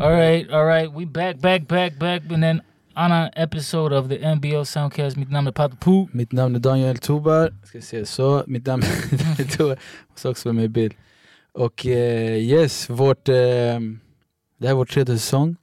All 0.00 0.10
right, 0.12 0.50
all 0.50 0.64
right. 0.64 0.92
We 0.92 1.04
back, 1.04 1.40
back, 1.40 1.68
back, 1.68 1.98
back 1.98 2.22
with 2.22 2.44
an 2.44 2.62
annan 2.96 3.30
episode 3.36 3.92
of 3.92 4.08
the 4.08 4.16
NBL 4.16 4.64
Soundcast. 4.64 5.16
Mitt 5.16 5.30
namn 5.30 5.46
är 5.46 5.52
Pato 5.52 5.76
Poo. 5.76 6.08
Mitt 6.12 6.32
namn 6.32 6.54
är 6.54 6.58
Daniel 6.58 6.98
Tobar. 6.98 7.54
Ska 7.64 7.80
se 7.80 8.06
så. 8.06 8.44
Mitt 8.46 8.66
namn 8.66 8.82
är 8.82 9.16
Daniel 9.24 9.48
Tobar. 9.56 9.78
Måste 10.10 10.28
också 10.28 10.48
vara 10.48 10.54
med 10.54 10.64
i 10.64 10.68
bild. 10.68 10.94
Och 11.52 11.86
eh, 11.86 12.36
yes, 12.36 12.90
vårt, 12.90 13.28
eh, 13.28 13.34
det 13.34 14.62
här 14.62 14.70
är 14.70 14.74
vår 14.74 14.84
tredje 14.84 15.18
säsong. 15.18 15.56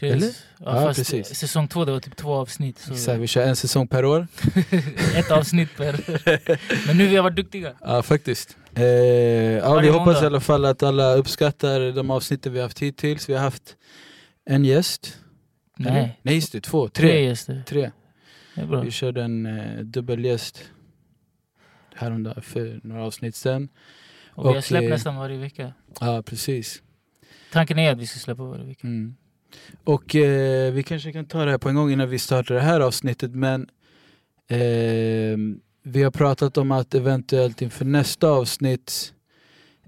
Eller? 0.00 0.30
Ja, 0.58 0.82
Ja, 0.82 0.92
precis. 0.94 1.34
Säsong 1.34 1.68
två, 1.68 1.84
det 1.84 1.92
var 1.92 2.00
typ 2.00 2.16
två 2.16 2.34
avsnitt. 2.34 2.78
Så 2.78 2.92
Exakt, 2.92 3.20
vi 3.20 3.26
kör 3.26 3.42
en 3.42 3.56
säsong 3.56 3.88
per 3.88 4.04
år. 4.04 4.26
ett 5.16 5.30
avsnitt 5.30 5.76
per... 5.76 5.92
Men 6.86 6.96
nu 6.96 7.06
vi 7.06 7.16
har 7.16 7.22
varit 7.22 7.36
duktiga. 7.36 7.72
Ja 7.80 8.02
faktiskt. 8.02 8.56
Eh, 8.74 8.84
ja, 9.58 9.78
vi 9.78 9.88
hoppas 9.88 10.22
i 10.22 10.26
alla 10.26 10.40
fall 10.40 10.64
att 10.64 10.82
alla 10.82 11.14
uppskattar 11.14 11.92
de 11.92 12.10
avsnitten 12.10 12.52
vi 12.52 12.58
har 12.58 12.66
haft 12.66 12.78
hittills. 12.78 13.28
Vi 13.28 13.34
har 13.34 13.40
haft 13.40 13.76
en 14.44 14.64
gäst. 14.64 15.18
eller? 15.78 15.90
Nej, 15.90 16.20
Nej 16.22 16.34
just 16.34 16.52
det, 16.52 16.60
två, 16.60 16.88
tre 16.88 17.08
tre. 17.08 17.24
gäster. 17.24 17.62
tre. 17.66 17.90
Vi 18.84 18.90
körde 18.90 19.22
en 19.22 19.46
eh, 19.46 19.80
dubbelgäst 19.80 20.64
häromdagen 21.94 22.42
för 22.42 22.80
några 22.82 23.04
avsnitt 23.04 23.36
sen. 23.36 23.68
Och 24.30 24.44
vi 24.44 24.48
har 24.48 24.56
och, 24.56 24.64
släppt 24.64 24.84
eh, 24.84 24.90
nästan 24.90 25.16
varje 25.16 25.38
vecka. 25.38 25.72
Ja 26.00 26.22
precis. 26.22 26.82
Tanken 27.52 27.78
är 27.78 27.92
att 27.92 27.98
vi 27.98 28.06
ska 28.06 28.18
släppa 28.18 28.42
varje 28.42 28.64
vecka. 28.64 28.86
Mm. 28.86 29.14
Och 29.84 30.16
eh, 30.16 30.72
vi 30.72 30.82
kanske 30.82 31.12
kan 31.12 31.24
ta 31.24 31.44
det 31.44 31.50
här 31.50 31.58
på 31.58 31.68
en 31.68 31.74
gång 31.74 31.90
innan 31.90 32.08
vi 32.08 32.18
startar 32.18 32.54
det 32.54 32.60
här 32.60 32.80
avsnittet 32.80 33.30
men 33.30 33.70
eh, 34.48 35.38
vi 35.82 36.02
har 36.02 36.10
pratat 36.10 36.56
om 36.58 36.72
att 36.72 36.94
eventuellt 36.94 37.62
inför 37.62 37.84
nästa 37.84 38.28
avsnitt 38.28 39.12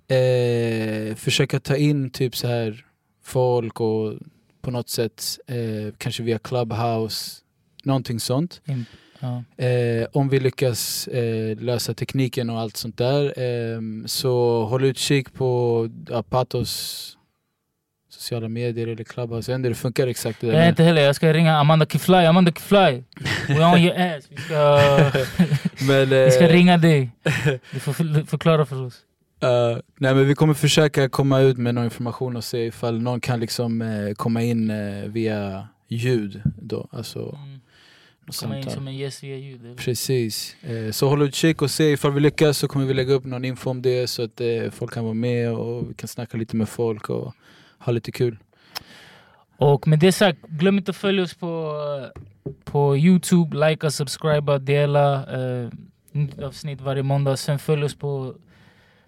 eh, 0.09 1.15
försöka 1.17 1.61
ta 1.61 1.77
in 1.77 2.11
typ 2.11 2.37
så 2.37 2.47
här 2.47 2.87
folk 3.23 3.81
och 3.81 4.15
på 4.63 4.71
något 4.71 4.89
sätt 4.89 5.25
eh, 5.47 5.95
kanske 5.99 6.23
via 6.23 6.39
Clubhouse, 6.39 7.41
någonting 7.85 8.21
sånt. 8.21 8.61
In- 8.67 8.85
Ja. 9.21 9.65
Eh, 9.65 10.07
om 10.13 10.29
vi 10.29 10.41
lyckas 10.41 11.09
eh, 11.09 11.57
lösa 11.59 11.95
tekniken 11.95 12.51
och 12.51 12.61
allt 12.61 12.77
sånt 12.77 12.99
där 12.99 13.25
eh, 13.43 13.81
så 14.07 14.65
håll 14.65 14.85
utkik 14.85 15.33
på 15.35 15.89
Patos 16.29 17.17
sociala 18.25 18.49
medier 18.49 18.87
eller 18.87 19.05
Clubhouse. 19.05 19.51
Jag 19.53 19.55
vet 19.55 19.59
inte 19.59 19.67
hur 19.69 19.75
det 19.75 19.81
funkar 19.81 20.07
exakt. 20.07 20.41
Det 20.41 20.47
Jag 20.47 20.55
men- 20.55 20.69
inte 20.69 20.83
heller, 20.83 21.03
jag 21.03 21.17
ska 21.17 21.33
ringa 21.33 21.57
Amanda 21.57 21.87
Kifly. 21.87 22.17
Amanda 22.17 22.53
Kifly! 22.53 23.03
We're 23.49 23.73
on 23.75 23.79
your 23.81 23.97
ass. 24.01 24.25
Vi 24.31 24.37
ska, 24.37 24.79
men, 25.87 26.09
vi 26.09 26.31
ska 26.31 26.45
eh, 26.45 26.53
ringa 26.53 26.77
dig. 26.79 27.11
Du 27.73 27.81
får 27.81 27.93
för- 27.93 28.27
förklara 28.27 28.67
för 28.67 28.83
oss. 28.83 28.95
eh, 29.43 29.79
nej, 29.99 30.15
men 30.15 30.29
vi 30.29 30.35
kommer 30.35 30.55
försöka 30.55 31.09
komma 31.09 31.41
ut 31.41 31.59
med 31.59 31.75
någon 31.75 31.85
information 31.85 32.37
och 32.37 32.45
se 32.45 32.67
ifall 32.67 33.01
någon 33.03 33.21
kan 33.21 33.41
liksom 33.41 33.83
eh, 33.83 34.15
komma 34.15 34.43
in 34.43 34.71
eh, 34.71 35.05
via 35.09 35.69
ljud 35.89 36.43
då. 36.63 36.89
Alltså, 36.93 37.39
Mm. 37.39 37.61
Komma 38.41 38.59
in 38.59 38.71
som 38.71 38.89
en 38.89 38.97
gäst 38.97 39.23
via 39.23 39.37
ljud. 39.37 39.61
bra. 39.61 39.75
Precis. 39.75 40.57
Så 40.93 41.09
håll 41.09 41.23
utkik 41.23 41.63
och 41.63 41.71
se 41.71 41.93
ifall 41.93 42.13
vi 42.13 42.21
lyckas 42.21 42.59
så 42.59 42.69
kommer 42.69 42.87
vi 42.87 42.95
lägga 42.95 43.15
upp 43.15 43.25
någon 43.25 43.45
info 43.45 43.71
om 43.71 43.83
det 43.83 44.07
så 44.07 44.23
att 44.23 44.41
folk 44.73 44.93
kan 44.95 45.05
vara 45.05 45.15
med 45.15 45.53
och 45.53 45.91
vi 45.91 45.95
kan 45.95 46.09
snacka 46.09 46.37
lite 46.39 46.57
med 46.57 46.69
folk 46.69 47.09
och 47.11 47.35
ha 47.85 47.93
lite 47.93 48.13
kul. 48.13 48.39
Och 49.57 49.89
med 49.89 49.99
det 49.99 50.13
sagt, 50.13 50.39
glöm 50.49 50.79
inte 50.79 50.91
att 50.91 50.97
följa 50.97 51.23
oss 51.23 51.35
på, 51.35 51.81
på 52.65 52.97
Youtube, 52.97 53.69
likea, 53.69 53.91
subscriba, 53.91 54.59
dela. 54.59 55.27
Eh, 55.37 55.69
nytt 56.13 56.39
avsnitt 56.39 56.81
varje 56.81 57.03
måndag. 57.03 57.37
Sen 57.37 57.59
följ 57.59 57.85
oss 57.85 57.95
på, 57.95 58.35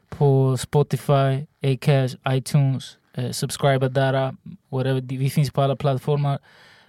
på 0.08 0.56
Spotify, 0.56 1.46
Acast, 1.62 2.16
iTunes. 2.28 2.98
Eh, 3.14 3.30
subscriba 3.30 3.88
där. 3.88 4.26
uh, 4.26 4.32
Whatever. 4.68 5.00
Vi 5.00 5.30
finns 5.30 5.50
på 5.50 5.62
alla 5.62 5.76
plattformar. 5.76 6.38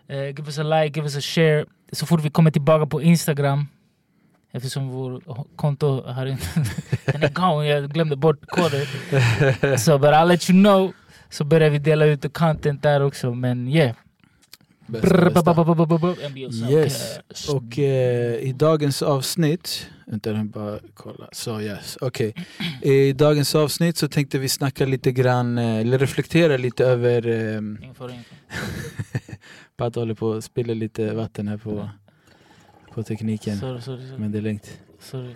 Eh, 0.08 0.26
give 0.28 0.46
us 0.46 0.60
a 0.60 0.64
like, 0.64 1.00
give 1.00 1.06
us 1.06 1.18
a 1.18 1.22
share. 1.22 1.66
Så 1.92 2.06
fort 2.06 2.22
vi 2.22 2.30
kommer 2.30 2.52
tillbaka 2.52 2.86
på 2.86 3.02
Instagram 3.02 3.68
Eftersom 4.52 4.90
vår 4.90 5.22
konto 5.56 6.04
har 6.08 6.26
inte... 6.26 6.46
Den 7.06 7.24
är 7.24 7.30
igång, 7.30 7.64
jag 7.64 7.92
glömde 7.92 8.16
bort 8.16 8.46
koden. 8.48 8.86
Så 9.78 9.98
but 9.98 10.10
I'll 10.10 10.26
let 10.26 10.50
you 10.50 10.64
know. 10.64 10.94
Så 11.30 11.44
börjar 11.44 11.70
vi 11.70 11.80
dela 11.80 12.06
ut 12.06 12.34
content 12.34 12.84
där 12.84 13.02
också. 13.02 13.34
Men 13.34 13.68
yeah. 13.68 13.96
Bästa, 14.88 15.32
bästa. 15.32 16.72
Yes. 16.72 17.20
Och 17.50 17.80
eh, 17.80 18.36
i 18.36 18.54
dagens 18.54 19.02
avsnitt, 19.02 19.90
vänta 20.06 20.44
bara 20.44 20.80
kolla, 20.94 21.30
så 21.32 21.62
yes, 21.62 21.98
okej. 22.02 22.34
I 22.82 23.14
dagens 23.14 23.56
avsnitt 23.56 23.98
så 23.98 24.08
tänkte 24.08 24.40
vi 24.40 24.50
snacka 24.50 24.86
lite 24.86 25.12
grann, 25.12 25.58
eh, 25.58 25.78
eller 25.78 25.98
reflektera 25.98 26.58
lite 26.58 26.86
över, 26.86 27.28
eh, 27.28 27.58
Inför, 27.58 28.14
inför. 28.14 28.38
Pat 29.78 29.96
håller 29.96 30.14
på 30.14 30.34
att 30.34 30.44
spilla 30.44 30.74
lite 30.74 31.14
vatten 31.14 31.48
här 31.48 31.58
på, 31.58 31.90
på 32.94 33.04
tekniken. 33.04 33.58
Sorry, 33.58 33.82
sorry. 33.82 34.08
sorry. 34.08 34.20
Men 34.20 34.32
det 34.32 34.38
är 34.38 34.42
lugnt. 34.42 34.80
sorry. 35.00 35.36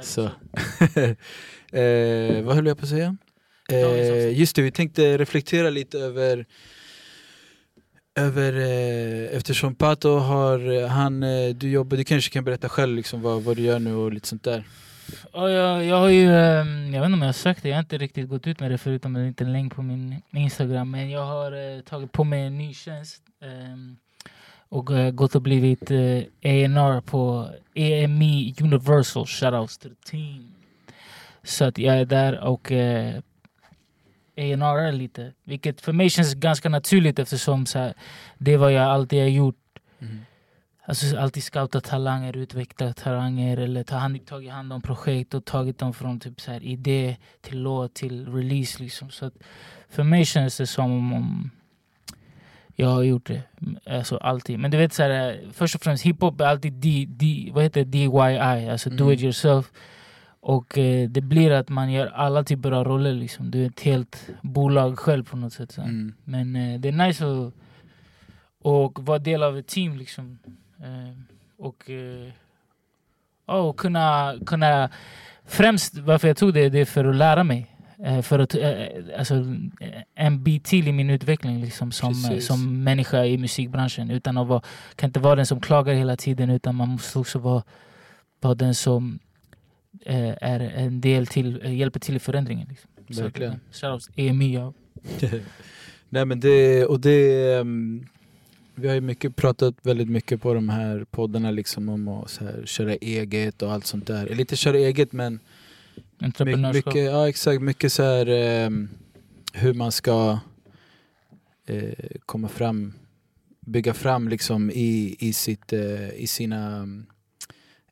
Så. 0.00 0.22
eh, 1.76 2.44
vad 2.44 2.54
höll 2.54 2.66
jag 2.66 2.78
på 2.78 2.82
att 2.82 2.90
säga? 2.90 3.16
Eh, 3.72 4.38
just 4.38 4.56
det, 4.56 4.62
vi 4.62 4.70
tänkte 4.70 5.18
reflektera 5.18 5.70
lite 5.70 5.98
över 5.98 6.46
över, 8.16 8.52
eh, 8.52 9.36
eftersom 9.36 9.74
Pato 9.74 10.18
har, 10.18 10.82
eh, 10.82 10.88
han, 10.88 11.22
eh, 11.22 11.54
du 11.54 11.70
jobbar, 11.70 11.96
du 11.96 12.04
kanske 12.04 12.30
kan 12.30 12.44
berätta 12.44 12.68
själv 12.68 12.96
liksom 12.96 13.22
vad, 13.22 13.42
vad 13.42 13.56
du 13.56 13.62
gör 13.62 13.78
nu 13.78 13.94
och 13.94 14.12
lite 14.12 14.28
sånt 14.28 14.42
där. 14.42 14.64
Ja, 15.32 15.50
jag, 15.50 15.84
jag 15.84 15.96
har 15.96 16.08
ju, 16.08 16.36
ehm, 16.36 16.94
jag 16.94 17.00
vet 17.00 17.06
inte 17.06 17.14
om 17.14 17.22
jag 17.22 17.28
har 17.28 17.32
sagt 17.32 17.62
det, 17.62 17.68
jag 17.68 17.76
har 17.76 17.80
inte 17.80 17.98
riktigt 17.98 18.28
gått 18.28 18.46
ut 18.46 18.60
med 18.60 18.70
det 18.70 18.78
förutom 18.78 19.16
en 19.16 19.26
liten 19.26 19.52
länk 19.52 19.74
på 19.74 19.82
min 19.82 20.22
Instagram. 20.32 20.90
Men 20.90 21.10
jag 21.10 21.24
har 21.24 21.76
eh, 21.76 21.80
tagit 21.80 22.12
på 22.12 22.24
mig 22.24 22.42
en 22.42 22.58
ny 22.58 22.74
tjänst 22.74 23.22
ehm, 23.42 23.96
och 24.68 24.90
eh, 24.98 25.10
gått 25.10 25.34
och 25.34 25.42
blivit 25.42 25.90
eh, 25.90 26.22
A&R 26.44 27.00
på 27.00 27.48
EME 27.74 28.54
Universal. 28.60 29.26
Shoutouts 29.26 29.78
to 29.78 29.88
the 29.88 30.10
team. 30.10 30.52
Så 31.42 31.64
att 31.64 31.78
jag 31.78 31.96
är 31.96 32.04
där 32.04 32.40
och 32.40 32.72
A&R 34.36 34.92
lite, 34.92 35.32
vilket 35.44 35.80
för 35.80 35.92
mig 35.92 36.10
känns 36.10 36.34
ganska 36.34 36.68
naturligt 36.68 37.18
eftersom 37.18 37.66
så 37.66 37.78
här, 37.78 37.94
det 38.38 38.52
är 38.52 38.56
vad 38.58 38.72
jag 38.72 38.82
alltid 38.84 39.20
har 39.20 39.28
gjort. 39.28 39.56
Alltså 40.88 41.18
alltid 41.18 41.42
scoutat 41.42 41.84
talanger, 41.84 42.36
utvecklat 42.36 42.96
talanger 42.96 43.56
eller 43.56 43.82
ta 43.84 43.96
hand, 43.96 44.26
tagit 44.26 44.52
hand 44.52 44.72
om 44.72 44.82
projekt 44.82 45.34
och 45.34 45.44
tagit 45.44 45.78
dem 45.78 45.94
från 45.94 46.20
typ 46.20 46.40
så 46.40 46.52
här 46.52 46.64
idé 46.64 47.16
till 47.40 47.62
låt 47.62 47.94
till 47.94 48.34
release. 48.34 48.82
Liksom. 48.82 49.10
Så 49.10 49.30
för 49.88 50.02
mig 50.02 50.24
känns 50.24 50.56
det 50.56 50.66
som 50.66 51.12
om 51.12 51.50
jag 52.74 52.88
har 52.88 53.02
gjort 53.02 53.26
det. 53.26 53.42
Alltså 53.86 54.16
alltid. 54.16 54.58
Men 54.58 54.70
du 54.70 54.76
vet, 54.76 54.92
så 54.92 55.02
här, 55.02 55.40
först 55.52 55.74
och 55.74 55.82
främst 55.82 56.04
hiphop 56.04 56.40
är 56.40 56.44
alltid 56.44 56.72
D, 56.72 57.06
D, 57.08 57.50
vad 57.52 57.64
heter 57.64 57.84
det? 57.84 57.90
DIY, 57.90 58.68
alltså 58.68 58.90
do 58.90 59.04
Mm. 59.04 59.14
it 59.14 59.22
yourself. 59.22 59.72
Och 60.46 60.78
eh, 60.78 61.08
det 61.08 61.20
blir 61.20 61.50
att 61.50 61.68
man 61.68 61.92
gör 61.92 62.06
alla 62.06 62.44
typer 62.44 62.72
av 62.72 62.84
roller. 62.84 63.12
Liksom. 63.12 63.50
Du 63.50 63.62
är 63.62 63.66
ett 63.66 63.80
helt 63.80 64.28
bolag 64.42 64.98
själv 64.98 65.24
på 65.24 65.36
något 65.36 65.52
sätt. 65.52 65.78
Mm. 65.78 66.14
Men 66.24 66.56
eh, 66.56 66.80
det 66.80 66.88
är 66.88 66.92
nice 66.92 67.24
att 67.26 67.52
och 68.62 69.06
vara 69.06 69.18
del 69.18 69.42
av 69.42 69.58
ett 69.58 69.66
team 69.66 69.96
liksom. 69.96 70.38
Eh, 70.78 71.18
och 71.58 71.90
eh, 71.90 72.32
och 73.46 73.76
kunna, 73.76 74.34
kunna... 74.46 74.90
Främst 75.44 75.98
varför 75.98 76.28
jag 76.28 76.36
tog 76.36 76.54
det, 76.54 76.68
det 76.68 76.80
är 76.80 76.84
för 76.84 77.04
att 77.04 77.16
lära 77.16 77.44
mig. 77.44 77.76
Eh, 78.04 78.22
för 78.22 78.38
att, 78.38 78.54
eh, 78.54 78.86
alltså, 79.18 79.34
en 80.14 80.42
bit 80.42 80.64
till 80.64 80.88
i 80.88 80.92
min 80.92 81.10
utveckling 81.10 81.60
liksom, 81.60 81.92
som, 81.92 82.12
Precis. 82.12 82.46
som 82.46 82.84
människa 82.84 83.24
i 83.24 83.38
musikbranschen. 83.38 84.10
Utan 84.10 84.38
att 84.38 84.46
vara, 84.46 84.62
kan 84.96 85.08
inte 85.08 85.20
vara 85.20 85.36
den 85.36 85.46
som 85.46 85.60
klagar 85.60 85.94
hela 85.94 86.16
tiden 86.16 86.50
utan 86.50 86.74
man 86.74 86.88
måste 86.88 87.18
också 87.18 87.38
vara, 87.38 87.62
vara 88.40 88.54
den 88.54 88.74
som 88.74 89.18
är 90.04 90.60
en 90.60 91.00
del 91.00 91.26
till, 91.26 91.60
eh, 91.64 91.74
hjälper 91.76 92.00
till 92.00 92.16
i 92.16 92.18
förändringen. 92.18 92.68
Liksom. 92.68 93.24
Verkligen. 93.24 93.52
eh, 93.52 93.58
Shoutouts 93.72 94.10
EMI. 94.16 94.54
Ja. 94.54 94.72
Nej 96.08 96.24
men 96.24 96.40
det, 96.40 96.84
och 96.84 97.00
det, 97.00 97.52
ehm, 97.54 98.06
vi 98.74 98.88
har 98.88 98.94
ju 98.94 99.00
mycket, 99.00 99.36
pratat 99.36 99.74
väldigt 99.82 100.08
mycket 100.08 100.42
på 100.42 100.54
de 100.54 100.68
här 100.68 101.06
poddarna 101.10 101.50
liksom 101.50 101.88
om 101.88 102.08
att 102.08 102.30
så 102.30 102.44
här, 102.44 102.62
köra 102.64 102.94
eget 102.94 103.62
och 103.62 103.72
allt 103.72 103.86
sånt 103.86 104.06
där. 104.06 104.26
Eller 104.26 104.40
inte 104.40 104.56
köra 104.56 104.76
eget 104.78 105.12
men 105.12 105.40
Entreprenörskap. 106.18 106.94
Mycket, 106.94 107.04
ja 107.10 107.28
exakt, 107.28 107.62
mycket 107.62 107.92
så 107.92 108.02
här 108.02 108.26
ehm, 108.26 108.88
hur 109.52 109.74
man 109.74 109.92
ska 109.92 110.38
eh, 111.66 111.92
komma 112.26 112.48
fram, 112.48 112.92
bygga 113.60 113.94
fram 113.94 114.28
liksom 114.28 114.70
i, 114.70 115.16
i, 115.18 115.32
sitt, 115.32 115.72
eh, 115.72 116.10
i 116.10 116.26
sina, 116.26 116.88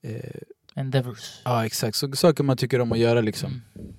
eh, 0.03 0.41
Endeavors. 0.75 1.41
ja 1.45 1.67
exakt, 1.67 1.97
så, 1.97 2.13
saker 2.13 2.45
man 2.45 2.57
tycker 2.57 2.81
om 2.81 2.93
att 2.93 2.99
göra 2.99 3.21
liksom, 3.21 3.63
Mm. 3.75 3.93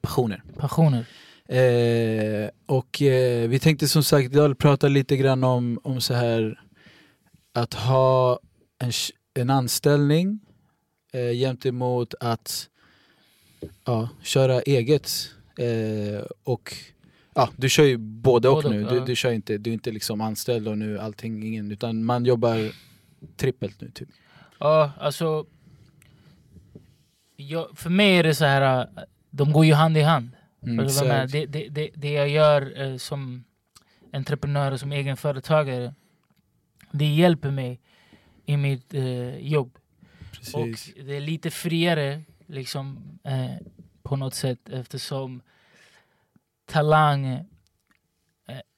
passioner. 0.00 0.42
Passioner. 0.56 1.04
Eh, 1.48 2.50
och 2.66 3.02
eh, 3.02 3.48
vi 3.48 3.58
tänkte 3.58 3.88
som 3.88 4.02
sagt 4.02 4.32
idag 4.32 4.58
prata 4.58 4.88
lite 4.88 5.16
grann 5.16 5.44
om, 5.44 5.80
om 5.82 6.00
så 6.00 6.14
här 6.14 6.60
att 7.52 7.74
ha 7.74 8.38
en, 8.78 8.92
en 9.34 9.50
anställning 9.50 10.40
eh, 11.12 11.32
jämt 11.32 11.66
emot 11.66 12.14
att 12.20 12.68
ja, 13.84 14.08
köra 14.22 14.60
eget. 14.60 15.30
Eh, 15.58 16.24
och 16.44 16.74
ja, 17.34 17.48
du 17.56 17.68
kör 17.68 17.84
ju 17.84 17.96
både 17.96 18.48
och 18.48 18.54
Både 18.54 18.68
och, 18.68 18.74
nu. 18.74 18.84
Du, 18.84 19.04
du, 19.04 19.16
kör 19.16 19.32
inte, 19.32 19.58
du 19.58 19.70
är 19.70 19.74
inte 19.74 19.90
liksom 19.90 20.20
anställd 20.20 20.68
och 20.68 20.78
nu 20.78 20.98
allting, 20.98 21.46
ingen, 21.46 21.72
utan 21.72 22.04
man 22.04 22.24
jobbar 22.24 22.72
trippelt 23.36 23.80
nu 23.80 23.90
typ. 23.90 24.08
Ja, 24.58 24.92
alltså... 25.00 25.46
Jag, 27.48 27.78
för 27.78 27.90
mig 27.90 28.16
är 28.16 28.22
det 28.22 28.34
så 28.34 28.44
här, 28.44 28.80
äh, 28.80 29.02
de 29.30 29.52
går 29.52 29.64
ju 29.64 29.74
hand 29.74 29.96
i 29.96 30.02
hand. 30.02 30.30
Mm, 30.62 30.84
exakt. 30.84 31.32
det, 31.32 31.46
det, 31.46 31.68
det, 31.68 31.90
det 31.94 32.12
jag 32.12 32.28
gör 32.28 32.80
eh, 32.82 32.96
som 32.96 33.44
entreprenör 34.12 34.72
och 34.72 34.80
som 34.80 34.92
egenföretagare, 34.92 35.94
det 36.90 37.06
hjälper 37.06 37.50
mig 37.50 37.80
i 38.46 38.56
mitt 38.56 38.94
eh, 38.94 39.38
jobb. 39.38 39.78
Precis. 40.32 40.54
Och 40.54 40.68
det 41.04 41.16
är 41.16 41.20
lite 41.20 41.50
friare 41.50 42.22
liksom, 42.46 43.18
eh, 43.24 43.66
på 44.02 44.16
något 44.16 44.34
sätt 44.34 44.68
eftersom 44.68 45.42
talang, 46.66 47.44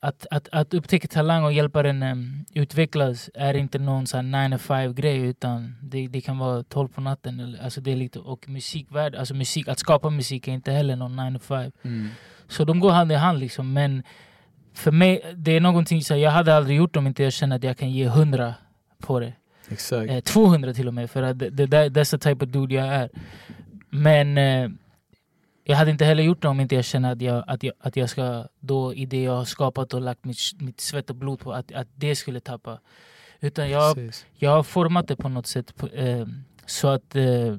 att, 0.00 0.26
att, 0.30 0.48
att 0.52 0.74
upptäcka 0.74 1.08
talang 1.08 1.44
och 1.44 1.52
hjälpa 1.52 1.82
den 1.82 2.02
eh, 2.02 2.16
utvecklas 2.62 3.30
är 3.34 3.54
inte 3.54 3.78
någon 3.78 4.06
sån 4.06 4.30
9 4.30 4.50
to 4.50 4.58
5 4.58 4.94
grej 4.94 5.18
utan 5.18 5.74
det, 5.82 6.08
det 6.08 6.20
kan 6.20 6.38
vara 6.38 6.62
12 6.62 6.88
på 6.88 7.00
natten. 7.00 7.40
Eller, 7.40 7.62
alltså 7.62 7.80
det 7.80 7.92
är 7.92 7.96
lite, 7.96 8.18
och 8.18 8.48
musikvärld, 8.48 9.14
alltså 9.14 9.34
musik, 9.34 9.68
att 9.68 9.78
skapa 9.78 10.10
musik 10.10 10.48
är 10.48 10.52
inte 10.52 10.72
heller 10.72 10.96
någon 10.96 11.16
9 11.16 11.38
to 11.38 11.44
5. 11.44 11.72
Mm. 11.82 12.08
Så 12.48 12.64
de 12.64 12.80
går 12.80 12.90
hand 12.90 13.12
i 13.12 13.14
hand 13.14 13.38
liksom. 13.38 13.72
Men 13.72 14.02
för 14.74 14.92
mig, 14.92 15.34
det 15.36 15.56
är 15.56 15.60
någonting 15.60 16.02
så 16.02 16.16
jag 16.16 16.30
hade 16.30 16.56
aldrig 16.56 16.76
gjort 16.76 16.96
om 16.96 17.06
inte 17.06 17.22
jag 17.22 17.32
känner 17.32 17.56
att 17.56 17.64
jag 17.64 17.78
kan 17.78 17.90
ge 17.90 18.04
100 18.04 18.54
på 18.98 19.20
det. 19.20 19.32
Exakt. 19.68 20.10
Eh, 20.10 20.20
200 20.20 20.74
till 20.74 20.88
och 20.88 20.94
med, 20.94 21.10
för 21.10 21.22
att 21.22 21.38
det, 21.38 21.50
det, 21.50 21.66
that's 21.66 22.10
the 22.10 22.18
type 22.18 22.44
of 22.44 22.50
dude 22.50 22.74
jag 22.74 22.86
är. 22.86 23.08
Men 23.90 24.38
eh, 24.38 24.70
jag 25.64 25.76
hade 25.76 25.90
inte 25.90 26.04
heller 26.04 26.22
gjort 26.22 26.42
det 26.42 26.48
om 26.48 26.60
inte 26.60 26.74
jag 26.74 26.84
känner 26.84 27.12
att 27.12 27.20
jag, 27.20 27.44
att 27.46 27.62
jag, 27.62 27.74
att 27.78 27.96
jag 27.96 28.10
ska, 28.10 28.46
då 28.60 28.94
i 28.94 29.06
det 29.06 29.22
jag 29.22 29.36
har 29.36 29.44
skapat 29.44 29.94
och 29.94 30.00
lagt 30.00 30.24
mitt, 30.24 30.38
mitt 30.60 30.80
svett 30.80 31.10
och 31.10 31.16
blod 31.16 31.40
på, 31.40 31.52
att, 31.52 31.72
att 31.72 31.88
det 31.94 32.16
skulle 32.16 32.40
tappa. 32.40 32.80
Utan 33.40 33.70
jag, 33.70 33.94
Precis. 33.94 34.26
jag 34.34 34.50
har 34.50 34.62
format 34.62 35.08
det 35.08 35.16
på 35.16 35.28
något 35.28 35.46
sätt 35.46 35.74
eh, 35.92 36.26
så, 36.66 36.88
att, 36.88 37.16
eh, 37.16 37.56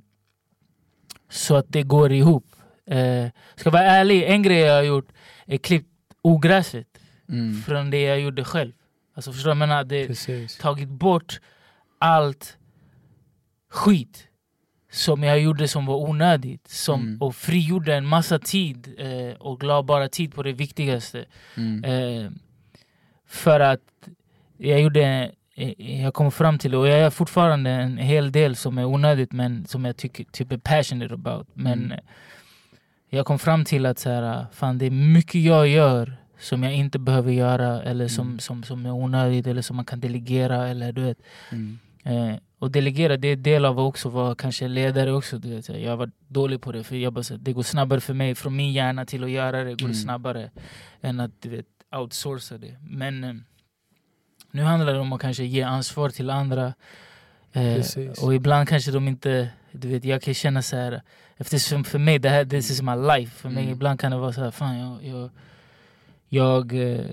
så 1.30 1.56
att 1.56 1.66
det 1.70 1.84
går 1.84 2.12
ihop. 2.12 2.46
Eh, 2.86 3.28
ska 3.56 3.70
vara 3.70 3.84
ärlig, 3.84 4.24
en 4.24 4.44
grej 4.44 4.60
jag 4.60 4.76
har 4.76 4.84
gjort 4.84 5.08
är 5.46 5.58
klippt 5.58 5.90
ogräset 6.22 6.88
Mm. 7.30 7.62
från 7.62 7.90
det 7.92 8.02
jag 8.02 8.20
gjorde 8.20 8.44
själv. 8.44 8.72
Alltså 9.14 9.32
förstår 9.32 9.50
du 9.50 9.52
jag 9.52 9.58
menar? 9.58 9.84
Det, 9.84 10.08
Precis. 10.08 10.58
tagit 10.58 10.90
bort 10.90 11.40
allt 12.00 12.58
skit 13.70 14.28
som 14.96 15.24
jag 15.24 15.40
gjorde 15.40 15.68
som 15.68 15.86
var 15.86 15.96
onödigt. 15.96 16.68
Som, 16.68 17.02
Mm. 17.02 17.22
Och 17.22 17.36
frigjorde 17.36 17.96
en 17.96 18.06
massa 18.06 18.40
tid 18.40 18.96
eh, 18.98 19.36
och 19.40 19.64
la 19.64 19.84
bara 19.84 20.10
tid 20.10 20.34
på 20.34 20.44
det 20.44 20.54
viktigaste. 20.54 21.26
Mm. 21.58 21.84
Eh, 21.84 22.32
för 23.28 23.60
att 23.60 23.82
jag 24.58 24.82
gjorde 24.82 25.32
eh, 25.56 26.02
jag 26.04 26.14
kom 26.14 26.32
fram 26.32 26.58
till, 26.60 26.76
och 26.76 26.88
jag 26.88 27.00
gör 27.00 27.10
fortfarande 27.10 27.70
en 27.70 27.98
hel 27.98 28.32
del 28.32 28.56
som 28.56 28.78
är 28.78 28.86
onödigt 28.86 29.32
men 29.32 29.66
som 29.66 29.86
jag 29.86 29.98
tycker 29.98 30.24
typ 30.24 30.52
är 30.52 30.58
passionate 30.58 31.14
about. 31.14 31.48
Men 31.54 31.86
Mm. 31.86 32.00
jag 33.10 33.26
kom 33.26 33.40
fram 33.40 33.66
till 33.66 33.86
att 33.86 34.00
så 34.00 34.10
här, 34.10 34.46
fan, 34.54 34.78
det 34.78 34.86
är 34.86 34.92
mycket 34.92 35.42
jag 35.42 35.68
gör 35.68 36.18
som 36.40 36.64
jag 36.64 36.74
inte 36.74 37.00
behöver 37.00 37.32
göra 37.32 37.82
eller 37.84 38.08
som, 38.08 38.28
Mm. 38.28 38.40
som, 38.40 38.64
som 38.64 38.86
är 38.86 38.92
onödigt 38.92 39.48
eller 39.48 39.62
som 39.62 39.76
man 39.76 39.86
kan 39.86 40.00
delegera. 40.00 40.68
Eller, 40.68 40.92
du 40.92 41.02
vet. 41.02 41.18
Mm. 41.52 41.80
Eh, 42.06 42.36
och 42.60 42.72
delegera 42.72 43.18
det 43.18 43.28
är 43.28 43.36
del 43.36 43.66
av 43.66 43.80
att 43.80 43.84
också 43.86 44.10
vara 44.10 44.36
kanske 44.36 44.68
ledare 44.68 45.12
också. 45.14 45.38
Du 45.38 45.50
vet. 45.50 45.70
Jag 45.70 45.98
var 45.98 46.12
dålig 46.28 46.62
på 46.62 46.72
det 46.72 46.84
för 46.84 46.96
jag 46.96 47.14
bara, 47.14 47.24
så, 47.24 47.38
det 47.38 47.54
går 47.54 47.64
snabbare 47.64 48.02
för 48.02 48.14
mig 48.14 48.36
från 48.36 48.56
min 48.56 48.74
hjärna 48.74 49.06
till 49.06 49.24
att 49.24 49.30
göra 49.30 49.64
det. 49.64 49.72
går 49.72 49.82
Mm. 49.86 49.94
snabbare 49.94 50.52
än 51.02 51.20
att 51.20 51.42
du 51.42 51.50
vet, 51.50 51.66
outsourca 51.96 52.58
det. 52.58 52.78
Men 52.82 53.24
eh, 53.24 53.34
nu 54.52 54.62
handlar 54.62 54.94
det 54.94 55.00
om 55.00 55.14
att 55.14 55.22
kanske 55.22 55.44
ge 55.44 55.62
ansvar 55.62 56.10
till 56.10 56.30
andra. 56.30 56.74
Eh, 57.54 57.84
och 58.24 58.36
ibland 58.36 58.68
kanske 58.70 58.92
de 58.92 59.08
inte, 59.08 59.50
du 59.72 59.88
vet 59.88 60.06
jag 60.06 60.22
kan 60.22 60.34
känna 60.34 60.62
så 60.62 60.76
här 60.76 61.02
eftersom 61.38 61.84
för 61.84 62.00
mig 62.00 62.20
det 62.20 62.30
här 62.30 62.46
this 62.46 62.72
is 62.72 62.82
my 62.82 62.96
life. 62.96 63.32
För 63.36 63.50
mig 63.50 63.64
Mm. 63.64 63.74
ibland 63.76 64.00
kan 64.00 64.12
det 64.12 64.18
vara 64.18 64.34
så 64.34 64.42
här, 64.44 64.52
fan 64.52 64.78
jag, 64.80 65.04
jag, 65.04 65.30
jag 66.30 66.92
eh, 66.92 67.06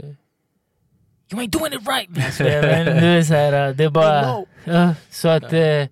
You 1.32 1.40
ain't 1.40 1.50
doing 1.50 1.72
it 1.72 1.88
right! 1.88 2.38
Jag 2.38 2.62
men 2.62 2.86
det 2.86 3.06
är 3.06 3.22
så 3.22 3.34
här, 3.34 3.68
eh, 3.68 3.74
det 3.74 3.84
är 3.84 3.90
bara... 3.90 4.44
Ja, 4.64 4.94
så 5.10 5.28
att, 5.28 5.52
eh, 5.52 5.86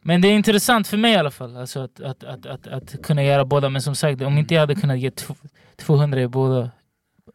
men 0.00 0.20
det 0.20 0.28
är 0.28 0.32
intressant 0.32 0.88
för 0.88 0.96
mig 0.96 1.12
i 1.12 1.16
alla 1.16 1.30
fall, 1.30 1.56
alltså 1.56 1.80
att, 1.80 2.00
att, 2.00 2.24
att, 2.24 2.46
att, 2.46 2.66
att 2.66 3.02
kunna 3.02 3.24
göra 3.24 3.44
båda. 3.44 3.68
Men 3.68 3.82
som 3.82 3.94
sagt, 3.94 4.22
om 4.22 4.38
inte 4.38 4.54
jag 4.54 4.60
hade 4.60 4.74
kunnat 4.74 4.98
ge 4.98 5.10
tw- 5.10 5.48
200 5.76 6.20
i 6.20 6.28
båda 6.28 6.70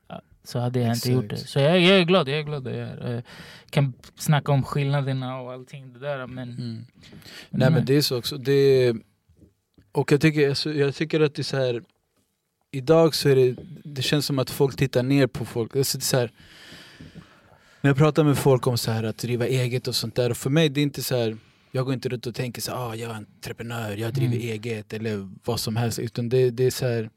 ja, 0.08 0.22
så 0.44 0.60
hade 0.60 0.80
jag 0.80 0.94
inte 0.94 1.12
gjort 1.12 1.30
det. 1.30 1.38
Så 1.38 1.60
jag, 1.60 1.80
jag 1.80 2.00
är 2.00 2.04
glad, 2.04 2.30
jag 2.30 2.40
är 2.40 2.44
glad 2.44 2.68
jag. 2.68 3.12
Eh, 3.14 3.22
kan 3.70 3.94
snacka 4.16 4.52
om 4.52 4.64
skillnaderna 4.64 5.42
och 5.42 5.54
allting 5.54 5.94
det 5.94 6.00
där 6.00 6.28
men... 6.28 6.50
Mm. 6.50 6.86
Nej 7.50 7.72
men 7.72 7.86
det 7.86 7.96
är 7.96 8.02
så 8.02 8.18
också. 8.18 8.38
Det, 8.38 8.94
och 9.92 10.12
jag 10.12 10.22
tycker, 10.22 10.50
alltså, 10.50 10.74
jag 10.74 10.96
tycker 10.96 11.22
att 11.22 11.36
det 11.36 11.42
är 11.42 11.44
så 11.44 11.58
här. 11.58 11.84
Idag 12.72 13.16
så 13.16 13.30
är 13.30 13.36
det, 13.36 13.56
det 13.84 14.02
känns 14.02 14.26
som 14.26 14.40
att 14.40 14.50
folk 14.50 14.76
tittar 14.78 15.04
ner 15.04 15.28
på 15.28 15.46
folk. 15.46 15.76
Alltså 15.76 15.98
det 15.98 16.02
är 16.02 16.06
så 16.06 16.18
här, 16.18 16.32
när 17.84 17.90
jag 17.90 17.98
pratar 17.98 18.24
med 18.24 18.38
folk 18.38 18.68
om 18.68 18.78
så 18.78 18.92
här 18.92 19.04
att 19.04 19.18
driva 19.18 19.48
eget 19.48 19.88
och 19.88 19.96
sånt 19.96 20.16
där, 20.16 20.30
och 20.30 20.38
för 20.38 20.50
mig 20.50 20.70
det 20.70 20.82
är 20.82 20.84
inte 20.84 21.04
så 21.04 21.16
här. 21.18 21.38
Jag 21.72 21.86
går 21.86 21.94
inte 21.94 22.10
runt 22.10 22.28
och 22.28 22.36
tänker 22.36 22.62
så 22.62 22.72
här, 22.72 22.78
ah, 22.90 22.96
jag 22.96 23.12
är 23.12 23.16
entreprenör, 23.16 23.98
jag 23.98 24.14
driver 24.14 24.36
Mm. 24.36 24.48
eget 24.48 24.94
eller 24.94 25.30
vad 25.44 25.60
som 25.60 25.76
helst. 25.76 26.00
Utan 26.00 26.30
det, 26.30 26.50
det 26.50 26.64
är 26.64 26.72
så 26.72 26.86
här. 26.86 27.10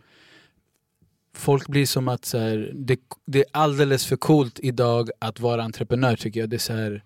Folk 1.34 1.68
blir 1.68 1.86
som 1.86 2.08
att 2.08 2.24
så 2.24 2.38
här, 2.38 2.72
det, 2.74 3.00
det 3.26 3.38
är 3.38 3.44
alldeles 3.50 4.06
för 4.06 4.16
coolt 4.16 4.60
idag 4.62 5.10
att 5.18 5.40
vara 5.40 5.62
entreprenör 5.62 6.16
tycker 6.16 6.40
jag. 6.40 6.48
Det 6.50 6.56
är 6.56 6.58
så 6.58 6.72
här, 6.72 7.02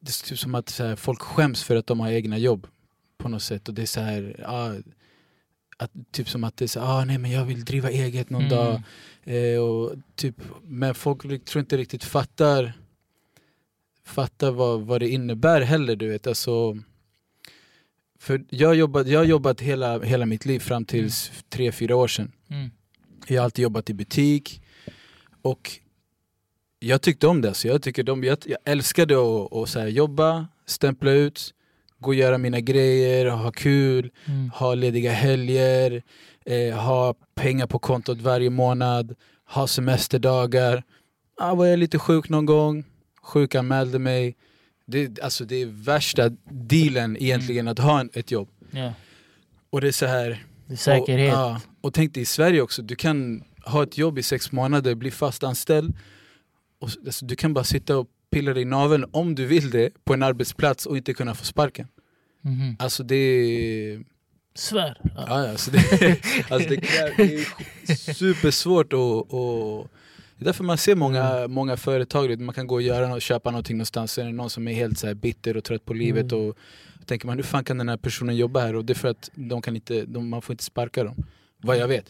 det 0.00 0.10
är 0.10 0.26
typ 0.28 0.38
som 0.38 0.54
att 0.54 0.68
så 0.68 0.84
här, 0.84 0.96
folk 0.96 1.20
skäms 1.20 1.64
för 1.64 1.76
att 1.76 1.86
de 1.86 2.00
har 2.00 2.10
egna 2.10 2.38
jobb 2.38 2.66
på 3.18 3.28
något 3.28 3.42
sätt. 3.42 3.68
Och 3.68 3.74
det 3.74 3.82
är 3.82 3.86
så 3.86 4.00
här, 4.00 4.36
ja, 4.38 4.74
att, 5.78 5.90
typ 6.10 6.28
som 6.28 6.44
att 6.44 6.56
det 6.56 6.64
är 6.64 6.66
så 6.66 6.80
ah, 6.80 7.04
nej 7.04 7.18
men 7.18 7.30
jag 7.30 7.44
vill 7.44 7.64
driva 7.64 7.90
eget 7.90 8.30
någon 8.30 8.44
Mm. 8.44 8.56
dag. 8.56 8.82
Eh, 9.24 9.60
och 9.60 9.92
typ, 10.14 10.36
men 10.62 10.94
folk 10.94 11.44
tror 11.44 11.60
inte 11.60 11.76
riktigt 11.76 12.04
fattar 12.04 12.72
fattar 14.04 14.50
vad, 14.50 14.80
vad 14.80 15.00
det 15.00 15.08
innebär 15.08 15.60
heller. 15.60 15.96
Du 15.96 16.08
vet. 16.08 16.26
Alltså, 16.26 16.78
för 18.18 18.44
jag 18.50 18.68
har 18.68 18.74
jobbat, 18.74 19.08
jag 19.08 19.24
jobbat 19.26 19.60
hela, 19.60 20.00
hela 20.00 20.26
mitt 20.26 20.44
liv 20.46 20.58
fram 20.60 20.84
till 20.84 21.10
tre, 21.48 21.72
fyra 21.72 21.96
år 21.96 22.08
sedan. 22.08 22.32
Mm. 22.50 22.70
Jag 23.26 23.40
har 23.40 23.44
alltid 23.44 23.62
jobbat 23.62 23.90
i 23.90 23.94
butik 23.94 24.62
och 25.42 25.70
jag 26.78 27.02
tyckte 27.02 27.26
om 27.26 27.40
det. 27.40 27.54
Så 27.54 27.68
jag, 27.68 27.82
tycker 27.82 28.02
de, 28.02 28.24
jag, 28.24 28.38
jag 28.46 28.58
älskade 28.64 29.14
att, 29.14 29.52
att 29.52 29.68
så 29.68 29.78
här, 29.80 29.86
jobba, 29.88 30.46
stämpla 30.66 31.10
ut, 31.10 31.54
gå 32.00 32.08
och 32.10 32.14
göra 32.14 32.38
mina 32.38 32.60
grejer, 32.60 33.26
ha 33.26 33.50
kul, 33.50 34.10
Mm. 34.26 34.50
ha 34.50 34.74
lediga 34.74 35.12
helger, 35.12 36.02
eh, 36.46 36.74
ha 36.76 37.14
pengar 37.34 37.66
på 37.66 37.78
kontot 37.78 38.20
varje 38.20 38.50
månad, 38.50 39.14
ha 39.48 39.66
semesterdagar. 39.66 40.82
Ah, 41.36 41.54
var 41.54 41.66
jag 41.66 41.78
lite 41.78 41.98
sjuk 41.98 42.28
någon 42.28 42.46
gång, 42.46 42.84
sjukanmälde 43.22 43.98
mig. 43.98 44.36
Det, 44.86 45.20
alltså, 45.22 45.44
det 45.44 45.56
är 45.62 45.66
värsta 45.66 46.28
dealen 46.50 47.16
egentligen 47.22 47.68
att 47.68 47.78
ha 47.78 48.00
en, 48.00 48.10
ett 48.12 48.30
jobb. 48.30 48.48
Ja. 48.70 48.92
Och 49.70 49.80
det 49.80 49.88
är 49.88 49.92
så 49.92 50.06
här, 50.06 50.44
Det 50.66 50.72
är 50.74 50.76
säkerhet. 50.76 51.32
och, 51.34 51.38
ja, 51.40 51.60
och 51.80 51.94
tänk 51.94 52.14
dig 52.14 52.22
i 52.22 52.26
Sverige 52.26 52.60
också, 52.60 52.82
du 52.82 52.96
kan 52.96 53.44
ha 53.66 53.82
ett 53.82 53.98
jobb 53.98 54.18
i 54.18 54.22
sex 54.22 54.52
månader, 54.52 54.94
bli 54.94 55.10
fast 55.10 55.44
anställd. 55.44 55.96
Och, 56.80 56.90
alltså, 57.06 57.26
du 57.26 57.36
kan 57.36 57.54
bara 57.54 57.64
sitta 57.64 57.96
och 57.98 58.06
pilla 58.30 58.54
dig 58.54 58.62
i 58.62 58.66
naveln 58.66 59.04
om 59.10 59.34
du 59.34 59.46
vill 59.46 59.70
det 59.70 60.04
på 60.04 60.14
en 60.14 60.22
arbetsplats 60.22 60.86
och 60.86 60.96
inte 60.96 61.14
kunna 61.14 61.34
få 61.34 61.44
sparken. 61.44 61.88
Mhm. 62.40 62.76
Alltså 62.78 63.02
det 63.02 63.14
är... 63.16 64.04
Svär. 64.54 65.00
Ja. 65.16 65.24
Ja, 65.28 65.50
alltså 65.50 65.70
det, 65.70 65.78
alltså 66.50 66.68
det, 66.68 66.76
det 67.16 67.34
är 67.92 67.94
supersvårt 68.14 68.92
att... 68.92 68.98
det 70.36 70.42
är 70.42 70.44
därför 70.44 70.64
man 70.64 70.78
ser 70.78 70.94
många, 70.94 71.48
många 71.48 71.76
företag, 71.76 72.40
man 72.40 72.54
kan 72.54 72.66
gå 72.66 72.74
och 72.74 72.82
göra 72.82 73.08
något, 73.08 73.22
köpa 73.22 73.50
någonting 73.50 73.76
någonstans, 73.76 74.12
så 74.12 74.20
är 74.20 74.24
det 74.24 74.32
någon 74.32 74.50
som 74.50 74.68
är 74.68 74.72
helt 74.72 74.98
så 74.98 75.14
bitter 75.14 75.56
och 75.56 75.64
trött 75.64 75.84
på 75.84 75.94
livet 75.94 76.32
Mm. 76.32 76.44
och 76.48 76.56
tänker 77.06 77.26
man 77.26 77.36
hur 77.36 77.42
fan 77.44 77.64
kan 77.64 77.78
den 77.78 77.88
här 77.88 77.96
personen 77.96 78.36
jobba 78.36 78.60
här? 78.60 78.74
Och 78.76 78.84
det 78.84 78.92
är 78.92 78.94
för 78.94 79.08
att 79.08 79.30
de 79.34 79.62
kan 79.62 79.74
inte, 79.76 80.04
de, 80.04 80.28
man 80.28 80.42
får 80.42 80.52
inte 80.52 80.64
sparka 80.64 81.04
dem, 81.04 81.14
vad 81.62 81.76
jag 81.76 81.88
vet. 81.88 82.04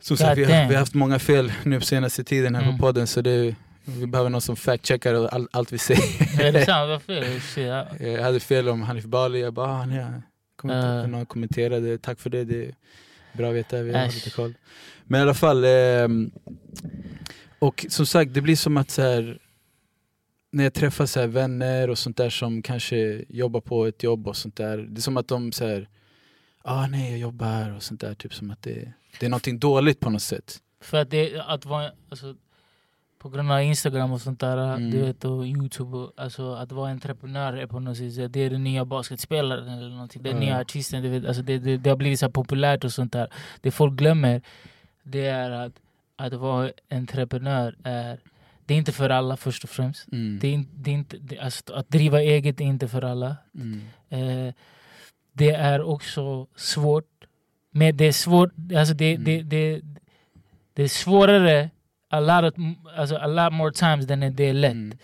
Som 0.00 0.16
sagt, 0.16 0.38
vi 0.38 0.44
har, 0.44 0.68
vi 0.68 0.74
har 0.74 0.80
haft 0.80 0.94
många 0.94 1.18
fel 1.18 1.52
nu 1.64 1.80
på 1.80 1.86
senaste 1.86 2.24
tiden 2.24 2.54
här 2.54 2.62
Mm. 2.62 2.76
på 2.78 2.86
podden 2.86 3.06
så 3.06 3.20
det, 3.20 3.56
vi 3.96 4.06
behöver 4.06 4.30
någon 4.30 4.40
som 4.40 4.56
fact-checkar 4.56 5.14
och 5.14 5.32
all, 5.32 5.48
allt 5.50 5.72
vi 5.72 5.78
säger. 5.78 6.40
Är 6.42 6.52
det 6.52 6.64
sant? 6.64 6.88
Vad 6.88 7.02
fel? 7.02 7.40
Ja. 7.66 8.06
Jag 8.06 8.22
hade 8.22 8.40
fel 8.40 8.68
om 8.68 8.82
Hanif 8.82 9.04
Bali, 9.04 9.40
jag 9.40 9.54
bara 9.54 9.70
ah, 9.70 9.86
kommer 10.56 10.74
inte 10.74 11.06
Uh. 11.06 11.10
någon 11.10 11.26
kommenterade, 11.26 11.98
tack 11.98 12.20
för 12.20 12.30
det, 12.30 12.44
det 12.44 12.64
är 12.64 12.74
bra 13.32 13.48
att 13.48 13.54
veta, 13.54 13.82
vi 13.82 13.92
har 13.92 14.06
Äsch. 14.06 14.14
lite 14.14 14.30
koll. 14.30 14.54
Men 15.04 15.18
i 15.20 15.22
alla 15.22 15.34
fall, 15.34 15.64
ehm, 15.64 16.30
och 17.58 17.86
som 17.88 18.06
sagt 18.06 18.34
det 18.34 18.40
blir 18.40 18.56
som 18.56 18.76
att 18.76 18.90
så 18.90 19.02
här, 19.02 19.38
när 20.50 20.64
jag 20.64 20.74
träffar 20.74 21.06
så 21.06 21.26
vänner 21.26 21.90
och 21.90 21.98
sånt 21.98 22.16
där 22.16 22.30
som 22.30 22.62
kanske 22.62 23.24
jobbar 23.28 23.60
på 23.60 23.86
ett 23.86 24.02
jobb 24.02 24.28
och 24.28 24.36
sånt 24.36 24.56
där, 24.56 24.78
det 24.78 24.98
är 24.98 25.02
som 25.02 25.16
att 25.16 25.28
de 25.28 25.52
säger 25.52 25.88
ah 26.62 26.86
nej 26.86 27.10
jag 27.10 27.18
jobbar 27.18 27.76
och 27.76 27.82
sånt 27.82 28.00
där, 28.00 28.14
typ 28.14 28.34
som 28.34 28.50
att 28.50 28.62
det, 28.62 28.92
det 29.20 29.26
är 29.26 29.30
någonting 29.30 29.58
dåligt 29.58 30.00
på 30.00 30.10
något 30.10 30.22
sätt. 30.22 30.60
För 30.80 30.98
att 30.98 31.10
det, 31.10 31.40
att 31.40 31.64
vara, 31.64 31.90
alltså, 32.10 32.34
på 33.18 33.28
grund 33.28 33.52
av 33.52 33.62
Instagram 33.62 34.12
och 34.12 34.20
sånt 34.20 34.40
där, 34.40 34.56
Mm. 34.74 34.90
du 34.90 34.98
vet, 35.02 35.24
och 35.24 35.46
Youtube, 35.46 36.08
alltså 36.16 36.54
att 36.54 36.72
vara 36.72 36.90
entreprenör 36.90 37.52
är 37.52 37.66
på 37.66 37.80
något 37.80 37.96
sätt, 37.96 38.32
det 38.32 38.40
är 38.40 38.50
den 38.50 38.64
nya 38.64 38.84
basketspelaren 38.84 39.68
eller 39.68 39.90
någonting, 39.90 40.22
den 40.22 40.32
Ja. 40.34 40.40
nya 40.40 40.58
artisten, 40.60 41.02
du 41.02 41.08
vet, 41.08 41.26
alltså 41.26 41.42
det, 41.42 41.58
det, 41.58 41.76
det 41.76 41.90
har 41.90 41.96
blivit 41.96 42.20
så 42.20 42.30
populärt 42.30 42.84
och 42.84 42.92
sånt 42.92 43.12
där. 43.12 43.28
Det 43.60 43.70
folk 43.70 43.94
glömmer, 43.94 44.42
det 45.02 45.26
är 45.26 45.50
att, 45.50 45.72
att 46.16 46.32
vara 46.32 46.70
entreprenör 46.90 47.76
är, 47.84 48.18
det 48.66 48.74
är 48.74 48.78
inte 48.78 48.92
för 48.92 49.10
alla 49.10 49.36
först 49.36 49.64
och 49.64 49.70
främst. 49.70 50.12
Mm. 50.12 50.38
Det 50.40 50.54
är, 50.54 50.64
det 50.74 50.90
är 50.90 50.94
inte, 50.94 51.16
det, 51.18 51.38
alltså, 51.38 51.74
att 51.74 51.88
driva 51.88 52.20
eget 52.22 52.60
är 52.60 52.64
inte 52.64 52.88
för 52.88 53.02
alla. 53.04 53.36
Mm. 53.54 53.80
Eh, 54.08 54.54
det 55.32 55.50
är 55.50 55.82
också 55.82 56.46
svårt. 56.56 57.04
Men 57.70 57.96
det 57.96 58.04
är 58.04 58.12
svårt, 58.12 58.50
alltså 58.76 58.94
det, 58.94 59.14
Mm. 59.14 59.24
det, 59.24 59.42
det, 59.42 59.80
det 60.74 60.82
är 60.82 60.88
svårare 60.88 61.70
a 62.10 62.20
lot, 62.20 62.44
of, 62.44 62.54
alltså 62.96 63.16
a 63.16 63.26
lot 63.26 63.52
more 63.52 63.72
times 63.72 64.10
än 64.10 64.36
det 64.36 64.44
är 64.44 64.52
lätt. 64.52 64.72
Mm. 64.72 64.98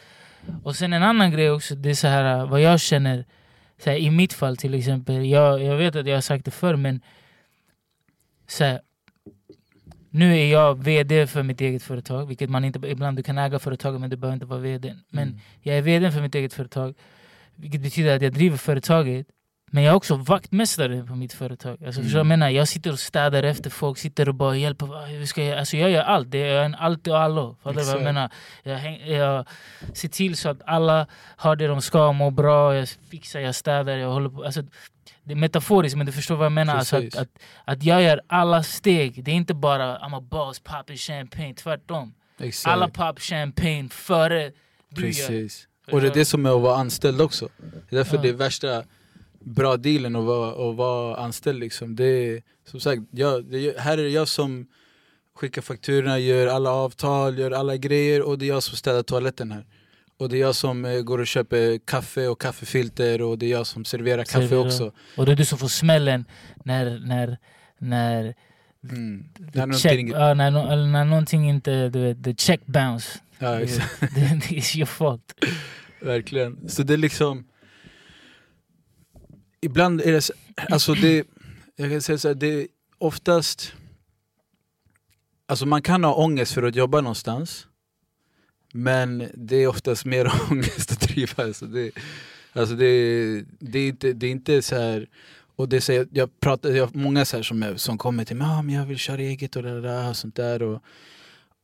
Och 0.63 0.77
sen 0.77 0.93
en 0.93 1.03
annan 1.03 1.31
grej 1.31 1.51
också, 1.51 1.75
det 1.75 1.91
är 1.91 1.95
så 1.95 2.09
här 2.09 2.43
uh, 2.43 2.51
vad 2.51 2.61
jag 2.61 2.81
känner, 2.81 3.25
så 3.79 3.91
här, 3.91 3.97
i 3.97 4.11
mitt 4.11 4.33
fall 4.33 4.57
till 4.57 4.75
exempel, 4.75 5.27
jag, 5.27 5.63
jag 5.63 5.77
vet 5.77 5.97
att 5.97 6.07
jag 6.07 6.17
har 6.17 6.21
sagt 6.21 6.45
det 6.45 6.51
förr 6.51 6.77
men 6.77 7.01
så 8.47 8.65
här, 8.65 8.81
nu 10.11 10.39
är 10.39 10.53
jag 10.53 10.85
VD 10.85 11.27
för 11.27 11.43
mitt 11.43 11.61
eget 11.61 11.83
företag, 11.83 12.27
vilket 12.27 12.51
man 12.51 12.65
inte, 12.65 12.89
ibland 12.89 13.17
du 13.17 13.23
kan 13.23 13.39
äga 13.39 13.59
företaget 13.59 14.01
men 14.01 14.11
du 14.11 14.17
behöver 14.17 14.35
inte 14.35 14.47
vara 14.47 14.61
VD. 14.61 14.95
Men 15.09 15.29
Mm. 15.29 15.41
jag 15.61 15.77
är 15.79 15.83
VD 15.83 16.11
för 16.11 16.21
mitt 16.23 16.35
eget 16.35 16.53
företag, 16.55 16.95
vilket 17.57 17.81
betyder 17.81 18.17
att 18.17 18.23
jag 18.23 18.33
driver 18.33 18.57
företaget. 18.57 19.27
Men 19.71 19.83
jag 19.83 19.93
är 19.93 19.97
också 19.97 20.17
vaktmästare 20.17 21.05
på 21.07 21.15
mitt 21.15 21.33
företag. 21.33 21.85
Alltså, 21.87 22.01
Mm. 22.01 22.13
jag 22.13 22.27
menar? 22.27 22.49
Jag 22.49 22.69
sitter 22.69 22.93
och 22.93 22.99
städar 22.99 23.43
efter 23.43 23.71
folk, 23.71 23.99
sitter 23.99 24.29
och 24.29 24.35
bara 24.35 24.57
hjälper. 24.57 24.95
"Ah, 24.95 25.05
Hur 25.07 25.27
ska 25.27 25.43
jag? 25.45 25.59
Alltså, 25.59 25.77
jag 25.77 25.91
gör 25.91 26.03
allt. 26.03 26.31
Det 26.31 26.39
är 26.39 26.63
en 26.65 26.75
allt 26.75 27.07
och 27.07 27.19
allo. 27.21 27.57
Jag 27.65 28.03
menar? 28.03 28.31
Jag, 28.63 28.77
häng, 28.79 29.07
jag 29.07 29.47
ser 29.95 30.09
till 30.09 30.37
så 30.37 30.49
att 30.49 30.63
alla 30.67 31.07
har 31.37 31.57
det 31.57 31.67
de 31.67 31.83
ska, 31.83 32.13
mår 32.13 32.31
bra, 32.31 32.75
jag 32.77 32.89
fixar, 32.89 33.41
jag 33.41 33.55
städar, 33.55 33.97
jag 33.97 34.11
håller 34.11 34.29
på. 34.29 34.45
Alltså, 34.45 34.63
det 35.25 35.33
är 35.33 35.37
metaforiskt 35.37 35.97
men 35.97 36.07
du 36.07 36.13
förstår 36.13 36.37
vad 36.37 36.45
jag 36.45 36.53
menar. 36.53 36.77
Alltså, 36.77 36.97
att, 36.97 37.17
att, 37.17 37.29
att 37.65 37.83
jag 37.83 38.03
gör 38.03 38.21
alla 38.27 38.63
steg. 38.63 39.25
Det 39.25 39.31
är 39.31 39.35
inte 39.35 39.55
bara 39.55 39.99
I'm 39.99 40.17
a 40.17 40.21
boss, 40.21 40.59
popping 40.61 40.97
champagne. 40.97 41.55
Tvärtom. 41.55 42.15
Exakt. 42.41 42.73
Alla 42.73 42.89
pop 42.89 43.21
champagne 43.21 43.89
före 43.91 44.53
du 44.89 45.03
gör. 45.03 45.29
Precis. 45.29 45.69
Och 45.93 46.01
det 46.01 46.07
är 46.09 46.15
det 46.15 46.25
som 46.25 46.47
är 46.47 46.57
att 46.57 46.63
vara 46.63 46.77
anställd 46.77 47.21
också. 47.21 47.49
Det 47.89 47.97
är 47.97 47.97
därför 47.97 48.17
Ja. 48.17 48.23
det 48.23 48.29
är 48.29 48.33
värsta 48.33 48.83
bra 49.45 49.77
dealen 49.77 50.17
att 50.17 50.25
vara, 50.25 50.71
att 50.71 50.77
vara 50.77 51.17
anställd 51.17 51.61
liksom. 51.61 51.97
Det 51.97 52.05
är, 52.07 52.43
som 52.71 52.81
sagt, 52.81 53.03
jag, 53.11 53.45
det 53.45 53.59
är, 53.59 53.79
här 53.79 53.99
är 53.99 54.03
det 54.03 54.09
jag 54.09 54.29
som 54.29 54.67
skickar 55.37 55.63
fakturorna, 55.63 56.19
gör 56.19 56.47
alla 56.47 56.71
avtal, 56.71 57.39
gör 57.39 57.51
alla 57.51 57.77
grejer 57.77 58.23
och 58.23 58.39
det 58.39 58.45
är 58.45 58.49
jag 58.49 58.63
som 58.63 58.77
städar 58.77 59.03
toaletten 59.03 59.53
här. 59.53 59.65
Och 60.17 60.29
det 60.29 60.37
är 60.37 60.41
jag 60.41 60.55
som 60.55 60.85
eh, 60.85 61.01
går 61.01 61.19
och 61.19 61.27
köper 61.27 61.79
kaffe 61.79 62.29
och 62.29 62.41
kaffefilter 62.41 63.23
och 63.23 63.39
det 63.39 63.47
är 63.47 63.51
jag 63.51 63.67
som 63.67 63.85
serverar 63.85 64.25
kaffe 64.25 64.49
Serverar. 64.49 64.67
också. 64.67 64.93
Och 65.17 65.27
det 65.27 65.33
är 65.33 65.37
du 65.37 65.45
som 65.45 65.59
får 65.59 65.69
smällen 65.69 66.25
när, 66.65 66.99
när, 66.99 67.39
när, 67.79 68.35
Mm. 68.91 69.25
Det 69.39 69.59
här 69.61 69.69
är 69.69 69.73
check, 69.73 69.93
någonting, 69.93 70.09
ja, 70.09 70.35
när, 70.35 70.51
no- 70.51 70.87
när 70.93 71.05
någonting 71.05 71.49
inte, 71.49 71.89
du 71.89 72.01
vet, 72.01 72.25
the 72.25 72.35
check 72.35 72.67
bounce. 72.67 73.19
ja, 73.39 73.61
exakt. 73.61 74.01
det, 74.15 74.41
det 74.49 74.55
is 74.55 74.77
your 74.77 74.87
fault. 74.87 75.35
Verkligen. 76.01 76.69
Så 76.69 76.83
det 76.83 76.93
är 76.93 76.97
liksom... 76.97 77.45
Ibland 79.65 80.01
är 80.01 80.13
det 80.13 80.31
alltså 80.71 80.95
det, 80.95 81.27
jag 81.77 81.91
kan 81.91 82.03
säga 82.03 82.19
så 82.19 82.29
här, 82.29 82.35
det 82.35 82.47
är 82.47 82.67
oftast... 82.99 83.73
Alltså 85.47 85.67
man 85.67 85.83
kan 85.83 86.05
ha 86.05 86.15
ångest 86.15 86.53
för 86.53 86.63
att 86.63 86.75
jobba 86.75 87.01
någonstans. 87.01 87.67
Men 88.73 89.31
det 89.35 89.57
är 89.57 89.67
oftast 89.67 90.05
mer 90.05 90.33
ångest 90.51 90.93
att 90.93 91.01
driva. 91.01 91.45
Alltså 91.45 91.67
det, 91.67 91.91
alltså 92.53 92.75
det, 92.75 93.45
det, 93.59 93.79
är 93.79 93.89
inte, 93.89 94.13
det 94.13 94.27
är 94.27 94.31
inte 94.31 94.63
så 94.63 94.77
här... 94.77 95.09
Och 95.57 95.69
det 95.69 95.81
säger, 95.81 96.09
jag 96.13 96.41
pratar, 96.41 96.71
jag 96.71 96.87
har 96.87 96.99
många 96.99 97.25
så 97.25 97.37
här 97.37 97.43
som, 97.43 97.63
är, 97.63 97.77
som 97.77 97.99
kommer 97.99 98.25
till 98.25 98.37
mig, 98.37 98.47
ah, 98.47 98.63
men 98.63 98.75
jag 98.75 98.87
vill 98.87 98.99
köra 98.99 99.21
eget 99.21 99.57
och 99.57 99.63
det 99.63 99.81
där, 99.81 100.09
och 100.09 100.17
sånt 100.17 100.35
där. 100.37 100.63
Och, 100.63 100.83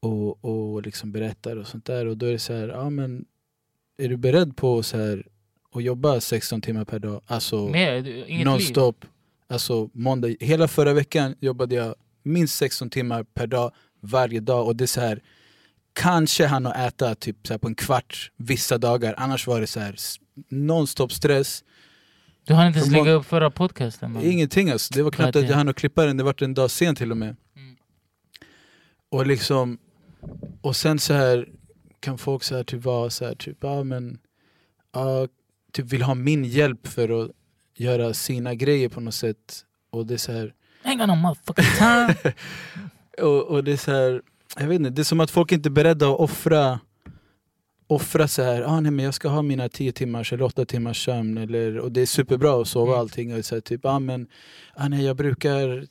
och, 0.01 0.45
och 0.45 0.83
liksom 0.83 1.13
berättar 1.13 1.57
och 1.57 1.67
sånt 1.67 1.85
där. 1.85 2.07
Och 2.07 2.17
då 2.17 2.27
är 2.27 2.33
det 2.33 2.39
så 2.39 2.53
här, 2.53 2.69
ja 2.69 2.91
men 2.91 3.25
är 3.99 4.09
du 4.09 4.17
beredd 4.17 4.57
på 4.57 4.83
så 4.83 4.97
här, 4.97 5.27
att 5.75 5.83
jobba 5.83 6.21
16 6.21 6.61
timmar 6.61 6.85
per 6.85 6.99
dag? 6.99 7.21
Alltså 7.27 7.73
liv. 7.73 8.45
nonstop. 8.45 9.05
Alltså 9.49 9.91
måndag. 9.93 10.37
Hela 10.41 10.69
förra 10.69 10.93
veckan 10.93 11.35
jobbade 11.41 11.75
jag 11.75 11.95
minst 12.23 12.57
16 12.57 12.91
timmar 12.91 13.23
per 13.23 13.47
dag 13.47 13.73
varje 14.01 14.41
dag 14.41 14.67
och 14.67 14.77
det 14.77 14.85
är 14.85 14.87
så 14.87 15.01
här 15.01 15.23
kanske 15.93 16.47
han 16.47 16.67
att 16.67 16.77
äta 16.77 17.15
typ 17.15 17.37
så 17.47 17.59
på 17.59 17.69
en 17.69 17.75
kvart 17.75 18.31
vissa 18.37 18.79
dagar 18.79 19.15
annars 19.17 19.47
var 19.47 19.61
det 19.61 19.67
så 19.67 19.81
här 19.81 19.97
nonstop 20.49 21.13
stress. 21.13 21.65
Du 22.45 22.55
hann 22.55 22.67
inte 22.67 22.79
ens 22.79 22.93
lägga 22.93 23.13
upp 23.13 23.27
förra 23.27 23.51
podcasten. 23.51 24.13
Man. 24.13 24.23
Ingenting 24.23 24.71
alltså. 24.71 24.95
Det 24.95 25.03
var 25.03 25.11
knappt 25.11 25.37
att 25.37 25.49
jag 25.49 25.57
hann 25.57 25.69
att 25.69 25.77
klippa 25.77 26.05
den, 26.05 26.17
det 26.17 26.25
var 26.25 26.43
en 26.43 26.55
dag 26.55 26.71
sen 26.71 26.95
till 26.95 27.11
och 27.11 27.17
med. 27.17 27.37
Mm. 27.57 27.77
Och 29.09 29.27
liksom, 29.27 29.79
och 30.61 30.77
sen 30.77 30.99
så 30.99 31.15
här 31.15 31.49
kan 32.01 32.19
folk 32.19 32.43
så 32.43 32.57
här 32.57 32.65
typ 32.65 32.85
vara 32.85 33.11
så 33.11 33.25
här 33.25 33.35
typ, 33.35 33.57
ja 33.61 33.85
men, 33.85 34.19
ja, 34.93 35.29
typ 35.73 35.87
vill 35.87 36.03
ha 36.03 36.15
min 36.15 36.45
hjälp 36.45 36.87
för 36.87 37.23
att 37.25 37.31
göra 37.77 38.15
sina 38.15 38.55
grejer 38.55 38.89
på 38.89 39.01
något 39.01 39.15
sätt. 39.15 39.65
Och 39.91 40.07
det 40.07 40.15
är 40.15 40.19
så 40.19 40.33
här, 40.33 40.55
got 40.85 41.09
no 41.09 41.15
motherfucking 41.15 41.65
time. 41.79 42.35
och, 43.29 43.43
och 43.45 43.65
det 43.65 43.73
är 43.73 43.77
så 43.77 43.91
här, 43.91 44.23
jag 44.59 44.67
vet 44.67 44.77
inte, 44.77 44.91
det 44.91 45.03
är 45.03 45.05
som 45.05 45.21
att 45.21 45.31
folk 45.31 45.53
inte 45.53 45.69
är 45.69 45.71
beredda 45.71 46.09
att 46.09 46.21
offra 46.21 46.81
offra 47.87 48.29
så 48.29 48.43
här, 48.43 48.63
ah, 48.63 48.81
nej 48.81 48.93
men 48.93 49.05
jag 49.05 49.15
ska 49.15 49.29
ha 49.29 49.43
mina 49.43 49.69
10 49.69 49.93
timmars 49.93 50.33
eller 50.33 50.45
8 50.45 50.65
timmars 50.65 51.05
sömn 51.05 51.39
eller, 51.39 51.79
och 51.79 51.93
det 51.93 52.01
är 52.01 52.07
superbra 52.07 52.63
att 52.63 52.69
sova 52.69 52.93
Mm. 52.93 53.01
allting 53.01 53.35
och 53.35 53.45
så 53.45 53.55
här, 53.55 53.61
typ, 53.61 53.85
ah, 53.85 53.99
men 53.99 54.27
ah, 54.75 54.89
nej 54.89 55.05
jag 55.05 55.17
brukar 55.17 55.87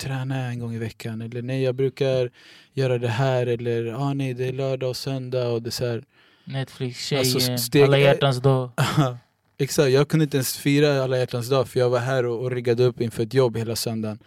träna 0.00 0.36
en 0.36 0.58
gång 0.58 0.74
i 0.74 0.78
veckan 0.78 1.22
eller 1.22 1.42
nej 1.42 1.62
jag 1.62 1.74
brukar 1.74 2.30
göra 2.72 2.98
det 2.98 3.08
här 3.08 3.46
eller 3.46 3.86
ah, 3.86 4.14
nej 4.14 4.34
det 4.34 4.48
är 4.48 4.52
lördag 4.52 4.90
och 4.90 4.96
söndag 4.96 5.48
och 5.48 5.62
det 5.62 5.70
så 5.70 5.86
här, 5.86 6.04
Netflix, 6.52 7.06
tjej, 7.06 7.18
Alltså, 7.18 7.50
eh, 7.50 7.56
steg- 7.56 7.84
alla 7.84 7.98
hjärtans 7.98 8.38
dag. 8.38 8.70
Exakt, 9.58 9.90
jag 9.90 10.08
kunde 10.08 10.24
inte 10.24 10.36
ens 10.36 10.56
fira 10.56 11.02
alla 11.04 11.18
hjärtans 11.18 11.48
dag 11.48 11.68
för 11.68 11.80
jag 11.80 11.90
var 11.90 11.98
här 11.98 12.26
och, 12.26 12.40
och 12.42 12.50
riggade 12.50 12.84
upp 12.84 13.00
inför 13.00 13.22
ett 13.22 13.34
jobb 13.34 13.56
hela 13.56 13.76
söndagen. 13.76 14.18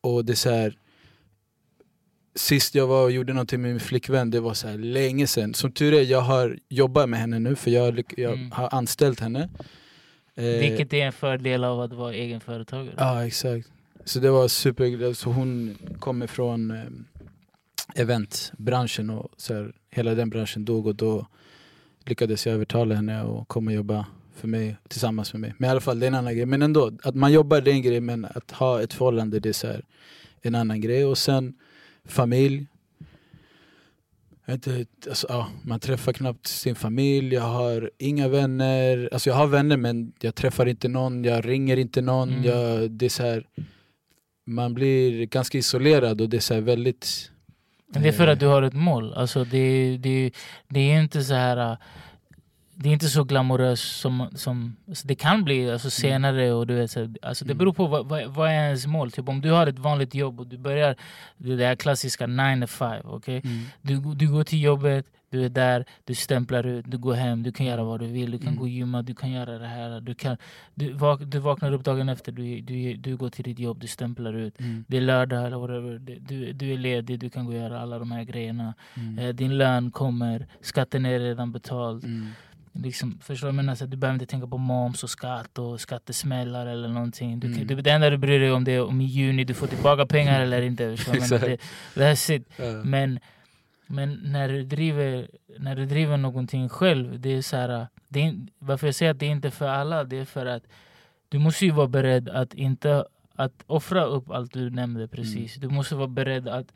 Och 0.00 0.24
det 0.24 0.32
är 0.32 0.36
så 0.36 0.50
här. 0.50 0.78
Sist 2.34 2.74
jag 2.74 2.86
var 2.86 3.02
och 3.04 3.10
gjorde 3.10 3.32
någonting 3.32 3.62
med 3.62 3.70
min 3.70 3.80
flickvän, 3.80 4.30
det 4.30 4.40
var 4.40 4.54
så 4.54 4.68
här 4.68 4.78
länge 4.78 5.26
sedan. 5.26 5.54
Som 5.54 5.72
tur 5.72 5.94
är, 5.94 6.02
jag 6.02 6.20
har 6.20 6.58
jobbat 6.68 7.08
med 7.08 7.20
henne 7.20 7.38
nu 7.38 7.56
för 7.56 7.70
jag, 7.70 8.02
jag 8.16 8.32
Mm. 8.32 8.50
har 8.52 8.68
anställt 8.72 9.20
henne. 9.20 9.48
Eh, 10.34 10.44
Vilket 10.44 10.92
är 10.92 11.06
en 11.06 11.12
fördel 11.12 11.64
av 11.64 11.80
att 11.80 11.92
vara 11.92 12.14
egenföretagare. 12.14 12.94
Ja, 12.98 13.26
exakt. 13.26 13.68
Så 14.04 14.18
det 14.18 14.30
var 14.30 14.48
super, 14.48 15.12
så 15.14 15.30
hon 15.30 15.78
kommer 15.98 16.26
från 16.26 16.70
eh, 16.70 16.82
eventbranschen 17.94 19.10
och 19.10 19.30
så 19.36 19.54
här, 19.54 19.72
hela 19.96 20.14
den 20.14 20.30
branschen 20.30 20.64
dog 20.64 20.86
och 20.86 20.94
då 20.94 21.26
lyckades 22.04 22.46
jag 22.46 22.54
övertala 22.54 22.94
henne 22.94 23.22
att 23.22 23.48
komma 23.48 23.70
och 23.70 23.74
jobba 23.74 24.06
för 24.34 24.48
mig, 24.48 24.76
tillsammans 24.88 25.32
med 25.32 25.40
mig. 25.40 25.54
Men 25.58 25.68
i 25.68 25.70
alla 25.70 25.80
fall, 25.80 26.00
det 26.00 26.06
är 26.06 26.08
en 26.08 26.14
annan 26.14 26.34
grej. 26.34 26.46
Men 26.46 26.62
ändå, 26.62 26.92
att 27.02 27.14
man 27.14 27.32
jobbar 27.32 27.60
det 27.60 27.70
är 27.70 27.74
en 27.74 27.82
grej 27.82 28.00
men 28.00 28.24
att 28.24 28.50
ha 28.50 28.82
ett 28.82 28.92
förhållande 28.92 29.40
det 29.40 29.48
är 29.48 29.52
så 29.52 29.66
här, 29.66 29.84
en 30.42 30.54
annan 30.54 30.80
grej. 30.80 31.04
Och 31.04 31.18
sen 31.18 31.54
familj. 32.04 32.66
Inte, 34.48 34.86
alltså, 35.08 35.26
ja, 35.30 35.48
man 35.62 35.80
träffar 35.80 36.12
knappt 36.12 36.46
sin 36.46 36.74
familj, 36.74 37.34
jag 37.34 37.42
har 37.42 37.90
inga 37.98 38.28
vänner. 38.28 39.08
Alltså 39.12 39.30
jag 39.30 39.36
har 39.36 39.46
vänner 39.46 39.76
men 39.76 40.12
jag 40.20 40.34
träffar 40.34 40.66
inte 40.66 40.88
någon, 40.88 41.24
jag 41.24 41.48
ringer 41.48 41.76
inte 41.76 42.00
någon. 42.00 42.28
Mm. 42.28 42.44
Jag, 42.44 42.90
det 42.90 43.04
är 43.04 43.10
så 43.10 43.22
här, 43.22 43.46
man 44.46 44.74
blir 44.74 45.26
ganska 45.26 45.58
isolerad 45.58 46.20
och 46.20 46.28
det 46.28 46.36
är 46.36 46.40
så 46.40 46.60
väldigt... 46.60 47.30
Men 47.88 48.02
det 48.02 48.08
är 48.08 48.12
för 48.12 48.26
eh, 48.26 48.32
att 48.32 48.40
du 48.40 48.46
har 48.46 48.62
ett 48.62 48.72
mål. 48.74 49.14
Alltså 49.14 49.44
det, 49.44 49.96
det, 49.98 50.30
det 50.68 50.80
är 50.92 51.00
inte 51.00 51.22
så 51.22 51.34
här... 51.34 51.56
äh, 51.72 51.76
Det 52.78 52.88
är 52.88 52.92
inte 52.92 53.08
så 53.08 53.24
glamoröst 53.24 54.00
som, 54.00 54.28
som 54.34 54.76
alltså 54.88 55.06
det 55.08 55.14
kan 55.14 55.44
bli 55.44 55.70
alltså 55.70 55.90
senare. 55.90 56.52
Och 56.52 56.66
du 56.66 56.74
vet, 56.74 56.90
så, 56.90 57.14
alltså 57.22 57.44
det 57.44 57.52
Mm. 57.52 57.58
beror 57.58 57.72
på 57.72 57.86
vad, 57.86 58.08
vad, 58.08 58.26
vad 58.26 58.48
är 58.50 58.52
ens 58.54 58.86
mål. 58.86 59.10
Typ 59.12 59.28
om 59.28 59.40
du 59.40 59.50
har 59.50 59.66
ett 59.66 59.78
vanligt 59.78 60.14
jobb 60.14 60.40
och 60.40 60.46
du 60.46 60.58
börjar 60.58 60.96
det 61.36 61.66
här 61.66 61.76
klassiska 61.76 62.26
9 62.26 62.60
to 62.60 62.66
5. 62.66 63.06
Okay? 63.06 63.40
Mm. 63.44 63.62
Du, 63.82 64.14
du 64.14 64.28
går 64.28 64.44
till 64.44 64.62
jobbet, 64.62 65.06
du 65.30 65.44
är 65.44 65.48
där, 65.48 65.84
du 66.04 66.14
stämplar 66.14 66.66
ut, 66.66 66.84
du 66.90 66.98
går 66.98 67.14
hem, 67.14 67.42
du 67.42 67.52
kan 67.52 67.66
göra 67.66 67.84
vad 67.84 68.00
du 68.00 68.06
vill, 68.06 68.30
du 68.30 68.38
kan 68.38 68.46
Mm. 68.48 68.56
gå 68.58 68.62
och 68.62 68.68
gymma, 68.68 69.02
du 69.02 69.14
kan 69.14 69.30
göra 69.30 69.58
det 69.58 69.66
här. 69.66 70.00
Du, 70.00 70.14
kan, 70.14 70.36
du, 70.74 70.92
vak, 70.92 71.20
du 71.24 71.38
vaknar 71.38 71.72
upp 71.72 71.84
dagen 71.84 72.08
efter, 72.08 72.32
du, 72.32 72.60
du, 72.60 72.94
du 72.94 73.16
går 73.16 73.30
till 73.30 73.44
ditt 73.44 73.58
jobb, 73.58 73.80
du 73.80 73.86
stämplar 73.86 74.32
ut. 74.32 74.60
Mm. 74.60 74.84
Det 74.88 74.96
är 74.96 75.00
lördag 75.00 75.46
eller 75.46 75.56
whatever, 75.58 75.98
du, 76.28 76.52
du 76.52 76.72
är 76.72 76.78
ledig, 76.78 77.20
du 77.20 77.30
kan 77.30 77.44
gå 77.44 77.52
och 77.52 77.58
göra 77.58 77.80
alla 77.80 77.98
de 77.98 78.10
här 78.10 78.22
grejerna. 78.24 78.74
Mm. 78.94 79.18
Eh, 79.18 79.28
din 79.34 79.58
lön 79.58 79.90
kommer, 79.90 80.46
skatten 80.60 81.06
är 81.06 81.18
redan 81.20 81.52
betald. 81.52 82.04
Mm. 82.04 82.26
Liksom, 82.72 83.18
förstår 83.22 83.46
du? 83.46 83.52
vad 83.52 83.58
jag 83.58 83.64
menar? 83.64 83.74
Så 83.74 83.84
att 83.84 83.90
du 83.90 83.96
behöver 83.96 84.14
inte 84.14 84.26
tänka 84.26 84.46
på 84.46 84.58
moms 84.58 85.02
och 85.02 85.10
skatt 85.10 85.58
och 85.58 85.80
skattesmällar 85.80 86.66
eller 86.66 86.88
någonting. 86.88 87.40
Du, 87.40 87.46
Mm. 87.46 87.66
du, 87.66 87.74
det 87.74 87.90
enda 87.90 88.10
du 88.10 88.16
bryr 88.16 88.40
dig 88.40 88.52
om 88.52 88.64
det 88.64 88.72
är 88.72 88.84
om 88.84 89.00
i 89.00 89.04
juni 89.04 89.44
du 89.44 89.54
får 89.54 89.66
tillbaka 89.66 90.06
pengar 90.06 90.40
eller 90.40 90.62
inte. 90.62 90.96
Förstår 90.96 91.12
du? 91.12 91.20
menar? 91.20 91.48
det, 91.48 91.58
that's 91.94 92.32
it. 92.32 92.48
Ja. 92.56 92.64
Men, 92.84 93.18
men 93.86 94.20
när, 94.24 94.48
du 94.48 94.62
driver, 94.62 95.28
när 95.58 95.76
du 95.76 95.86
driver 95.86 96.16
någonting 96.16 96.68
själv, 96.68 97.20
det 97.20 97.36
är 97.36 97.42
så 97.42 97.56
här, 97.56 97.86
det 98.08 98.22
är, 98.22 98.34
varför 98.58 98.86
jag 98.86 98.94
säger 98.94 99.10
att 99.12 99.18
det 99.18 99.26
är 99.26 99.30
inte 99.30 99.50
för 99.50 99.68
alla, 99.68 100.04
det 100.04 100.18
är 100.18 100.24
för 100.24 100.46
att 100.46 100.62
du 101.28 101.38
måste 101.38 101.64
ju 101.64 101.70
vara 101.70 101.88
beredd 101.88 102.28
att 102.28 102.54
inte 102.54 103.04
att 103.36 103.52
offra 103.66 104.04
upp 104.04 104.30
allt 104.30 104.52
du 104.52 104.70
nämnde 104.70 105.08
precis. 105.08 105.54
Du 105.54 105.68
måste 105.68 105.94
vara 105.94 106.08
beredd 106.08 106.48
att 106.48 106.72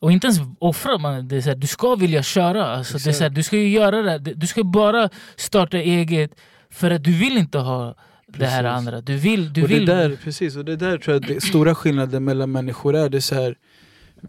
och 0.00 0.12
inte 0.12 0.26
ens 0.26 0.40
offra, 0.58 0.98
man, 0.98 1.28
det 1.28 1.36
är 1.36 1.40
så 1.40 1.48
här, 1.48 1.56
du 1.56 1.66
ska 1.66 1.94
vilja 1.96 2.22
köra. 2.22 2.66
Alltså, 2.66 2.98
det 2.98 3.10
är 3.10 3.12
så 3.12 3.22
här, 3.22 3.30
du 3.30 3.42
ska 3.42 3.56
ju 3.56 3.68
göra 3.68 4.18
det, 4.18 4.34
du 4.34 4.46
ska 4.46 4.64
bara 4.64 5.08
starta 5.36 5.76
eget 5.76 6.30
för 6.70 6.90
att 6.90 7.04
du 7.04 7.12
vill 7.12 7.36
inte 7.36 7.58
ha 7.58 7.94
det 8.26 8.46
här 8.46 8.64
andra. 8.64 9.00
Du 9.00 9.16
vill, 9.16 9.52
du 9.52 9.62
och 9.62 9.70
vill 9.70 9.86
det 9.86 9.94
där, 9.94 10.16
precis, 10.24 10.56
och 10.56 10.64
det 10.64 10.76
där 10.76 10.98
tror 10.98 11.14
jag 11.14 11.26
det 11.26 11.42
stora 11.42 11.74
skillnaden 11.74 12.24
mellan 12.24 12.52
människor 12.52 12.96
är. 12.96 13.08
Det 13.08 13.18
är 13.18 13.20
så 13.20 13.34
här, 13.34 13.56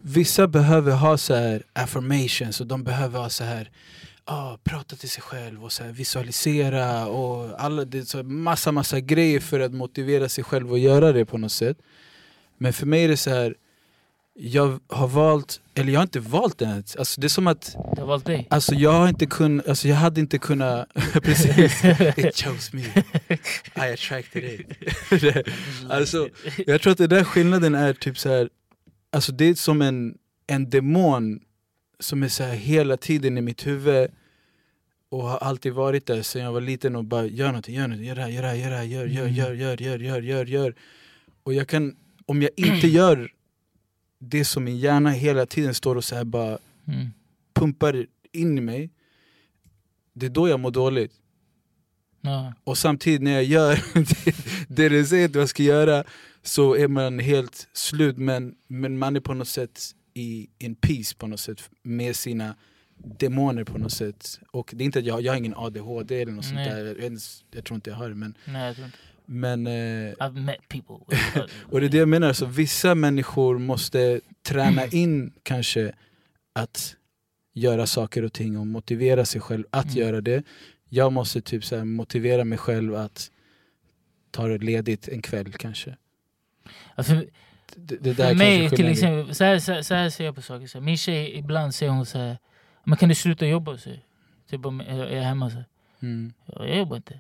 vissa 0.01 0.47
behöver 0.47 0.91
ha 0.91 1.17
så 1.17 1.35
här 1.35 1.63
affirmations 1.73 2.61
och 2.61 2.67
de 2.67 2.83
behöver 2.83 3.19
ha 3.19 3.29
så 3.29 3.43
här 3.43 3.69
ah, 4.25 4.57
prata 4.63 4.95
till 4.95 5.09
sig 5.09 5.23
själv 5.23 5.63
och 5.63 5.71
så 5.71 5.83
visualisera 5.83 7.07
och 7.07 7.61
alla, 7.63 7.85
det 7.85 8.05
så 8.05 8.23
massa 8.23 8.71
massa 8.71 8.99
grejer 8.99 9.39
för 9.39 9.59
att 9.59 9.73
motivera 9.73 10.29
sig 10.29 10.43
själv 10.43 10.73
att 10.73 10.79
göra 10.79 11.11
det 11.11 11.25
på 11.25 11.37
något 11.37 11.51
sätt. 11.51 11.77
Men 12.57 12.73
för 12.73 12.85
mig 12.85 13.03
är 13.03 13.07
det 13.07 13.17
så 13.17 13.29
här 13.29 13.55
jag 14.35 14.79
har 14.87 15.07
valt, 15.07 15.61
eller 15.75 15.91
jag 15.93 15.99
har 15.99 16.03
inte 16.03 16.19
valt 16.19 16.57
det 16.57 16.65
ens. 16.65 16.95
Alltså 16.95 17.21
det 17.21 17.27
är 17.27 17.29
som 17.29 17.47
att, 17.47 17.75
Du 17.95 18.01
har 18.01 18.07
valt 18.07 18.25
dig. 18.25 18.47
alltså 18.49 18.75
jag 18.75 18.91
har 18.91 19.07
inte 19.07 19.25
kunnat, 19.25 19.67
alltså 19.67 19.87
jag 19.87 19.95
hade 19.95 20.19
inte 20.21 20.37
kunnat, 20.37 20.87
precis, 21.23 21.83
it 22.17 22.43
chose 22.43 22.75
me, 22.77 22.81
I 23.89 23.93
attracted 23.93 24.43
it. 24.43 24.67
alltså, 25.89 26.29
jag 26.67 26.81
tror 26.81 26.91
att 26.91 26.97
den 26.97 27.09
där 27.09 27.23
skillnaden 27.23 27.75
är 27.75 27.93
typ 27.93 28.17
så 28.17 28.29
här. 28.29 28.49
Alltså 29.13 29.31
det 29.31 29.45
är 29.45 29.55
som 29.55 29.81
en, 29.81 30.17
en 30.47 30.69
demon 30.69 31.39
som 31.99 32.23
är 32.23 32.27
så 32.27 32.43
här 32.43 32.55
hela 32.55 32.97
tiden 32.97 33.37
i 33.37 33.41
mitt 33.41 33.67
huvud 33.67 34.11
och 35.09 35.23
har 35.23 35.37
alltid 35.37 35.73
varit 35.73 36.05
där 36.05 36.21
sen 36.21 36.41
jag 36.41 36.51
var 36.51 36.61
liten 36.61 36.95
och 36.95 37.03
bara 37.05 37.25
gör 37.25 37.47
någonting, 37.47 37.75
gör 37.75 37.87
någonting, 37.87 38.07
gör 38.07 38.15
det 38.15 38.21
här, 38.21 38.29
gör 38.29 38.41
det 38.41 38.47
här, 38.47 38.55
gör 38.55 38.69
det 38.69 38.75
här, 38.77 38.83
gör, 38.83 39.05
gör, 39.05 39.23
Mm. 39.23 39.35
gör, 39.35 39.53
gör, 39.53 39.77
gör, 39.81 39.99
gör, 39.99 40.21
gör, 40.21 40.45
gör. 40.45 40.75
Och 41.43 41.53
jag 41.53 41.67
kan, 41.67 41.95
om 42.25 42.41
jag 42.41 42.51
inte 42.55 42.87
gör 42.99 43.31
det 44.19 44.45
som 44.45 44.63
min 44.63 44.77
hjärna 44.77 45.09
hela 45.09 45.45
tiden 45.45 45.73
står 45.73 45.95
och 45.95 46.03
så 46.03 46.25
bara 46.25 46.57
Mm. 46.87 47.07
pumpar 47.53 48.05
in 48.31 48.57
i 48.57 48.61
mig, 48.61 48.89
det 50.13 50.25
är 50.25 50.29
då 50.29 50.47
jag 50.47 50.59
mår 50.59 50.71
dåligt. 50.71 51.13
Ja. 52.25 52.53
Och 52.63 52.77
samtidigt 52.77 53.21
när 53.21 53.31
jag 53.31 53.43
gör 53.43 53.79
det, 53.93 54.35
det 54.67 54.89
det 54.89 55.05
säger 55.05 55.25
att 55.25 55.35
jag 55.35 55.49
ska 55.49 55.63
göra 55.63 56.03
så 56.43 56.75
är 56.75 56.87
man 56.87 57.19
helt 57.19 57.67
slut 57.73 58.17
men, 58.17 58.55
men 58.67 58.97
man 58.97 59.15
är 59.15 59.19
på 59.19 59.33
något 59.33 59.47
sätt 59.47 59.81
i 60.13 60.47
en 60.59 60.75
peace 60.75 61.15
på 61.17 61.27
något 61.27 61.39
sätt 61.39 61.69
med 61.83 62.15
sina 62.15 62.55
demoner 63.19 63.63
på 63.63 63.77
något 63.77 63.91
sätt. 63.91 64.39
Och 64.51 64.71
det 64.73 64.83
är 64.83 64.85
inte 64.85 64.99
att 64.99 65.05
jag, 65.05 65.21
jag 65.21 65.31
har 65.33 65.37
ingen 65.37 65.53
ADHD 65.55 66.21
eller 66.21 66.31
något 66.31 66.45
sånt 66.45 66.55
Nej. 66.55 66.69
där, 66.83 66.95
jag, 67.01 67.17
jag 67.51 67.63
tror 67.65 67.75
inte 67.75 67.89
jag 67.89 67.97
har 67.97 68.09
det 68.09 68.15
men, 68.15 68.37
Nej, 68.45 68.75
men 69.25 69.67
eh, 69.67 70.13
I've 70.13 70.39
met 70.45 70.67
people. 70.69 71.17
och 71.71 71.79
det 71.79 71.85
är 71.85 71.89
det 71.89 71.97
jag 71.97 72.09
menar, 72.09 72.33
så 72.33 72.45
vissa 72.45 72.95
människor 72.95 73.57
måste 73.57 74.21
träna 74.47 74.87
in 74.91 75.33
kanske 75.43 75.93
att 76.53 76.95
göra 77.53 77.85
saker 77.87 78.23
och 78.23 78.33
ting 78.33 78.57
och 78.57 78.67
motivera 78.67 79.25
sig 79.25 79.41
själv 79.41 79.63
att 79.69 79.85
Mm. 79.85 79.97
göra 79.97 80.21
det. 80.21 80.43
Jag 80.93 81.13
måste 81.13 81.41
typ 81.41 81.65
så 81.65 81.85
motivera 81.85 82.43
mig 82.43 82.57
själv 82.57 82.95
att 82.95 83.31
ta 84.31 84.47
det 84.47 84.57
ledigt 84.57 85.07
en 85.07 85.21
kväll 85.21 85.51
kanske. 85.53 85.95
Alltså, 86.95 87.13
Det, 87.75 87.95
det 87.97 88.13
där 88.13 88.13
för 88.13 88.23
kanske 88.23 88.35
mig 88.45 88.69
till 88.69 88.87
exempel, 88.87 89.35
så 89.35 89.43
här, 89.43 89.59
så, 89.59 89.71
här, 89.73 89.81
så 89.81 89.93
här 89.95 90.09
ser 90.09 90.25
jag 90.25 90.35
på 90.35 90.41
saker. 90.41 90.67
Så 90.67 90.77
här, 90.77 90.85
min 90.85 90.97
tjej, 90.97 91.37
ibland 91.37 91.75
säger 91.75 91.91
hon 91.91 92.05
så 92.05 92.17
här, 92.17 92.37
men 92.83 92.97
kan 92.97 93.09
du 93.09 93.15
sluta 93.15 93.45
jobba? 93.47 93.77
Så, 93.77 93.89
typ 94.49 94.65
om 94.65 94.79
jag 94.87 95.11
är 95.11 95.21
hemma 95.21 95.49
så. 95.49 95.63
Mm. 96.01 96.33
"Ja, 96.45 96.65
Jag 96.67 96.77
jobbar 96.77 96.95
inte. 96.97 97.19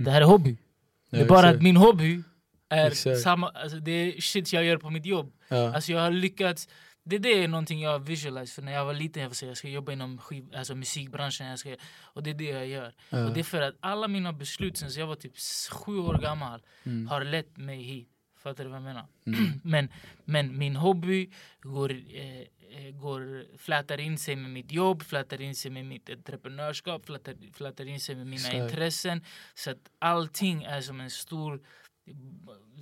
Det 0.00 0.10
här 0.10 0.20
är 0.20 0.24
hobby. 0.26 0.56
Det 1.10 1.16
är 1.16 1.20
Ja, 1.20 1.26
bara 1.28 1.38
exakt. 1.40 1.56
att 1.56 1.62
min 1.62 1.76
hobby 1.76 2.22
är 2.68 2.86
Exakt. 2.86 3.20
samma, 3.20 3.48
alltså 3.48 3.78
det 3.78 3.90
är 3.92 4.20
shit 4.20 4.52
jag 4.52 4.64
gör 4.64 4.76
på 4.76 4.90
mitt 4.90 5.06
jobb. 5.06 5.32
ja. 5.48 5.74
Alltså 5.74 5.92
jag 5.92 6.00
har 6.00 6.10
lyckats, 6.10 6.68
det, 7.04 7.18
det 7.18 7.28
är 7.44 7.48
någonting 7.48 7.80
jag 7.80 7.90
har 7.90 7.98
visualiserat 7.98 8.50
för 8.54 8.62
när 8.62 8.72
jag 8.72 8.84
var 8.84 8.94
liten 8.94 9.22
jag 9.22 9.36
så 9.36 9.44
här, 9.44 9.50
jag 9.50 9.56
ska 9.56 9.68
jobba 9.68 9.92
inom 9.92 10.18
skiv, 10.18 10.54
alltså 10.56 10.74
musikbranschen 10.74 11.46
jag 11.46 11.58
ska, 11.58 11.76
och 12.02 12.22
det 12.22 12.30
är 12.30 12.34
det 12.34 12.44
jag 12.44 12.66
gör. 12.66 12.94
ja. 13.10 13.24
Och 13.26 13.34
det 13.34 13.40
är 13.40 13.44
för 13.44 13.60
att 13.62 13.74
alla 13.80 14.08
mina 14.08 14.32
beslut 14.32 14.76
sen 14.78 14.90
jag 14.96 15.06
var 15.06 15.14
typ 15.16 15.32
sju 15.72 15.98
år 15.98 16.18
gammal 16.18 16.62
Mm. 16.84 17.06
har 17.06 17.24
lett 17.24 17.56
mig 17.56 17.82
hit. 17.82 18.08
Fattar 18.38 18.64
du 18.64 18.70
vad 18.70 18.76
jag 18.76 18.82
menar? 18.84 19.06
Mm. 19.26 19.40
Men, 19.64 19.88
men 20.24 20.58
min 20.58 20.76
hobby 20.76 21.30
går, 21.60 21.92
eh, 21.92 22.40
eh, 22.40 22.90
går, 23.00 23.44
flätar 23.58 24.00
in 24.00 24.18
sig 24.18 24.36
med 24.36 24.50
mitt 24.50 24.72
jobb, 24.72 25.02
flätar 25.02 25.40
in 25.40 25.54
sig 25.54 25.70
med 25.70 25.84
mitt 25.86 26.10
entreprenörskap, 26.10 27.06
flätar, 27.06 27.52
flätar 27.52 27.86
in 27.86 28.00
sig 28.00 28.14
med 28.14 28.26
mina 28.26 28.48
Exakt. 28.48 28.54
intressen. 28.72 29.24
Så 29.54 29.70
att 29.70 29.78
allting 29.98 30.62
är 30.62 30.80
som 30.80 31.00
en 31.00 31.10
stor 31.10 31.60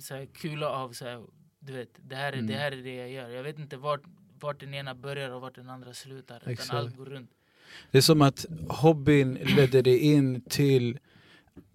så 0.01 0.15
här, 0.15 0.25
kula 0.25 0.69
av 0.69 0.91
så 0.93 1.05
här, 1.05 1.23
du 1.65 1.73
vet, 1.73 1.89
det 2.09 2.15
här, 2.15 2.33
är, 2.33 2.37
Mm. 2.37 2.47
det 2.47 2.53
här 2.53 2.71
är 2.71 2.83
det 2.83 2.95
jag 2.95 3.11
gör. 3.11 3.29
Jag 3.29 3.43
vet 3.43 3.59
inte 3.59 3.77
vart, 3.77 4.01
vart 4.39 4.59
den 4.59 4.73
ena 4.73 4.95
börjar 4.95 5.29
och 5.29 5.41
vart 5.41 5.55
den 5.55 5.69
andra 5.69 5.93
slutar. 5.93 6.37
Utan 6.37 6.53
Exakt. 6.53 6.73
allt 6.73 6.97
går 6.97 7.05
runt. 7.05 7.29
Det 7.91 7.97
är 7.97 8.01
som 8.01 8.21
att 8.21 8.45
hobbyn 8.69 9.33
ledde 9.33 9.81
dig 9.81 9.97
in 9.99 10.41
till 10.41 10.99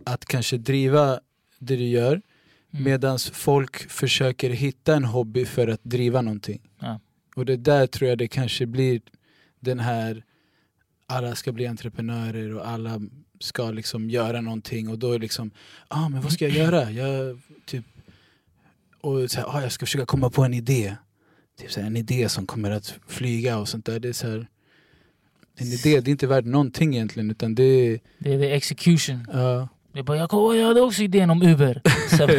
att 0.04 0.24
kanske 0.24 0.56
driva 0.58 1.20
det 1.58 1.76
du 1.76 1.84
gör 1.84 2.22
Mm. 2.70 2.84
medan 2.84 3.18
folk 3.32 3.90
försöker 3.90 4.50
hitta 4.50 4.96
en 4.96 5.04
hobby 5.04 5.44
för 5.44 5.68
att 5.68 5.80
driva 5.84 6.22
någonting. 6.22 6.60
Ja. 6.78 7.00
Och 7.36 7.46
det 7.46 7.56
där 7.56 7.86
tror 7.86 8.08
jag 8.08 8.18
det 8.18 8.28
kanske 8.28 8.66
blir 8.66 9.00
den 9.60 9.78
här 9.80 10.24
alla 11.06 11.34
ska 11.34 11.52
bli 11.52 11.66
entreprenörer 11.66 12.54
och 12.54 12.68
alla 12.68 13.00
ska 13.40 13.70
liksom 13.70 14.10
göra 14.10 14.40
någonting 14.40 14.88
och 14.88 14.98
då 14.98 15.12
är 15.12 15.18
liksom, 15.18 15.50
ah 15.88 16.08
men 16.08 16.20
vad 16.22 16.32
ska 16.32 16.48
jag 16.48 16.56
göra? 16.56 16.90
Jag, 16.90 17.40
typ, 17.64 17.84
och 19.00 19.30
så 19.30 19.40
här, 19.40 19.46
ah, 19.56 19.62
jag 19.62 19.72
ska 19.72 19.86
försöka 19.86 20.06
komma 20.06 20.30
på 20.30 20.44
en 20.44 20.54
idé. 20.54 20.96
Typ 21.60 21.72
så 21.72 21.80
här, 21.80 21.86
en 21.86 21.96
idé 21.96 22.28
som 22.28 22.46
kommer 22.46 22.70
att 22.70 22.94
flyga 23.06 23.58
och 23.58 23.68
sånt 23.68 23.86
där. 23.86 24.00
Det 24.00 24.08
är 24.08 24.12
så 24.12 24.26
här, 24.30 24.46
en 25.56 25.66
idé, 25.66 26.00
det 26.00 26.10
är 26.10 26.12
inte 26.12 26.26
värt 26.26 26.44
någonting 26.44 26.94
egentligen 26.94 27.30
utan 27.30 27.54
det 27.54 27.62
är, 27.62 28.00
Det 28.18 28.34
är 28.34 28.38
the 28.38 28.50
execution. 28.54 29.26
ja, 29.32 29.68
Jag 29.92 30.04
bara, 30.04 30.16
jag, 30.16 30.30
kom, 30.30 30.56
jag 30.58 30.66
hade 30.66 30.80
också 30.80 31.02
idén 31.02 31.30
om 31.30 31.42
Uber. 31.42 31.82
Så, 32.16 32.26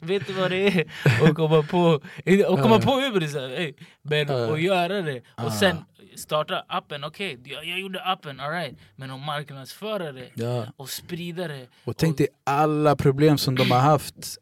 vet 0.00 0.26
du 0.26 0.32
vad 0.32 0.50
det 0.50 0.66
är? 0.66 0.84
Att 1.22 1.34
komma 1.34 1.62
på, 1.62 2.00
att 2.48 2.62
komma 2.62 2.80
på 2.80 3.00
Uber, 3.00 3.26
så 3.26 3.38
här, 3.40 3.72
men 4.02 4.30
att 4.30 4.62
göra 4.62 5.02
det. 5.02 5.22
Och 5.44 5.52
sen 5.52 5.76
starta 6.16 6.64
appen, 6.68 7.04
okej, 7.04 7.38
jag, 7.44 7.64
jag 7.64 7.80
gjorde 7.80 8.02
appen, 8.04 8.40
alright. 8.40 8.74
Men 8.96 9.10
att 9.10 9.20
marknadsföra 9.20 10.12
det 10.12 10.28
ja. 10.34 10.66
och 10.76 10.88
sprida 10.90 11.48
det. 11.48 11.66
Och 11.84 11.96
tänk 11.96 12.18
dig 12.18 12.26
alla 12.44 12.96
problem 12.96 13.38
som 13.38 13.54
de 13.54 13.70
har 13.70 13.80
haft 13.80 14.38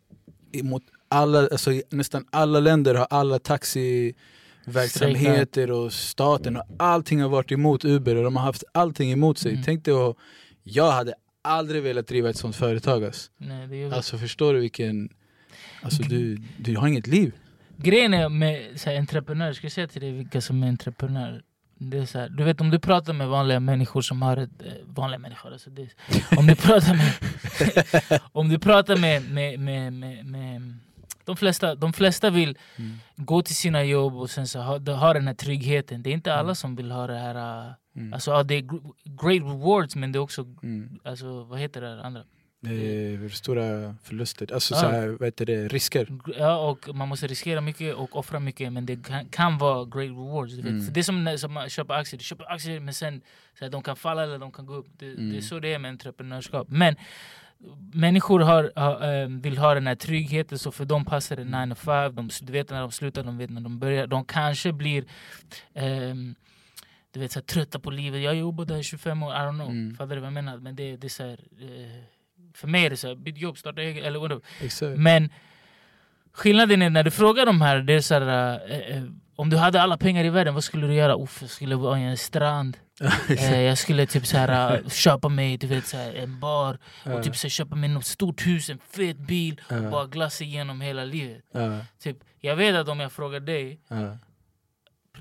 mot 0.62 0.82
alla, 1.08 1.38
alltså 1.38 1.70
nästan 1.90 2.24
alla 2.30 2.60
länder 2.60 2.94
har 2.94 3.06
alla 3.10 3.38
taxiverksamheter 3.38 5.70
och 5.70 5.92
staten 5.92 6.56
och 6.56 6.64
allting 6.76 7.20
har 7.20 7.28
varit 7.28 7.52
emot 7.52 7.84
Uber 7.84 8.16
och 8.16 8.24
de 8.24 8.36
har 8.36 8.44
haft 8.44 8.64
allting 8.72 9.12
emot 9.12 9.38
sig. 9.38 9.52
Mm. 9.52 9.64
Tänk 9.64 9.84
dig 9.84 9.94
att, 9.94 10.16
jag 10.62 10.90
hade 10.90 11.14
aldrig 11.42 11.82
velat 11.82 12.06
driva 12.06 12.30
ett 12.30 12.36
sånt 12.36 12.56
företag 12.56 13.04
alltså. 13.04 13.30
Nej, 13.36 13.66
det 13.66 13.82
är 13.82 13.92
Alltså 13.92 14.18
förstår 14.18 14.54
du 14.54 14.60
vilken, 14.60 15.08
alltså 15.82 16.02
du, 16.02 16.42
du 16.58 16.76
har 16.76 16.88
inget 16.88 17.06
liv. 17.06 17.32
Grejen 17.76 18.14
är 18.14 18.28
med 18.28 18.80
så 18.80 18.90
här, 18.90 18.98
entreprenörer, 18.98 19.52
ska 19.52 19.64
jag 19.64 19.72
säga 19.72 19.88
till 19.88 20.00
dig 20.00 20.12
vilka 20.12 20.40
som 20.40 20.62
är 20.62 20.68
entreprenörer? 20.68 21.42
Det 21.90 21.98
är 21.98 22.06
så 22.06 22.18
här, 22.18 22.28
du 22.28 22.44
vet 22.44 22.60
om 22.60 22.70
du 22.70 22.78
pratar 22.78 23.12
med 23.12 23.28
vanliga 23.28 23.60
människor 23.60 24.02
som 24.02 24.22
har 24.22 24.36
ett... 24.36 24.62
Eh, 24.62 24.72
vanliga 24.86 25.18
människor, 25.18 25.52
alltså 25.52 25.70
det, 25.70 25.88
om 26.36 26.46
du 26.46 26.54
pratar 26.56 26.94
med... 26.94 28.20
om 28.32 28.48
du 28.48 28.58
pratar 28.58 28.96
med, 28.96 29.30
med, 29.30 29.60
med, 29.60 29.92
med, 29.92 30.26
med 30.26 30.78
de, 31.24 31.36
flesta, 31.36 31.74
de 31.74 31.92
flesta 31.92 32.30
vill 32.30 32.58
Mm. 32.78 32.98
gå 33.16 33.42
till 33.42 33.56
sina 33.56 33.84
jobb 33.84 34.16
och 34.16 34.30
sen 34.30 34.46
så 34.46 34.60
ha, 34.60 34.78
de 34.78 34.92
har 34.92 35.14
den 35.14 35.26
här 35.26 35.34
tryggheten. 35.34 36.02
Det 36.02 36.10
är 36.10 36.14
inte 36.14 36.32
alla 36.32 36.42
Mm. 36.42 36.54
som 36.54 36.76
vill 36.76 36.90
ha 36.90 37.06
det 37.06 37.18
här... 37.18 37.66
eh, 37.66 37.72
Mm. 37.96 38.12
Alltså, 38.14 38.30
ja, 38.30 38.42
det 38.42 38.54
är 38.54 38.62
gr- 38.62 38.92
great 39.04 39.42
rewards 39.52 39.96
men 39.96 40.12
det 40.12 40.16
är 40.18 40.20
också... 40.20 40.42
Mm. 40.62 40.98
Alltså, 41.04 41.44
vad 41.44 41.58
heter 41.60 41.80
det 41.80 42.02
andra? 42.04 42.22
Det 42.64 43.14
är 43.14 43.28
stora 43.28 43.94
förluster, 44.02 44.52
alltså 44.54 44.74
Ja. 44.74 44.80
så 44.80 44.86
här, 44.88 45.08
vad 45.08 45.24
heter 45.26 45.46
det, 45.46 45.68
risker. 45.68 46.08
Ja, 46.38 46.56
och 46.70 46.94
man 46.94 47.08
måste 47.08 47.26
riskera 47.26 47.60
mycket 47.60 47.94
och 47.94 48.16
offra 48.16 48.40
mycket 48.40 48.72
men 48.72 48.86
det 48.86 49.06
kan, 49.06 49.28
kan 49.28 49.58
vara 49.58 49.84
great 49.84 50.10
rewards. 50.10 50.54
Mm. 50.54 50.92
Det 50.92 51.00
är 51.00 51.04
som 51.04 51.38
som 51.38 51.52
man 51.52 51.68
köper 51.68 51.94
aktier, 51.94 52.18
du 52.18 52.24
köper 52.24 52.52
aktier 52.52 52.80
men 52.80 52.94
sen 52.94 53.22
så 53.58 53.64
här, 53.64 53.70
de 53.72 53.82
kan 53.82 53.96
falla 53.96 54.22
eller 54.22 54.38
de 54.38 54.52
kan 54.52 54.66
gå 54.66 54.74
upp. 54.74 54.86
Det, 54.98 55.06
det 55.06 55.12
är 55.12 55.18
Mm. 55.18 55.42
så 55.42 55.58
det 55.60 55.74
är 55.74 55.78
med 55.78 55.88
entreprenörskap. 55.88 56.68
Men 56.70 56.96
människor 57.92 58.40
har, 58.40 58.72
har, 58.76 59.22
eh, 59.22 59.28
vill 59.28 59.58
ha 59.58 59.74
den 59.74 59.86
här 59.86 59.94
tryggheten 59.94 60.58
så 60.58 60.72
för 60.72 60.84
dem 60.84 61.04
passar 61.04 61.36
det 61.36 61.44
9 61.44 61.74
to 61.74 61.74
5. 61.74 62.14
De, 62.14 62.30
du 62.42 62.52
vet 62.52 62.70
när 62.70 62.80
de 62.80 62.90
slutar, 62.90 63.22
de 63.24 63.38
vet 63.38 63.50
när 63.50 63.60
de 63.60 63.78
börjar. 63.78 64.06
De 64.06 64.24
kanske 64.24 64.72
blir 64.72 65.04
ehm, 65.74 66.34
du 67.10 67.20
vet, 67.20 67.32
så 67.32 67.38
här, 67.38 67.44
trötta 67.44 67.78
på 67.78 67.90
livet. 67.90 68.22
Jag 68.22 68.30
har 68.30 68.34
jobbat 68.36 68.68
där 68.68 68.78
i 68.78 68.82
25 68.82 69.22
år, 69.22 69.32
I 69.32 69.36
don't 69.36 69.54
know. 69.54 69.70
Mm. 69.70 69.94
Fattar 69.96 70.14
du 70.14 70.20
vad 70.20 70.26
jag 70.26 70.32
menar? 70.32 70.56
Men 70.58 70.76
det, 70.76 70.96
det 70.96 71.06
är 71.06 71.08
så 71.08 71.22
här, 71.22 71.40
eh, 71.60 72.02
för 72.54 72.68
mig 72.68 72.84
är 72.86 72.90
det 72.90 72.96
så 72.96 73.08
här, 73.08 73.14
byt 73.14 73.38
jobb, 73.38 73.58
starta 73.58 73.82
eget, 73.82 74.04
eller 74.04 74.18
whatever. 74.18 74.42
Exakt. 74.60 74.98
Men 74.98 75.30
skillnaden 76.32 76.82
är 76.82 76.90
när 76.90 77.02
du 77.02 77.10
frågar 77.10 77.46
de 77.46 77.60
här, 77.60 77.78
det 77.78 77.92
är 77.92 78.00
så 78.00 78.14
här, 78.14 78.60
eh, 78.70 78.96
eh, 78.96 79.02
om 79.36 79.50
du 79.50 79.56
hade 79.56 79.82
alla 79.82 79.96
pengar 79.96 80.24
i 80.24 80.28
världen, 80.30 80.54
vad 80.54 80.64
skulle 80.64 80.86
du 80.86 80.94
göra? 80.94 81.14
Uff, 81.22 81.38
jag 81.40 81.50
skulle 81.50 81.76
vara 81.76 81.98
en 81.98 82.16
strand. 82.16 82.76
Eh, 83.28 83.60
jag 83.60 83.78
skulle 83.78 84.06
typ 84.06 84.26
så 84.26 84.36
här, 84.36 84.74
eh, 84.74 84.88
köpa 84.88 85.28
mig 85.28 85.56
du 85.56 85.66
vet, 85.66 85.86
så 85.86 85.96
här, 85.96 86.14
en 86.14 86.40
bar 86.40 86.78
och 87.04 87.22
typ 87.22 87.36
så 87.36 87.46
här, 87.46 87.50
köpa 87.50 87.76
mig 87.76 87.88
något 87.88 88.04
stort 88.04 88.46
hus, 88.46 88.70
en 88.70 88.78
fet 88.90 89.16
bil 89.18 89.60
och 89.68 89.90
bara 89.90 90.06
glassa 90.06 90.44
igenom 90.44 90.80
hela 90.80 91.04
livet. 91.04 91.42
Ja, 91.52 91.78
Typ, 92.02 92.16
jag 92.40 92.56
vet 92.56 92.76
att 92.76 92.88
om 92.88 93.00
jag 93.00 93.12
frågar 93.12 93.40
dig. 93.40 93.80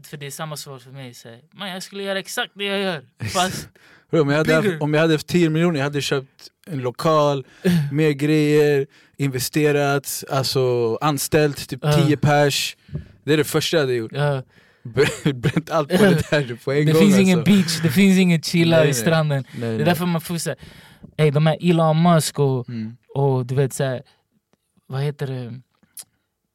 För 0.04 0.17
det 0.17 0.25
är 0.25 0.32
samma 0.32 0.58
svar 0.58 0.80
för 0.80 0.91
mig, 0.91 1.13
så 1.13 1.30
här, 1.30 1.39
man, 1.54 1.69
jag 1.69 1.84
skulle 1.84 2.04
göra 2.04 2.19
exakt 2.19 2.51
det 2.56 2.63
jag 2.65 2.80
gör. 2.80 3.01
Fast 3.34 3.69
Bro, 4.12 4.21
om, 4.21 4.30
jag 4.30 4.38
hade 4.38 4.54
haft, 4.56 4.67
om 4.82 4.93
jag 4.93 5.01
hade 5.01 5.13
haft 5.13 5.27
10 5.27 5.49
miljoner, 5.49 5.77
jag 5.80 5.84
hade 5.84 6.01
köpt 6.01 6.47
en 6.67 6.80
lokal, 6.80 7.45
mer 7.91 8.12
grejer, 8.12 8.88
investerat, 9.17 10.23
alltså 10.30 10.95
anställt 11.01 11.69
typ 11.69 11.80
Ja. 11.84 11.93
10 12.06 12.17
pers. 12.17 12.77
Det 13.23 13.34
är 13.34 13.38
det 13.38 13.43
första 13.43 13.77
jag 13.77 13.82
hade 13.84 13.93
gjort. 13.93 14.12
ja, 14.13 14.43
Bränt 15.34 15.69
allt 15.69 15.89
på 15.89 16.04
det 16.04 16.30
där 16.32 16.56
på 16.63 16.71
en 16.71 16.86
det 16.86 16.91
gång 16.91 17.01
finns 17.01 17.19
ingen 17.19 17.39
alltså. 17.39 17.54
beach, 17.54 17.82
det 17.82 17.89
finns 17.89 18.17
ingen 18.19 18.41
chilla 18.41 18.75
Nej, 18.77 18.86
i 18.86 18.88
nej. 18.88 18.93
stranden. 18.93 19.43
Nej, 19.51 19.60
Det 19.62 19.67
är 19.67 19.75
nej. 19.75 19.86
därför 19.86 20.06
man 20.06 20.21
får 20.21 20.38
säga, 20.38 20.56
ey, 21.17 21.32
de 21.32 21.45
här 21.47 21.58
Elon 21.62 22.01
Musk 22.04 22.39
och 22.39 22.69
Mm. 22.69 22.97
och 23.15 23.45
du 23.45 23.56
vet 23.56 23.73
såhär, 23.73 24.01
vad 24.88 25.01
heter 25.01 25.27
det? 25.27 25.62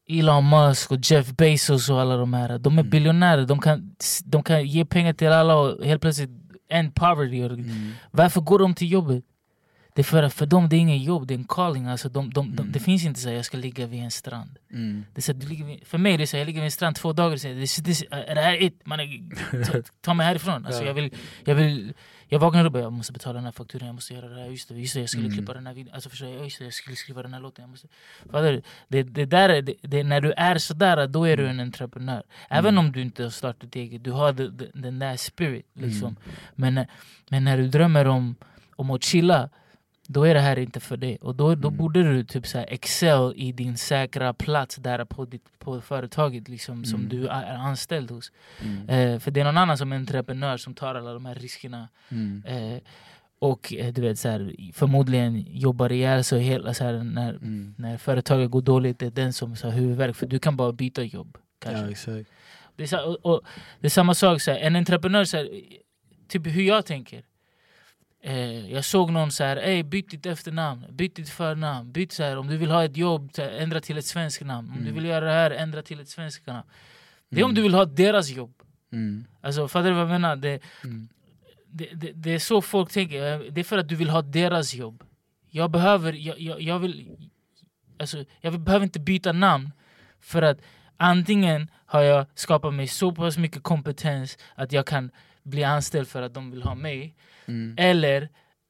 Elon 0.08 0.48
Musk 0.48 0.90
och 0.90 0.98
Jeff 1.02 1.30
Bezos 1.32 1.90
och 1.90 2.00
alla 2.00 2.16
de 2.16 2.34
här, 2.34 2.58
de 2.58 2.78
är 2.78 2.82
Mm. 2.82 2.90
biljonärer, 2.90 3.46
de 3.46 3.60
kan, 3.60 3.96
de 4.24 4.42
kan 4.42 4.66
ge 4.66 4.84
pengar 4.84 5.12
till 5.12 5.28
alla 5.28 5.56
och 5.56 5.84
helt 5.84 6.00
plötsligt 6.02 6.30
end 6.70 6.94
poverty. 6.94 7.40
Mm. 7.42 7.92
Varför 8.10 8.40
går 8.40 8.58
de 8.58 8.74
till 8.74 8.92
jobbet? 8.92 9.24
Det 9.94 10.02
är 10.02 10.04
för 10.04 10.22
att 10.22 10.34
för 10.34 10.46
dem 10.46 10.68
det 10.68 10.76
är 10.76 10.80
ingen 10.80 11.02
jobb, 11.02 11.26
det 11.26 11.34
är 11.34 11.38
en 11.38 11.44
calling. 11.44 11.86
Alltså 11.86 12.08
de, 12.08 12.30
de, 12.32 12.56
de, 12.56 12.62
Mm. 12.62 12.72
det 12.72 12.80
finns 12.80 13.04
inte 13.04 13.20
så 13.20 13.30
jag 13.30 13.44
ska 13.44 13.56
ligga 13.56 13.86
vid 13.86 14.02
en 14.02 14.10
strand. 14.10 14.58
Mm. 14.72 15.04
Det 15.14 15.18
är 15.18 15.22
så 15.22 15.32
vid, 15.32 15.86
för 15.86 15.98
mig 15.98 16.14
är 16.14 16.18
det 16.18 16.26
så 16.26 16.36
jag 16.36 16.46
ligger 16.46 16.60
vid 16.60 16.64
en 16.66 16.70
strand 16.70 16.96
två 16.96 17.12
dagar 17.12 17.32
och 17.34 17.40
säger 17.40 17.54
det, 17.54 17.84
det, 18.10 18.16
är 18.30 18.34
det 18.34 18.40
här 18.40 18.62
it? 18.62 18.80
Man 18.84 19.00
är, 19.00 19.64
ta, 19.72 19.82
ta 20.00 20.14
mig 20.14 20.26
härifrån. 20.26 20.66
Alltså, 20.66 20.80
Ja. 20.80 20.86
jag, 20.86 20.94
vill, 20.94 21.10
jag, 21.44 21.54
vill, 21.54 21.92
jag 22.28 22.38
vaknar 22.38 22.64
upp 22.64 22.74
och 22.74 22.80
jag 22.80 22.92
måste 22.92 23.12
betala 23.12 23.34
den 23.34 23.44
här 23.44 23.52
fakturan, 23.52 23.86
jag 23.86 23.94
måste 23.94 24.14
göra 24.14 24.28
det 24.28 24.40
här, 24.40 24.46
just 24.48 24.68
det, 24.68 24.74
just 24.74 24.94
det 24.94 25.00
jag 25.00 25.08
skulle 25.08 25.24
Mm. 25.26 25.36
klippa 25.36 25.54
den 25.54 25.66
här 25.66 25.74
videon, 25.74 25.94
alltså 25.94 26.10
förstår 26.10 26.28
jag, 26.28 26.44
just 26.44 26.58
det, 26.58 26.64
jag 26.64 26.74
skulle 26.74 26.96
skriva 26.96 27.22
den 27.22 27.34
här 27.34 27.40
låten. 27.40 27.62
Jag 27.62 27.70
måste, 27.70 27.88
fattar 28.26 28.52
du? 28.52 28.62
Det, 28.88 29.02
det 29.02 29.24
där 29.24 29.48
är, 29.48 29.62
det, 29.62 29.74
det, 29.82 30.02
när 30.04 30.20
du 30.20 30.32
är 30.32 30.58
sådär, 30.58 31.06
då 31.06 31.24
är 31.24 31.36
du 31.36 31.48
en 31.48 31.60
entreprenör. 31.60 32.22
Även 32.50 32.74
Mm. 32.74 32.86
om 32.86 32.92
du 32.92 33.02
inte 33.02 33.22
har 33.22 33.30
startat 33.30 33.76
eget, 33.76 34.04
du 34.04 34.10
har 34.10 34.32
den 34.82 34.98
där 34.98 35.16
spirit. 35.16 35.66
Liksom. 35.72 36.16
Mm. 36.54 36.74
Men, 36.74 36.86
men 37.30 37.44
när 37.44 37.56
du 37.58 37.68
drömmer 37.68 38.04
om, 38.06 38.34
om 38.76 38.90
att 38.90 39.02
chilla, 39.04 39.48
då 40.06 40.24
är 40.24 40.34
det 40.34 40.40
här 40.40 40.58
inte 40.58 40.80
för 40.80 40.96
dig. 40.96 41.16
Och 41.20 41.34
då, 41.34 41.54
då 41.54 41.68
Mm. 41.68 41.78
borde 41.78 42.02
du 42.02 42.24
typ 42.24 42.46
så 42.46 42.58
excel 42.58 43.32
i 43.36 43.52
din 43.52 43.76
säkra 43.76 44.34
plats 44.34 44.76
där 44.76 45.04
på, 45.04 45.24
ditt, 45.24 45.58
på 45.58 45.80
företaget 45.80 46.48
liksom, 46.48 46.84
som 46.84 47.00
Mm. 47.00 47.08
du 47.08 47.26
är 47.28 47.54
anställd 47.54 48.10
hos. 48.10 48.32
Mm. 48.62 48.88
Eh, 48.88 49.18
för 49.20 49.30
det 49.30 49.40
är 49.40 49.44
någon 49.44 49.58
annan 49.58 49.78
som 49.78 49.92
är 49.92 49.96
entreprenör 49.96 50.56
som 50.56 50.74
tar 50.74 50.94
alla 50.94 51.12
de 51.12 51.26
här 51.26 51.34
riskerna. 51.34 51.88
Mm. 52.08 52.42
Eh, 52.46 52.78
och 53.38 53.74
eh, 53.74 53.92
du 53.92 54.00
vet, 54.02 54.18
så 54.18 54.28
här, 54.28 54.54
förmodligen 54.72 55.46
jobbar 55.50 55.92
ihjäl 55.92 56.24
sig 56.24 56.40
hela 56.40 56.74
så 56.74 56.84
här, 56.84 56.92
när, 56.92 57.30
Mm. 57.30 57.74
när 57.78 57.96
företaget 57.98 58.50
går 58.50 58.62
dåligt. 58.62 58.98
Det 58.98 59.06
är 59.06 59.10
den 59.10 59.32
som 59.32 59.50
har 59.62 59.70
huvudvärk. 59.70 60.16
För 60.16 60.26
du 60.26 60.38
kan 60.38 60.56
bara 60.56 60.72
byta 60.72 61.02
jobb. 61.02 61.38
Kanske. 61.58 61.82
Ja, 61.82 61.90
exakt. 61.90 62.30
Det 62.76 62.92
är, 62.92 63.06
och, 63.06 63.16
och, 63.34 63.40
det 63.80 63.86
är 63.86 63.90
samma 63.90 64.14
sak, 64.14 64.40
så 64.40 64.50
här, 64.50 64.58
en 64.58 64.76
entreprenör, 64.76 65.24
så 65.24 65.36
här, 65.36 65.48
typ 66.28 66.46
hur 66.46 66.62
jag 66.62 66.86
tänker. 66.86 67.22
Eh, 68.26 68.72
jag 68.72 68.84
såg 68.84 69.10
någon 69.12 69.30
så 69.30 69.44
här, 69.44 69.56
Ey, 69.56 69.82
byt 69.82 70.10
ditt 70.10 70.26
efternamn, 70.26 70.84
byt 70.90 71.16
ditt 71.16 71.28
förnamn, 71.28 71.92
byt 71.92 72.12
så 72.12 72.22
här, 72.22 72.36
om 72.38 72.46
du 72.48 72.56
vill 72.56 72.70
ha 72.70 72.84
ett 72.84 72.96
jobb, 72.96 73.30
ändra 73.38 73.80
till 73.80 73.98
ett 73.98 74.04
svenskt 74.06 74.40
namn. 74.44 74.68
Om 74.70 74.76
du 74.76 74.82
Mm. 74.82 74.94
vill 74.94 75.04
göra 75.04 75.24
det 75.24 75.30
här, 75.32 75.50
ändra 75.50 75.82
till 75.82 76.00
ett 76.00 76.08
svenskt 76.08 76.46
namn. 76.46 76.62
Det 77.30 77.40
är 77.40 77.44
om 77.44 77.50
Mm. 77.50 77.54
du 77.54 77.62
vill 77.62 77.74
ha 77.74 77.84
deras 77.84 78.28
jobb. 78.30 78.54
Mm. 78.92 79.24
Alltså, 79.40 79.68
fattar 79.68 79.84
du 79.88 79.92
vad 79.94 80.02
jag 80.02 80.08
menar? 80.08 80.36
Det, 80.36 80.60
Mm. 80.84 81.08
det, 81.66 81.88
det, 81.94 82.12
det 82.12 82.30
är 82.34 82.38
så 82.38 82.62
folk 82.62 82.92
tänker, 82.92 83.50
det 83.50 83.60
är 83.60 83.64
för 83.64 83.78
att 83.78 83.88
du 83.88 83.96
vill 83.96 84.10
ha 84.10 84.22
deras 84.22 84.74
jobb. 84.74 85.02
Jag 85.50 85.70
behöver, 85.70 86.12
jag, 86.12 86.40
jag, 86.40 86.60
jag 86.60 86.78
vill, 86.78 87.16
alltså, 87.98 88.24
jag 88.40 88.50
vill, 88.50 88.60
behöver 88.60 88.84
inte 88.84 89.00
byta 89.00 89.32
namn 89.32 89.72
för 90.20 90.42
att 90.42 90.58
antingen 90.96 91.70
har 91.86 92.02
jag 92.02 92.26
skapat 92.34 92.74
mig 92.74 92.86
så 92.88 93.12
pass 93.12 93.38
mycket 93.38 93.62
kompetens 93.62 94.38
att 94.54 94.72
jag 94.72 94.86
kan 94.86 95.10
bli 95.46 95.64
anställd 95.64 96.08
för 96.08 96.22
att 96.22 96.34
de 96.34 96.50
vill 96.50 96.62
ha 96.62 96.74
mig, 96.74 97.14
Mm. 97.46 97.74
eller 97.78 98.28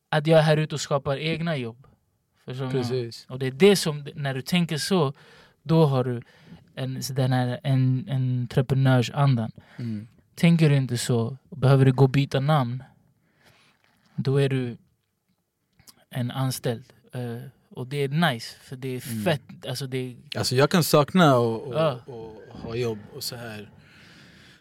att 0.08 0.26
jag 0.26 0.38
är 0.38 0.42
här 0.42 0.56
ute 0.56 0.74
och 0.74 0.80
skapar 0.80 1.16
egna 1.18 1.56
jobb. 1.56 1.86
Precis. 2.46 3.26
Och 3.28 3.38
det 3.38 3.46
är 3.46 3.50
det 3.50 3.76
som, 3.76 4.06
när 4.14 4.34
du 4.34 4.42
tänker 4.42 4.76
så, 4.78 5.12
då 5.62 5.86
har 5.86 6.04
du 6.04 6.22
en, 6.74 7.00
den 7.10 7.32
här 7.32 7.60
en, 7.62 8.08
entreprenörsandan. 8.10 9.52
Mm. 9.76 10.08
Tänker 10.34 10.70
du 10.70 10.76
inte 10.76 10.98
så, 10.98 11.36
behöver 11.50 11.84
du 11.84 11.92
gå 11.92 12.04
och 12.04 12.10
byta 12.10 12.40
namn, 12.40 12.82
då 14.16 14.36
är 14.40 14.48
du 14.48 14.76
en 16.10 16.30
anställd. 16.30 16.84
Eh, 17.12 17.48
och 17.70 17.86
det 17.86 17.96
är 17.96 18.08
nice, 18.08 18.56
för 18.62 18.76
det 18.76 18.88
är 18.88 19.08
Mm. 19.12 19.24
fett. 19.24 19.66
Alltså 19.68 19.86
det 19.86 19.98
är, 19.98 20.38
Alltså 20.38 20.54
jag 20.54 20.70
kan 20.70 20.84
sakna 20.84 21.24
att 21.30 21.62
Ja. 21.72 22.00
och 22.06 22.42
ha 22.60 22.74
jobb 22.74 22.98
och 23.14 23.24
så 23.24 23.36
här. 23.36 23.70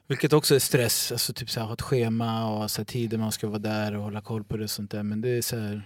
Vilket 0.07 0.33
också 0.33 0.55
är 0.55 0.59
stress, 0.59 1.11
alltså 1.11 1.33
typ 1.33 1.49
så 1.49 1.59
här, 1.59 1.67
ha 1.67 1.73
ett 1.73 1.81
schema 1.81 2.49
och 2.49 2.71
så 2.71 2.81
här, 2.81 2.85
tider 2.85 3.17
man 3.17 3.31
ska 3.31 3.47
vara 3.47 3.59
där 3.59 3.95
och 3.95 4.03
hålla 4.03 4.21
koll 4.21 4.43
på 4.43 4.57
det 4.57 4.63
och 4.63 4.69
sånt 4.69 4.91
där. 4.91 5.03
Men 5.03 5.21
det 5.21 5.29
är 5.29 5.41
så 5.41 5.57
här. 5.59 5.81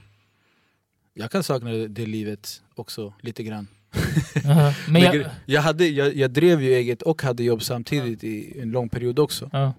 Jag 1.13 1.31
kan 1.31 1.43
sakna 1.43 1.69
det, 1.71 1.87
det 1.87 2.05
livet 2.05 2.61
också 2.75 3.13
lite 3.21 3.43
grann. 3.43 3.67
Ja, 4.43 4.73
men 4.89 5.01
jag, 5.01 5.25
jag, 5.45 5.61
hade, 5.61 5.87
jag, 5.87 6.15
jag 6.15 6.31
drev 6.31 6.61
ju 6.61 6.73
eget 6.73 7.01
och 7.01 7.21
hade 7.21 7.43
jobb 7.43 7.63
samtidigt 7.63 8.23
i 8.23 8.59
en 8.59 8.71
lång 8.71 8.89
period 8.89 9.19
också. 9.19 9.49
ja, 9.53 9.73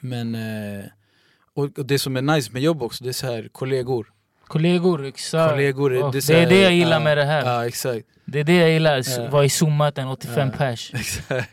Men 0.00 0.34
eh, 0.34 0.84
och, 1.54 1.78
och 1.78 1.86
det 1.86 1.98
som 1.98 2.16
är 2.16 2.22
nice 2.22 2.52
med 2.52 2.62
jobb 2.62 2.82
också, 2.82 3.04
det 3.04 3.10
är 3.10 3.12
så 3.12 3.26
här 3.26 3.48
kollegor. 3.52 4.12
Kollegor, 4.46 5.06
exakt. 5.06 5.50
kollegor 5.50 5.94
Ja, 5.94 6.10
det, 6.12 6.18
är 6.30 6.34
det 6.36 6.42
är 6.42 6.46
det 6.48 6.60
jag 6.62 6.72
gillar 6.72 6.92
ja, 6.92 7.00
med 7.00 7.18
det 7.18 7.24
här. 7.24 7.44
Ja 7.44 7.66
exakt. 7.66 8.06
Det 8.28 8.40
är 8.40 8.44
det 8.44 8.56
jag 8.56 8.70
gillar, 8.70 9.02
Ja. 9.18 9.28
vara 9.30 9.44
i 9.44 9.48
Zoom-möten, 9.48 10.08
85 10.08 10.48
Ja. 10.52 10.58
pers. 10.58 10.92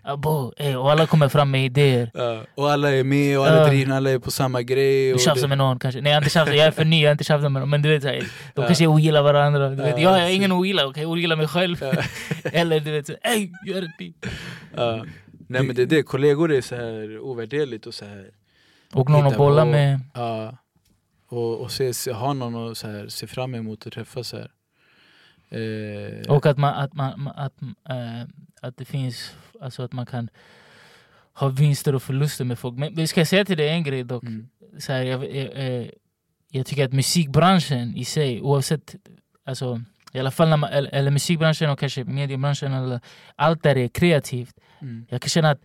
Abo, 0.02 0.54
ey, 0.58 0.76
och 0.76 0.92
alla 0.92 1.08
kommer 1.08 1.30
fram 1.30 1.52
med 1.52 1.66
idéer. 1.66 2.12
Ja, 2.14 2.44
och 2.56 2.72
alla 2.72 2.92
är 2.92 3.04
med 3.04 3.40
och 3.40 3.48
alla 3.48 3.58
Ja. 3.62 3.68
drivna, 3.68 3.96
alla 3.98 4.10
är 4.12 4.20
på 4.20 4.32
samma 4.32 4.62
grej. 4.62 5.14
Du 5.14 5.20
tjafsar 5.20 5.42
det- 5.42 5.48
med 5.48 5.58
någon 5.58 5.80
kanske. 5.80 6.02
Nej 6.02 6.12
jag 6.12 6.20
inte 6.20 6.30
tjafsat, 6.30 6.56
jag 6.56 6.66
är 6.68 6.72
för 6.72 6.86
ny, 6.86 7.02
jag 7.02 7.10
har 7.10 7.12
inte 7.12 7.24
tjafsat 7.24 7.52
med 7.52 7.60
någon. 7.62 7.70
Men 7.70 7.82
du 7.82 7.90
vet, 7.90 8.04
här, 8.04 8.24
de 8.54 8.66
kanske 8.66 8.88
ogillar 8.88 9.22
varandra. 9.22 9.70
Du 9.70 9.76
vet, 9.76 9.86
Ja, 9.88 10.00
jag 10.00 10.20
precis. 10.20 10.36
ingen 10.36 10.52
ogillar, 10.52 10.86
okej? 10.86 11.04
Jag 11.04 11.12
ogillar 11.12 11.36
mig 11.36 11.48
själv. 11.48 11.84
Eller 12.44 12.80
du 12.80 12.92
vet, 12.92 13.10
ey, 13.10 13.50
gör 13.66 13.82
beat. 14.00 14.36
Ja. 14.76 15.06
Nej 15.48 15.64
men 15.64 15.76
det 15.76 15.82
är 15.82 15.86
det, 15.86 16.04
kollegor 16.04 16.52
är 16.54 16.62
så 16.62 16.76
här 16.76 17.20
ovärderligt 17.20 17.86
och 17.86 17.94
så 17.94 18.06
här. 18.06 18.26
Och 18.94 19.10
någon 19.10 19.28
att 19.28 19.38
bolla 19.38 19.66
med. 19.66 20.00
Ja. 20.14 20.58
Och, 21.34 21.62
och 21.62 21.72
se, 21.72 21.94
se, 21.94 22.12
ha 22.12 22.34
någon 22.34 22.72
att 22.72 22.78
så 22.78 22.88
här, 22.88 23.08
se 23.08 23.28
fram 23.28 23.56
emot 23.56 23.88
att 23.88 23.94
träffa 23.94 24.24
så 24.24 24.38
här. 24.38 24.52
Eh, 25.50 26.32
Och 26.36 26.46
att, 26.46 26.58
man, 26.58 26.74
att, 26.74 26.94
man, 26.94 27.28
att, 27.36 27.54
äh, 27.90 28.22
att 28.62 28.78
det 28.78 28.86
finns, 28.86 29.36
alltså 29.62 29.84
att 29.84 29.94
man 29.94 30.06
kan 30.06 30.30
ha 31.34 31.48
vinster 31.48 31.96
och 31.96 32.04
förluster 32.04 32.46
med 32.46 32.60
folk. 32.60 32.78
Men, 32.78 32.94
men 32.94 33.08
ska 33.08 33.26
säga 33.26 33.46
till 33.46 33.58
dig 33.58 33.70
en 33.70 33.84
grej 33.84 34.04
dock? 34.04 34.24
mm, 34.24 34.50
Så 34.80 34.94
här, 34.94 35.04
jag, 35.04 35.36
jag, 35.36 35.52
eh, 35.56 35.88
jag 36.50 36.66
tycker 36.66 36.86
att 36.86 36.94
musikbranschen 36.94 37.96
i 37.96 38.06
sig, 38.06 38.42
oavsett, 38.42 38.96
alltså, 39.46 39.82
i 40.14 40.20
alla 40.20 40.32
fall 40.32 40.58
man, 40.58 40.70
eller, 40.70 40.90
eller 40.94 41.12
musikbranschen 41.12 41.70
och 41.70 41.80
kanske 41.80 42.04
mediebranschen, 42.04 42.74
eller, 42.74 43.00
allt 43.36 43.64
där 43.64 43.78
är 43.78 43.88
kreativt. 43.88 44.56
mm, 44.82 45.06
Jag 45.10 45.22
kan 45.22 45.30
känna 45.30 45.50
att 45.52 45.62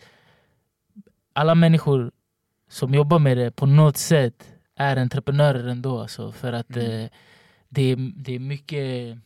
alla 1.32 1.54
människor 1.54 2.10
som 2.70 2.94
jobbar 2.94 3.18
med 3.18 3.36
det 3.36 3.50
på 3.50 3.66
något 3.66 3.96
sätt 3.96 4.54
är 4.78 4.96
entreprenörer 4.96 5.68
ändå. 5.68 6.00
Alltså, 6.00 6.32
för 6.32 6.52
att 6.52 6.76
Mm. 6.76 6.90
eh, 6.90 7.08
det, 7.68 7.82
är, 7.82 7.96
det 8.16 8.34
är 8.34 8.38
mycket 8.38 9.18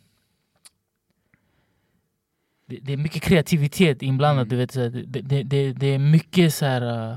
det, 2.67 2.79
det 2.83 2.93
är 2.93 2.97
mycket 2.97 3.23
kreativitet 3.23 4.03
inblandat. 4.03 4.47
Mm. 4.47 4.49
Du 4.49 4.57
vet, 4.57 4.71
så 4.73 4.89
det, 4.89 5.23
det, 5.23 5.43
det, 5.43 5.73
det 5.73 5.87
är 5.87 5.99
mycket 5.99 6.55
så 6.55 6.65
här... 6.67 7.11
uh, 7.11 7.17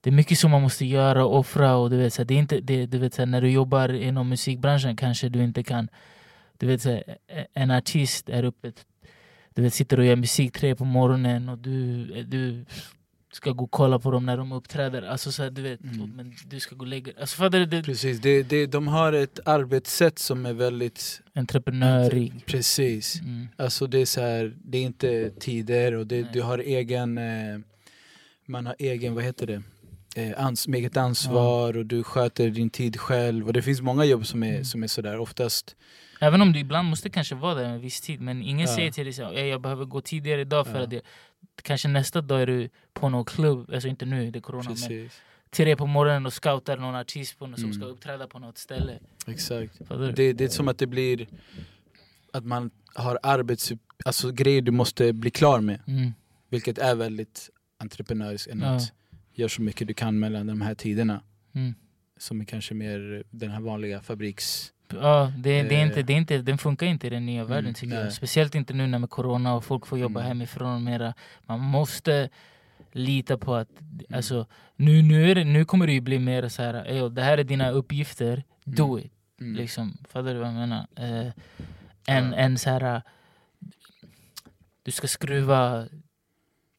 Det 0.00 0.10
är 0.10 0.14
mycket 0.14 0.38
som 0.38 0.50
man 0.50 0.62
måste 0.62 0.84
göra 0.84 1.24
och 1.24 1.38
offra. 1.38 1.76
Och 1.76 1.90
du 1.90 1.96
vet, 1.96 2.12
så 2.14 2.22
här, 2.22 2.26
det 2.26 2.34
är 2.34 2.38
inte, 2.38 2.60
det, 2.60 2.86
du 2.86 2.98
vet, 2.98 3.14
så 3.14 3.24
när 3.26 3.40
du 3.40 3.50
jobbar 3.50 3.92
inom 3.92 4.28
musikbranschen 4.28 4.96
kanske 4.96 5.28
du 5.28 5.44
inte 5.44 5.62
kan... 5.62 5.88
Du 6.58 6.66
vet, 6.66 6.82
så 6.82 7.02
en 7.54 7.70
artist 7.70 8.28
är 8.28 8.44
uppe 8.44 8.72
du 9.54 9.62
vet, 9.62 9.74
sitter 9.74 9.98
och 9.98 10.04
gör 10.06 10.16
musik 10.16 10.52
tre 10.52 10.74
på 10.74 10.84
morgonen 10.84 11.48
och 11.48 11.58
du, 11.58 12.04
du 12.24 12.64
ska 13.32 13.50
gå 13.50 13.64
och 13.64 13.70
kolla 13.70 13.98
på 13.98 14.10
dem 14.10 14.26
när 14.26 14.36
de 14.36 14.52
uppträder. 14.52 15.02
Alltså 15.02 15.32
så 15.32 15.42
här, 15.42 15.50
du 15.50 15.62
vet, 15.62 15.80
Mm. 15.84 16.10
men 16.16 16.34
du 16.46 16.60
ska 16.60 16.74
gå 16.74 16.80
och 16.80 16.86
lägga 16.86 17.12
alltså, 17.20 17.36
fattar 17.36 17.58
du? 17.58 17.66
Det, 17.66 17.82
precis, 17.82 18.20
det, 18.20 18.42
det, 18.42 18.66
de 18.66 18.88
har 18.88 19.12
ett 19.12 19.40
arbetssätt 19.44 20.18
som 20.18 20.46
är 20.46 20.52
väldigt... 20.52 21.20
entreprenörig. 21.34 22.46
Precis. 22.46 23.20
Mm. 23.20 23.48
Alltså 23.56 23.86
det 23.86 23.98
är 23.98 24.06
så 24.06 24.20
här, 24.20 24.56
det 24.64 24.78
är 24.78 24.82
inte 24.82 25.30
tider 25.30 25.92
och 25.94 26.06
det, 26.06 26.32
du 26.32 26.42
har 26.42 26.58
egen... 26.58 27.18
Eh, 27.18 27.58
man 28.46 28.66
har 28.66 28.76
egen, 28.78 29.14
vad 29.14 29.24
heter 29.24 29.46
det? 29.46 29.62
eh, 30.16 30.44
ans 30.44 30.66
eget 30.66 30.96
ansvar 30.96 31.76
och 31.76 31.86
du 31.86 32.02
sköter 32.02 32.50
din 32.50 32.70
tid 32.70 32.96
själv. 33.00 33.46
Och 33.46 33.52
det 33.52 33.62
finns 33.62 33.80
många 33.80 34.04
jobb 34.04 34.26
som 34.26 34.42
är, 34.42 34.52
Mm. 34.52 34.64
som 34.64 34.82
är 34.82 34.86
sådär. 34.86 35.18
Oftast, 35.18 35.76
Även 36.20 36.42
om 36.42 36.52
du 36.52 36.58
ibland 36.58 36.88
måste 36.88 37.10
kanske 37.10 37.34
vara 37.34 37.54
där 37.54 37.64
en 37.64 37.80
viss 37.80 38.00
tid 38.00 38.20
men 38.20 38.42
ingen 38.42 38.66
Ja. 38.66 38.74
säger 38.74 38.90
till 38.90 39.04
dig 39.04 39.14
"Ey, 39.40 39.46
jag 39.48 39.60
behöver 39.60 39.84
gå 39.84 40.00
tidigare 40.00 40.40
idag 40.40 40.66
för 40.66 40.78
Ja. 40.78 40.84
att 40.84 40.92
jag, 40.92 41.02
kanske 41.62 41.88
nästa 41.88 42.20
dag 42.20 42.42
är 42.42 42.46
du 42.46 42.68
på 42.92 43.08
någon 43.08 43.24
klubb, 43.24 43.70
alltså 43.72 43.88
inte 43.88 44.06
nu, 44.06 44.30
det 44.30 44.38
är 44.38 44.40
corona 44.40 44.64
men 44.64 44.74
precis. 44.74 45.20
tre 45.50 45.76
på 45.76 45.86
morgonen 45.86 46.26
och 46.26 46.32
scoutar 46.32 46.76
någon 46.76 46.94
artist 46.94 47.38
på, 47.38 47.44
som 47.44 47.54
Mm. 47.54 47.72
ska 47.72 47.84
uppträda 47.84 48.26
på 48.26 48.38
något 48.38 48.58
ställe. 48.58 48.98
Exakt. 49.26 49.78
Det, 50.16 50.32
det 50.32 50.44
är 50.44 50.48
som 50.48 50.68
att 50.68 50.78
det 50.78 50.86
blir 50.86 51.26
att 52.32 52.44
man 52.44 52.70
har 52.94 53.18
arbets... 53.22 53.72
Alltså 54.04 54.32
grejer 54.32 54.62
du 54.62 54.70
måste 54.72 55.12
bli 55.12 55.30
klar 55.30 55.60
med. 55.60 55.80
Mm. 55.86 56.12
Vilket 56.48 56.78
är 56.78 56.94
väldigt 56.94 57.50
entreprenöriskt 57.78 58.48
än 58.48 58.60
Ja. 58.60 58.66
att 58.76 58.92
göra 59.32 59.48
så 59.48 59.62
mycket 59.62 59.88
du 59.88 59.94
kan 59.94 60.18
mellan 60.18 60.46
de 60.46 60.60
här 60.60 60.74
tiderna. 60.74 61.22
Mm. 61.54 61.74
Som 62.18 62.40
är 62.40 62.44
kanske 62.44 62.74
mer 62.74 63.22
den 63.30 63.50
här 63.50 63.60
vanliga 63.60 64.00
fabriks... 64.00 64.72
Ja, 64.92 65.32
det, 65.36 65.62
det, 65.62 65.74
är 65.74 65.80
Eh. 65.80 65.86
inte, 65.86 66.02
det 66.02 66.12
är 66.12 66.16
inte, 66.16 66.38
den 66.38 66.58
funkar 66.58 66.86
inte 66.86 67.06
i 67.06 67.10
den 67.10 67.26
nya 67.26 67.44
världen 67.44 67.64
Mm, 67.64 67.74
tycker 67.74 68.00
jag. 68.00 68.12
Speciellt 68.12 68.54
inte 68.54 68.72
nu 68.74 68.86
när 68.86 68.98
med 68.98 69.10
corona 69.10 69.54
och 69.54 69.64
folk 69.64 69.86
får 69.86 69.98
jobba 69.98 70.20
Mm. 70.20 70.28
hemifrån 70.28 70.84
mera. 70.84 71.14
Man 71.46 71.60
måste 71.60 72.28
lita 72.92 73.38
på 73.38 73.54
att, 73.54 73.68
alltså, 74.12 74.46
nu, 74.76 75.02
nu, 75.02 75.34
det, 75.34 75.44
nu 75.44 75.64
kommer 75.64 75.86
det 75.86 75.92
ju 75.92 76.00
bli 76.00 76.18
mer 76.18 76.48
så 76.48 76.62
här, 76.62 76.74
"Ey, 76.74 77.08
det 77.08 77.22
här 77.22 77.38
är 77.38 77.44
dina 77.44 77.70
uppgifter, 77.70 78.42
do 78.64 78.98
it. 78.98 79.12
Mm. 79.40 79.54
Liksom, 79.56 79.98
fattar 80.08 80.34
du 80.34 80.38
vad 80.38 80.48
jag 80.48 80.54
menar? 80.54 80.86
Eh, 80.96 81.32
en, 82.06 82.34
en 82.34 82.58
så 82.58 82.70
här, 82.70 83.02
du 84.82 84.90
ska 84.90 85.06
skruva 85.06 85.86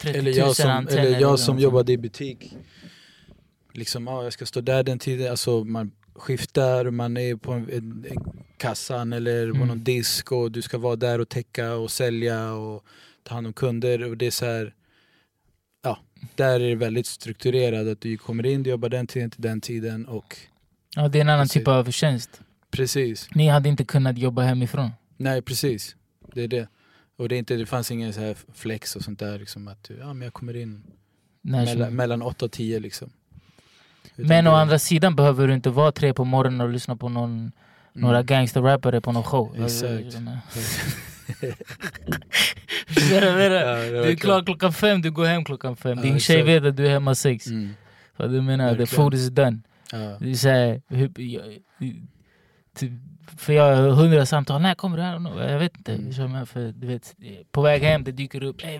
30 0.01 0.17
000 0.19 0.27
Eller 0.27 0.37
jag 0.39 0.55
som, 0.55 0.69
antenner 0.71 1.05
eller 1.05 1.19
jag 1.21 1.39
som 1.39 1.59
jobbade 1.59 1.91
i 1.91 1.97
butik. 1.97 2.53
Liksom, 3.73 4.07
ja, 4.07 4.23
jag 4.23 4.33
ska 4.33 4.45
stå 4.45 4.61
där 4.61 4.83
den 4.83 4.99
tiden. 4.99 5.31
Alltså, 5.31 5.63
man 5.63 5.91
skiftar, 6.19 6.89
man 6.91 7.17
är 7.17 7.35
på 7.35 7.51
en, 7.51 7.69
en, 7.69 8.05
en 8.09 8.43
kassan 8.57 9.13
eller 9.13 9.49
på 9.51 9.55
Mm. 9.55 9.67
någon 9.67 9.83
disk 9.83 10.31
och 10.31 10.51
du 10.51 10.61
ska 10.61 10.77
vara 10.77 10.95
där 10.95 11.19
och 11.21 11.29
täcka 11.29 11.73
och 11.73 11.91
sälja 11.91 12.53
och 12.53 12.85
ta 13.23 13.33
hand 13.35 13.47
om 13.47 13.53
kunder. 13.53 14.03
Och 14.03 14.17
det 14.17 14.25
är 14.27 14.31
så 14.31 14.45
här, 14.45 14.73
ja, 15.83 15.97
där 16.35 16.59
är 16.59 16.69
det 16.69 16.75
väldigt 16.75 17.05
strukturerat. 17.05 17.87
Att 17.87 18.01
du 18.01 18.17
kommer 18.17 18.45
in, 18.45 18.63
du 18.63 18.69
jobbar 18.69 18.89
den 18.89 19.07
tiden 19.07 19.29
till 19.29 19.41
den 19.41 19.61
tiden 19.61 20.05
och 20.05 20.37
Ja, 20.95 21.07
det 21.07 21.17
är 21.17 21.21
en 21.21 21.29
annan 21.29 21.45
Precis. 21.45 21.53
typ 21.53 21.67
av 21.67 21.91
tjänst. 21.91 22.41
precis. 22.71 23.27
Ni 23.35 23.47
hade 23.47 23.69
inte 23.69 23.85
kunnat 23.85 24.17
jobba 24.17 24.41
hemifrån. 24.41 24.89
Nej 25.17 25.41
precis, 25.41 25.95
det 26.33 26.41
är 26.43 26.47
det. 26.47 26.67
Och 27.17 27.29
det, 27.29 27.35
är 27.35 27.39
inte, 27.39 27.55
det 27.55 27.65
fanns 27.65 27.91
ingen 27.91 28.13
så 28.13 28.19
här 28.19 28.37
flex 28.53 28.95
och 28.95 29.01
sånt 29.03 29.19
där. 29.19 29.39
Liksom, 29.39 29.67
att 29.67 29.91
ja, 29.99 30.13
men 30.13 30.21
jag 30.21 30.33
kommer 30.33 30.55
in 30.55 30.83
som- 31.41 31.51
mellan, 31.51 31.95
mellan 31.95 32.21
8 32.21 32.45
och 32.45 32.51
10 32.51 32.79
liksom. 32.79 33.09
Men 34.15 34.47
å 34.47 34.51
andra 34.51 34.79
sidan 34.79 35.15
behöver 35.15 35.47
du 35.47 35.53
inte 35.53 35.69
vara 35.69 35.91
tre 35.91 36.13
på 36.13 36.25
morgonen 36.25 36.61
och 36.61 36.69
lyssna 36.69 36.95
på 36.95 37.09
någon, 37.09 37.51
Mm. 37.95 38.01
några 38.07 38.23
gangsterrappare 38.23 39.01
på 39.01 39.11
någon 39.11 39.23
show. 39.23 39.55
Exakt. 39.65 39.91
Jag 43.11 43.35
menar? 43.37 43.55
Ja, 43.55 43.75
det 43.75 43.85
är 43.85 43.91
Du 43.91 43.97
är 43.97 44.01
verkligen- 44.01 44.17
klar 44.17 44.43
klockan 44.43 44.73
fem, 44.73 45.01
du 45.01 45.11
går 45.11 45.25
hem 45.25 45.43
klockan 45.45 45.75
fem. 45.75 45.97
Ja, 45.97 46.03
Din 46.03 46.19
tjej 46.19 46.35
exakt. 46.35 46.47
vet 46.47 46.63
att 46.69 46.77
du 46.77 46.85
är 46.87 46.89
hemma 46.89 47.15
sex. 47.15 47.47
Mm. 47.47 47.73
Du 48.17 48.41
menar? 48.41 48.75
The 48.75 48.85
food 48.85 49.13
is 49.13 49.27
done. 49.29 49.59
Ja. 49.91 49.97
Det 50.19 50.29
är 50.29 50.33
så 50.33 50.49
här, 50.49 50.81
typ, 52.75 52.91
för 53.37 53.53
jag 53.53 53.75
har 53.75 53.89
hundra 53.89 54.25
samtal, 54.25 54.61
när 54.61 54.75
kommer 54.75 54.97
du 54.97 55.03
här? 55.03 55.49
Jag 55.51 55.59
vet 55.59 55.77
inte. 55.77 55.93
Mm. 55.93 56.45
För, 56.45 56.71
du 56.71 56.87
vet, 56.87 57.15
på 57.51 57.61
väg 57.61 57.81
hem 57.83 58.03
det 58.03 58.11
dyker 58.11 58.43
upp 58.43 58.63
"Ey, 58.63 58.79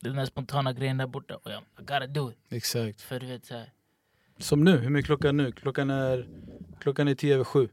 den 0.00 0.16
där 0.16 0.24
spontana 0.24 0.72
grejen 0.72 0.96
där 0.96 1.06
borta. 1.06 1.34
Och 1.34 1.50
jag, 1.50 1.58
I 1.60 1.80
gotta 1.80 2.06
do 2.06 2.30
it. 2.30 2.36
Exakt. 2.50 3.00
För 3.00 3.20
du 3.20 3.26
vet 3.26 3.44
så 3.46 3.54
här, 3.54 3.66
Som 4.38 4.64
nu, 4.64 4.78
hur 4.78 4.90
mycket 4.90 5.06
klockan 5.06 5.36
nu? 5.36 5.52
Klockan 5.52 5.90
är, 5.90 6.26
klockan 6.80 7.08
är 7.08 7.14
tio 7.14 7.34
över 7.34 7.44
sju. 7.44 7.68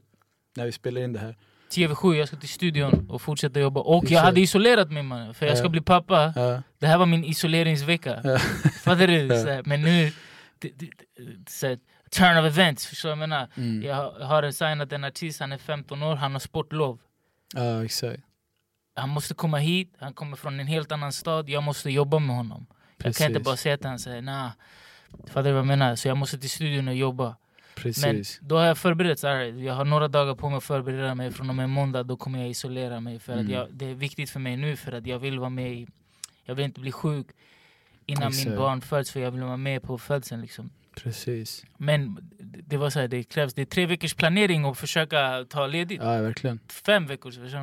När 0.56 0.66
vi 0.66 0.72
spelar 0.72 1.00
in 1.00 1.12
det 1.12 1.18
här. 1.18 1.36
10 1.68 1.84
över 1.84 1.94
7, 1.94 2.16
jag 2.16 2.28
ska 2.28 2.36
till 2.36 2.48
studion 2.48 3.10
och 3.10 3.22
fortsätta 3.22 3.60
jobba. 3.60 3.80
Och 3.80 4.04
jag 4.10 4.20
hade 4.20 4.40
isolerat 4.40 4.90
mig 4.92 5.02
mannen, 5.02 5.34
för 5.34 5.46
jag 5.46 5.58
ska 5.58 5.68
bli 5.68 5.80
pappa. 5.80 6.32
Ja. 6.36 6.62
Det 6.78 6.86
här 6.86 6.98
var 6.98 7.06
min 7.06 7.24
isoleringsvecka. 7.24 8.20
Ja. 8.24 8.38
Fattar 8.84 9.06
du? 9.06 9.26
Ja. 9.26 9.62
Men 9.64 9.82
nu, 9.82 10.12
det, 10.58 10.72
det, 10.78 10.90
turn 12.10 12.38
of 12.38 12.44
events, 12.46 12.86
förstår 12.86 13.08
jag 13.08 13.18
menar? 13.18 13.48
Mm. 13.54 13.82
Jag 13.82 13.94
har- 14.20 14.50
signat 14.50 14.92
en 14.92 15.04
artist, 15.04 15.40
han 15.40 15.52
är 15.52 15.58
15 15.58 16.02
år, 16.02 16.16
han 16.16 16.32
har 16.32 16.38
sportlov. 16.38 16.98
ja, 17.54 17.84
exakt. 17.84 18.22
Han 18.94 19.08
måste 19.08 19.34
komma 19.34 19.58
hit, 19.58 19.94
han 19.98 20.12
kommer 20.12 20.36
från 20.36 20.60
en 20.60 20.66
helt 20.66 20.92
annan 20.92 21.12
stad, 21.12 21.48
jag 21.48 21.62
måste 21.62 21.90
jobba 21.90 22.18
med 22.18 22.36
honom. 22.36 22.66
Jag 22.96 23.14
kan 23.14 23.26
inte 23.26 23.38
Precis. 23.38 23.44
bara 23.44 23.56
säga 23.56 23.76
till 23.76 23.86
honom 23.86 23.98
såhär, 23.98 24.22
nah. 24.22 24.50
Fattar 25.26 25.42
du 25.42 25.50
vad 25.50 25.58
jag 25.58 25.66
menar? 25.66 25.96
Så 25.96 26.08
jag 26.08 26.16
måste 26.16 26.38
till 26.38 26.50
studion 26.50 26.88
och 26.88 26.94
jobba. 26.94 27.24
Men 27.24 27.82
Precis. 27.82 28.38
då 28.42 28.56
har 28.58 28.64
jag 28.64 28.78
förberett, 28.78 29.22
här, 29.22 29.40
jag 29.40 29.74
har 29.74 29.84
några 29.84 30.08
dagar 30.08 30.34
på 30.34 30.48
mig 30.48 30.56
att 30.56 30.64
förbereda 30.64 31.14
mig. 31.14 31.30
Från 31.32 31.48
och 31.48 31.54
med 31.56 31.70
måndag 31.70 32.02
då 32.02 32.16
kommer 32.16 32.38
jag 32.38 32.48
isolera 32.48 33.00
mig. 33.00 33.18
För 33.18 33.32
att 33.32 33.38
Mm. 33.40 33.52
jag, 33.52 33.68
det 33.72 33.90
är 33.90 33.94
viktigt 33.94 34.30
för 34.30 34.40
mig 34.40 34.56
nu 34.56 34.76
för 34.76 34.92
att 34.92 35.06
jag 35.06 35.18
vill 35.18 35.38
vara 35.38 35.50
med 35.50 35.72
i, 35.72 35.86
Jag 36.44 36.54
vill 36.54 36.64
inte 36.64 36.80
bli 36.80 36.92
sjuk 36.92 37.26
innan 38.06 38.22
min 38.22 38.28
Exakt. 38.40 38.56
barn 38.56 38.80
föds 38.80 39.10
för 39.10 39.20
jag 39.20 39.30
vill 39.30 39.42
vara 39.42 39.56
med 39.56 39.82
på 39.82 39.98
födseln. 39.98 40.40
Liksom. 40.40 40.70
Precis. 40.96 41.64
Men 41.76 42.18
det 42.66 42.76
var 42.76 42.90
så 42.90 43.00
här, 43.00 43.08
det 43.08 43.22
krävs 43.24 43.54
det 43.54 43.62
är 43.62 43.66
tre 43.66 43.86
veckors 43.86 44.14
planering 44.14 44.64
och 44.64 44.78
försöka 44.78 45.44
ta 45.48 45.66
ledigt. 45.66 46.00
Ja, 46.02 46.20
verkligen. 46.22 46.58
Fem 46.86 47.06
veckor. 47.06 47.30
Så 47.30 47.40
förstår 47.40 47.58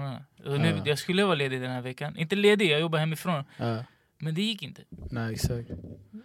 du? 0.60 0.68
Ja. 0.68 0.82
Jag 0.86 1.00
skulle 1.00 1.24
vara 1.24 1.36
ledig 1.36 1.62
den 1.62 1.72
här 1.72 1.82
veckan. 1.82 2.18
Inte 2.18 2.36
ledig, 2.36 2.72
jag 2.72 2.80
jobbar 2.80 3.00
hemifrån. 3.00 3.44
Ja. 3.58 3.78
Men 4.24 4.36
det 4.36 4.42
gick 4.42 4.64
inte. 4.64 4.82
Nej, 5.12 5.34
exakt. 5.34 5.70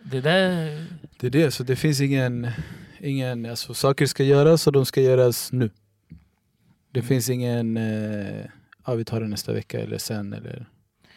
Det 0.02 0.20
där... 0.20 0.84
Det 1.20 1.26
är 1.26 1.30
det, 1.30 1.50
så 1.50 1.62
det 1.62 1.76
finns 1.76 2.00
ingen... 2.00 2.48
ingen 3.00 3.46
alltså, 3.46 3.74
saker 3.74 4.06
ska 4.06 4.24
göras 4.24 4.66
och 4.66 4.72
de 4.72 4.86
ska 4.86 5.00
göras 5.00 5.52
nu. 5.52 5.70
Det 6.92 6.98
Mm. 7.00 7.08
finns 7.08 7.28
ingen... 7.30 7.76
Eh, 7.76 8.46
ja, 8.86 8.94
vi 8.94 9.04
tar 9.04 9.20
det 9.20 9.28
nästa 9.28 9.52
vecka 9.52 9.80
eller 9.80 9.98
sen 9.98 10.32
eller... 10.32 10.66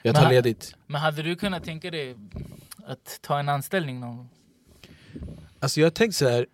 Jag 0.02 0.14
Men 0.14 0.16
tar 0.16 0.24
ha- 0.24 0.32
ledigt. 0.32 0.76
Men 0.88 1.02
hade 1.02 1.24
du 1.24 1.36
kunnat 1.36 1.64
tänka 1.64 1.92
dig 1.92 2.16
att 2.86 3.20
ta 3.22 3.40
en 3.40 3.50
anställning 3.50 4.00
någon 4.00 4.18
gång? 4.18 4.30
Alltså 5.60 5.80
jag 5.80 5.86
har 5.86 5.92
tänkt 5.92 6.16
så 6.16 6.30
här. 6.30 6.46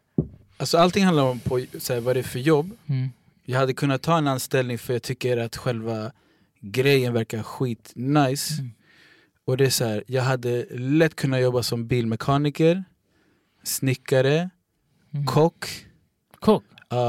Alltså 0.57 0.77
allting 0.77 1.03
handlar 1.05 1.23
om 1.23 1.39
på, 1.39 1.65
så 1.79 1.93
här, 1.93 1.99
vad 1.99 2.15
det 2.15 2.19
är 2.19 2.23
för 2.23 2.39
jobb. 2.39 2.71
Mm. 2.87 3.09
Jag 3.45 3.59
hade 3.59 3.73
kunnat 3.73 4.01
ta 4.01 4.17
en 4.17 4.27
anställning 4.27 4.77
för 4.77 4.93
jag 4.93 5.01
tycker 5.03 5.37
att 5.37 5.55
själva 5.57 6.11
grejen 6.59 7.13
verkar 7.13 7.43
skit 7.43 7.91
nice. 7.95 8.53
Mm. 8.61 8.71
Och 9.47 9.57
det 9.57 9.65
är 9.65 9.69
så 9.69 9.85
här, 9.85 10.03
jag 10.07 10.23
hade 10.23 10.65
lätt 10.71 11.15
kunnat 11.15 11.41
jobba 11.41 11.63
som 11.63 11.87
bilmekaniker, 11.87 12.83
snickare, 13.63 14.49
Mm. 15.13 15.25
kock. 15.25 15.65
Kock? 16.39 16.63
Uh, 16.93 16.99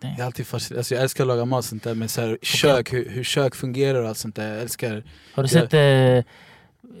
jag, 0.00 0.20
alltid 0.20 0.46
fascinerad. 0.46 0.78
alltså 0.78 0.94
jag 0.94 1.02
älskar 1.02 1.24
att 1.24 1.28
laga 1.28 1.44
mat 1.44 1.58
och 1.58 1.64
sånt 1.64 1.82
där, 1.82 1.94
men 1.94 2.08
så 2.08 2.20
här, 2.20 2.38
kök, 2.42 2.92
hur, 2.92 3.08
hur 3.10 3.24
kök 3.24 3.54
fungerar 3.54 4.02
och 4.02 4.08
allt 4.08 4.18
sånt 4.18 4.36
där. 4.36 4.52
Jag 4.52 4.62
älskar 4.62 5.04
Har 5.34 5.42
du 5.42 5.48
sett 5.48 5.74
eh, 5.74 6.24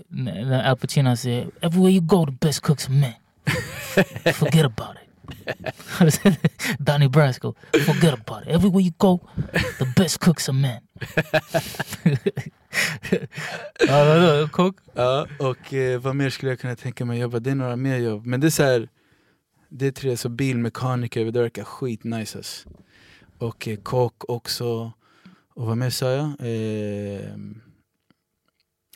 när 0.08 0.70
Al 0.70 0.76
Pacino 0.76 1.16
säger 1.16 1.50
Everywhere 1.60 1.92
you 1.92 2.00
go 2.00 2.26
the 2.26 2.32
best 2.32 2.60
cooks 2.60 2.88
are 2.88 2.94
men. 2.94 3.12
Forget 4.34 4.64
about 4.64 4.96
it. 5.02 5.05
Donnie 6.78 7.08
Brasco? 7.08 7.54
Forget 7.86 8.14
about 8.14 8.42
it. 8.42 8.48
Everywhere 8.48 8.82
you 8.82 8.92
go 8.98 9.20
the 9.78 9.84
best 9.96 10.18
cooks 10.18 10.48
are 10.48 10.56
men. 10.58 10.80
ja, 13.88 14.04
vadå? 14.04 14.48
Kock? 14.48 14.76
Ja, 14.94 15.26
och 15.38 15.74
eh, 15.74 16.00
vad 16.00 16.16
mer 16.16 16.30
skulle 16.30 16.52
jag 16.52 16.60
kunna 16.60 16.76
tänka 16.76 17.04
mig 17.04 17.18
jobba? 17.18 17.38
Det 17.38 17.50
är 17.50 17.54
några 17.54 17.76
mer 17.76 17.96
jobb. 17.98 18.26
Men 18.26 18.40
det 18.40 18.46
är 18.46 18.50
så 18.50 18.62
här, 18.62 18.88
det 19.68 19.86
är 19.86 19.90
tre, 19.92 20.16
så 20.16 20.28
bilmekaniker, 20.28 21.24
det 21.24 21.40
verkar 21.40 21.64
skitnice 21.64 22.38
ass. 22.38 22.66
Och 23.38 23.68
eh, 23.68 23.76
kock 23.76 24.24
också. 24.30 24.92
Och 25.54 25.66
vad 25.66 25.76
mer 25.78 25.90
sa 25.90 26.10
jag? 26.10 26.32
Eh, 26.40 27.36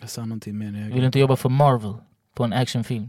jag 0.01 0.11
sa 0.11 0.21
någonting 0.25 0.59
mer. 0.59 0.67
jag- 0.81 0.89
Vill 0.89 1.01
du 1.01 1.07
inte 1.07 1.19
jobba 1.21 1.37
för 1.37 1.49
Marvel 1.49 1.95
på 2.35 2.45
en 2.45 2.53
actionfilm? 2.53 3.09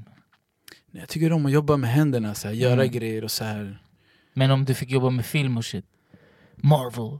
Jag 0.91 1.07
tycker 1.09 1.31
om 1.33 1.45
att 1.45 1.51
jobba 1.51 1.77
med 1.77 1.89
händerna, 1.89 2.33
så 2.35 2.47
här, 2.47 2.55
göra 2.55 2.73
Mm. 2.73 2.91
grejer 2.91 3.23
och 3.23 3.31
så 3.31 3.43
här. 3.43 3.79
Men 4.33 4.51
om 4.51 4.65
du 4.65 4.73
fick 4.73 4.89
jobba 4.91 5.09
med 5.09 5.25
film 5.25 5.57
och 5.57 5.65
shit? 5.65 5.85
Marvel? 6.55 7.19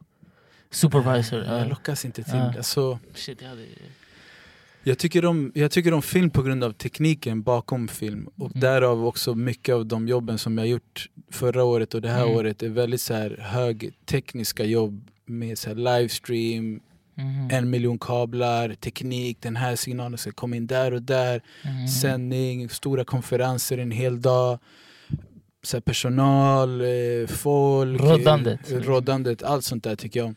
Supervisor? 0.69 1.39
Jag 1.43 1.59
ja. 1.61 1.65
lockas 1.65 2.05
inte 2.05 2.23
till. 2.23 2.33
Ja. 2.35 2.53
Alltså, 2.57 2.99
Shit, 3.13 3.41
jag 3.41 3.49
hade... 3.49 3.65
jag, 4.83 4.97
tycker 4.97 5.25
om, 5.25 5.51
jag 5.55 5.71
tycker 5.71 5.93
om 5.93 6.01
film 6.01 6.29
på 6.29 6.41
grund 6.43 6.63
av 6.63 6.71
tekniken 6.71 7.41
bakom 7.41 7.87
film. 7.87 8.27
Och 8.35 8.49
Mm. 8.51 8.59
därav 8.59 9.05
också 9.07 9.35
mycket 9.35 9.75
av 9.75 9.85
de 9.85 10.07
jobben 10.07 10.37
som 10.37 10.57
jag 10.57 10.67
gjort 10.67 11.09
förra 11.31 11.63
året 11.63 11.93
och 11.93 12.01
det 12.01 12.09
här 12.09 12.23
Mm. 12.23 12.35
året 12.35 12.63
är 12.63 12.69
väldigt 12.69 13.01
så 13.01 13.13
här 13.13 13.37
högtekniska 13.41 14.63
jobb 14.63 15.07
med 15.25 15.57
så 15.57 15.69
här 15.69 15.75
livestream, 15.75 16.79
Mhm. 17.21 17.47
en 17.51 17.69
miljon 17.69 17.99
kablar, 17.99 18.73
teknik, 18.73 19.37
den 19.41 19.55
här 19.55 19.75
signalen 19.75 20.17
ska 20.17 20.31
komma 20.31 20.55
in 20.55 20.67
där 20.67 20.93
och 20.93 21.01
där, 21.01 21.41
Mhm. 21.65 21.87
sändning, 21.87 22.69
stora 22.69 23.03
konferenser 23.05 23.77
en 23.77 23.91
hel 23.91 24.21
dag, 24.21 24.59
så 25.63 25.77
här 25.77 25.81
personal, 25.81 26.81
eh, 26.81 27.27
folk, 27.27 28.01
Roddandet. 28.01 28.71
eh, 28.71 28.77
roddandet, 28.79 29.43
allt 29.43 29.65
sånt 29.65 29.83
där 29.83 29.95
tycker 29.95 30.19
jag 30.19 30.27
om. 30.27 30.35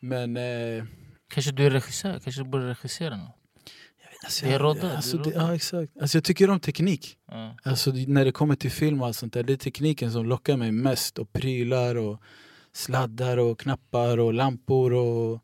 Men 0.00 0.36
eh, 0.36 0.84
Kanske 1.28 1.52
du 1.52 1.66
är 1.66 1.70
regissör? 1.70 2.18
Kanske 2.24 2.42
du 2.42 2.48
borde 2.50 2.70
regissera 2.70 3.16
något? 3.16 3.34
Alltså, 4.24 4.46
Det 4.46 4.52
är 4.52 4.60
är 4.60 4.96
Alltså, 4.96 5.16
det, 5.18 5.30
ja, 5.30 5.54
exakt. 5.54 5.92
Alltså, 6.00 6.16
jag 6.16 6.24
tycker 6.24 6.50
om 6.50 6.60
teknik. 6.60 7.16
Ja. 7.30 7.56
Alltså, 7.62 7.92
när 8.06 8.24
det 8.24 8.32
kommer 8.32 8.54
till 8.56 8.70
film 8.70 9.00
och 9.00 9.06
allt 9.06 9.16
sånt 9.16 9.32
där, 9.32 9.42
det 9.42 9.52
är 9.52 9.56
tekniken 9.56 10.12
som 10.12 10.26
lockar 10.26 10.56
mig 10.56 10.72
mest. 10.72 11.18
Och 11.18 11.32
prylar 11.32 11.94
och 11.94 12.20
sladdar 12.72 13.36
och 13.36 13.58
knappar 13.60 14.18
och 14.18 14.34
lampor 14.34 14.92
och... 14.92 15.40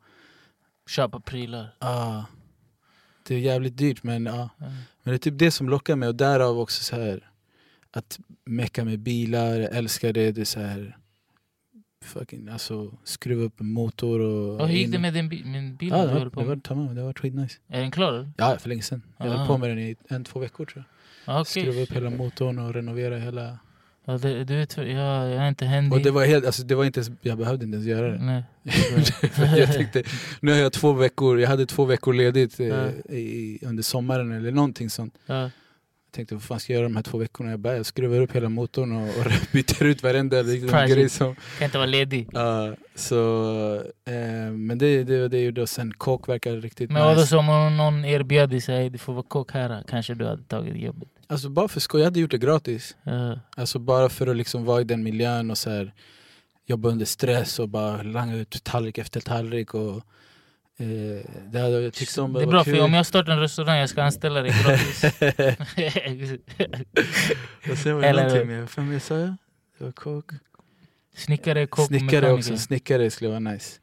Köpa 0.91 1.19
prylar. 1.19 1.75
Ah, 1.79 2.23
det 3.27 3.35
är 3.35 3.39
jävligt 3.39 3.77
dyrt 3.77 4.03
men 4.03 4.25
ja. 4.25 4.49
Ja. 4.57 4.65
Men 5.03 5.11
det 5.11 5.13
är 5.13 5.17
typ 5.17 5.39
det 5.39 5.51
som 5.51 5.69
lockar 5.69 5.95
mig 5.95 6.09
och 6.09 6.15
därav 6.15 6.59
också 6.59 6.83
så 6.83 6.95
här 6.95 7.29
att 7.91 8.19
mecka 8.45 8.85
med 8.85 8.99
bilar, 8.99 9.59
jag 9.59 9.75
älskar 9.75 10.13
det. 10.13 10.31
Det 10.31 10.41
är 10.41 10.45
så 10.45 10.59
här 10.59 10.97
fucking, 12.05 12.47
alltså 12.49 12.97
skruva 13.03 13.43
upp 13.43 13.59
en 13.61 13.71
motor 13.71 14.19
och... 14.19 14.61
Och 14.61 14.67
hur 14.67 14.75
gick 14.77 14.91
det 14.91 14.99
med 14.99 15.13
din 15.13 15.29
bil? 15.29 15.45
Min 15.45 15.75
bil 15.75 15.89
Ja, 15.89 16.05
det 16.05 16.13
var, 16.19 16.29
på 16.29 16.39
det 16.41 16.47
var, 16.47 16.55
tamam, 16.55 16.95
det 16.95 17.03
var 17.03 17.13
skitnice. 17.13 17.59
Är 17.67 17.81
den 17.81 17.91
klar? 17.91 18.31
Ja, 18.37 18.57
för 18.57 18.69
länge 18.69 18.81
sedan. 18.81 19.01
Jag 19.17 19.25
höll 19.25 19.39
Ah. 19.39 19.47
på 19.47 19.57
med 19.57 19.69
den 19.69 19.79
i 19.79 19.95
en, 20.07 20.23
två 20.23 20.39
veckor 20.39 20.65
tror 20.65 20.85
jag. 21.25 21.35
Ja, 21.35 21.41
okej. 21.41 21.63
Skruva 21.63 21.81
upp 21.81 21.91
hela 21.91 22.09
motorn 22.09 22.59
och 22.59 22.73
renovera 22.73 23.17
hela... 23.17 23.59
Ja, 24.05 24.17
det, 24.17 24.43
du 24.43 24.55
vet, 24.55 24.77
jag, 24.77 24.87
jag 24.87 25.31
är 25.31 25.47
inte 25.47 25.65
händig. 25.65 25.93
Och 25.93 26.03
det 26.03 26.11
var 26.11 26.25
helt, 26.25 26.45
alltså 26.45 26.63
det 26.63 26.75
var 26.75 26.85
inte 26.85 26.99
ens, 26.99 27.11
jag 27.21 27.37
behövde 27.37 27.65
inte 27.65 27.75
ens 27.75 27.87
göra 27.87 28.11
det. 28.11 28.17
Nej. 28.17 28.43
Jag 29.57 29.73
tänkte, 29.73 30.03
nu 30.39 30.51
har 30.51 30.59
jag 30.59 30.73
två 30.73 30.93
veckor, 30.93 31.39
jag 31.39 31.49
hade 31.49 31.65
två 31.65 31.85
veckor 31.85 32.13
ledigt 32.13 32.59
eh, 32.59 32.67
Ja. 32.67 32.87
i, 33.09 33.59
under 33.61 33.83
sommaren 33.83 34.31
eller 34.31 34.51
någonting 34.51 34.89
sånt. 34.89 35.13
Ja. 35.25 35.41
Jag 35.41 35.51
tänkte 36.15 36.35
vad 36.35 36.43
fan 36.43 36.59
ska 36.59 36.73
jag 36.73 36.77
göra 36.79 36.89
de 36.89 36.95
här 36.95 37.03
två 37.03 37.17
veckorna? 37.17 37.49
Jag, 37.49 37.59
bara, 37.59 37.75
jag 37.77 37.85
skruvar 37.85 38.19
upp 38.21 38.35
hela 38.35 38.49
motorn 38.49 38.91
och, 38.91 39.03
och 39.03 39.31
byter 39.51 39.83
ut 39.83 40.03
varenda 40.03 40.41
liksom, 40.41 40.87
grej 40.87 41.09
som... 41.09 41.35
Kan 41.57 41.65
inte 41.65 41.77
vara 41.77 41.85
ledig. 41.87 42.29
Ja, 42.31 42.73
så, 42.95 43.75
eh, 44.05 44.51
men 44.51 44.77
det, 44.77 45.03
det 45.03 45.21
var 45.21 45.29
det 45.29 45.37
jag 45.37 45.45
gjorde 45.45 45.61
och 45.61 45.69
sen 45.69 45.93
kåk 45.93 46.29
verkar 46.29 46.55
riktigt 46.55 46.91
Men 46.91 47.01
vadå 47.03 47.19
nice. 47.19 47.27
som 47.27 47.49
om 47.49 47.77
någon 47.77 48.05
erbjöd 48.05 48.49
dig 48.49 48.89
du 48.89 48.97
får 48.97 49.13
vara 49.13 49.23
kock 49.27 49.51
här, 49.51 49.83
kanske 49.87 50.13
du 50.13 50.25
hade 50.25 50.43
tagit 50.43 50.75
jobbet? 50.75 51.09
Alltså 51.31 51.49
bara 51.49 51.67
för 51.67 51.79
skoj, 51.79 52.01
jag 52.01 52.05
hade 52.05 52.19
gjort 52.19 52.31
det 52.31 52.37
gratis. 52.37 52.95
Ja. 53.03 53.39
Alltså 53.57 53.79
bara 53.79 54.09
för 54.09 54.27
att 54.27 54.35
liksom 54.35 54.65
vara 54.65 54.81
i 54.81 54.83
den 54.83 55.03
miljön 55.03 55.51
och 55.51 55.57
så 55.57 55.69
här, 55.69 55.93
jobba 56.65 56.89
under 56.89 57.05
stress 57.05 57.59
och 57.59 57.69
bara 57.69 58.03
langa 58.03 58.35
ut 58.35 58.63
tallrik 58.63 58.97
efter 58.97 59.21
tallrik. 59.21 59.73
Och, 59.73 59.95
eh, 60.77 61.25
det 61.51 61.59
hade 61.59 61.81
jag 61.81 61.93
tyckt 61.93 62.17
om. 62.17 62.33
Det 62.33 62.41
är 62.41 62.47
bra 62.47 62.63
för 62.63 62.71
kul. 62.71 62.81
om 62.81 62.93
jag 62.93 63.05
startar 63.05 63.31
en 63.31 63.39
restaurang 63.39 63.77
jag 63.77 63.89
ska 63.89 64.03
anställa 64.03 64.41
dig 64.41 64.51
gratis. 64.63 65.03
och 67.71 67.77
sen 67.77 67.95
var 67.95 68.01
det 68.01 68.07
Eller- 68.07 68.23
någonting 68.23 68.47
mer. 68.47 68.67
Vem 68.75 68.93
jag 68.93 69.01
sa 69.01 69.17
jag? 69.17 69.35
Det 69.77 69.83
var 69.83 69.91
kock. 69.91 70.31
Snickare, 71.15 71.67
kock 71.67 71.87
Snickare 71.87 72.31
också. 72.31 72.57
Snickare 72.57 73.11
skulle 73.11 73.29
vara 73.29 73.39
nice. 73.39 73.79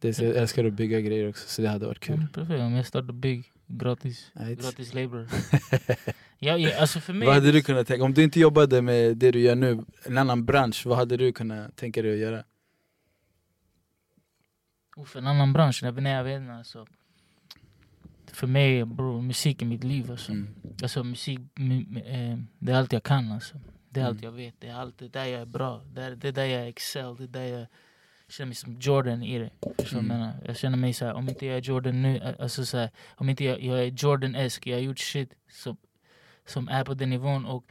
Det 0.00 0.18
är 0.18 0.24
jag 0.24 0.36
älskar 0.36 0.64
att 0.64 0.72
bygga 0.72 1.00
grejer 1.00 1.28
också 1.28 1.48
så 1.48 1.62
det 1.62 1.68
hade 1.68 1.86
varit 1.86 2.00
kul. 2.00 2.14
Mm, 2.14 2.28
perfekt, 2.28 2.60
om 2.60 2.74
jag 2.74 2.86
startar 2.86 3.12
bygg 3.12 3.50
gratis. 3.66 4.30
Right. 4.34 4.62
Gratis 4.62 4.94
labor. 4.94 5.28
ja, 6.38 6.58
ja, 6.58 6.80
alltså 6.80 7.00
för 7.00 7.12
mig... 7.12 7.26
Vad 7.26 7.34
hade 7.34 7.52
du 7.52 7.62
kunnat 7.62 7.86
tänka, 7.86 8.04
om 8.04 8.14
du 8.14 8.22
inte 8.22 8.40
jobbade 8.40 8.82
med 8.82 9.16
det 9.16 9.30
du 9.30 9.40
gör 9.40 9.54
nu, 9.54 9.84
en 10.04 10.18
annan 10.18 10.44
bransch, 10.44 10.86
vad 10.86 10.98
hade 10.98 11.16
du 11.16 11.32
kunnat 11.32 11.76
tänka 11.76 12.02
dig 12.02 12.12
att 12.12 12.18
göra? 12.18 12.44
Uff, 14.96 15.16
en 15.16 15.26
annan 15.26 15.52
bransch, 15.52 15.80
nej, 15.82 15.92
nej 15.92 16.12
jag 16.12 16.24
vet 16.24 16.40
inte 16.40 16.52
alltså. 16.52 16.86
För 18.32 18.46
mig, 18.46 18.84
bro, 18.84 19.20
musik 19.20 19.62
är 19.62 19.66
mitt 19.66 19.84
liv 19.84 20.10
alltså. 20.10 20.32
Mm. 20.32 20.54
Alltså 20.82 21.04
musik, 21.04 21.38
eh, 21.38 22.38
det 22.58 22.72
är 22.72 22.76
allt 22.76 22.92
jag 22.92 23.02
kan 23.02 23.32
alltså. 23.32 23.60
Det 23.88 24.00
är 24.00 24.04
allt 24.04 24.22
Mm. 24.22 24.24
jag 24.24 24.32
vet, 24.32 24.54
det 24.58 24.68
är 24.68 24.74
allt 24.74 24.98
det 24.98 25.08
där 25.08 25.24
jag 25.24 25.40
är 25.40 25.46
bra. 25.46 25.84
Det 25.94 26.02
är, 26.02 26.10
det 26.16 26.28
är 26.28 26.32
där 26.32 26.44
jag 26.44 26.68
excel, 26.68 27.16
det 27.16 27.24
är 27.24 27.28
där 27.28 27.58
jag 27.58 27.66
känner 28.28 28.46
mig 28.46 28.54
som 28.54 28.76
Jordan 28.80 29.22
i 29.22 29.38
det. 29.38 29.50
Förstår 29.78 29.98
Mm. 29.98 30.08
menar? 30.08 30.32
Jag 30.46 30.56
känner 30.56 30.78
mig 30.78 30.92
såhär, 30.92 31.14
om 31.14 31.28
inte 31.28 31.46
jag 31.46 31.56
är 31.56 31.60
Jordan 31.62 32.02
nu, 32.02 32.16
eh, 32.16 32.34
alltså 32.38 32.64
såhär, 32.66 32.90
om 33.16 33.28
inte 33.28 33.44
jag, 33.44 33.62
jag 33.62 33.78
är 33.78 33.86
Jordan-esk, 33.90 34.66
jag 34.66 34.76
har 34.76 34.82
gjort 34.82 34.98
shit 34.98 35.34
som, 35.50 35.76
som 36.46 36.68
är 36.68 36.84
på 36.84 36.94
den 36.94 37.10
nivån 37.10 37.44
och, 37.46 37.64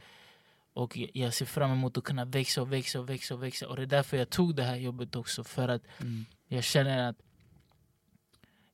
och 0.72 0.96
jag- 0.96 1.10
jag 1.14 1.34
ser 1.34 1.46
fram 1.46 1.70
emot 1.72 1.98
att 1.98 2.04
kunna 2.04 2.24
växa 2.24 2.62
och 2.62 2.72
växa 2.72 3.00
och 3.00 3.08
växa 3.08 3.34
och 3.34 3.42
växa. 3.42 3.68
Och 3.68 3.76
det 3.76 3.82
är 3.82 3.86
därför 3.86 4.16
jag 4.16 4.30
tog 4.30 4.54
det 4.56 4.62
här 4.64 4.76
jobbet 4.76 5.16
också, 5.16 5.44
för 5.44 5.68
att 5.68 5.82
Mm. 6.00 6.24
jag 6.48 6.64
känner 6.64 7.08
att 7.08 7.16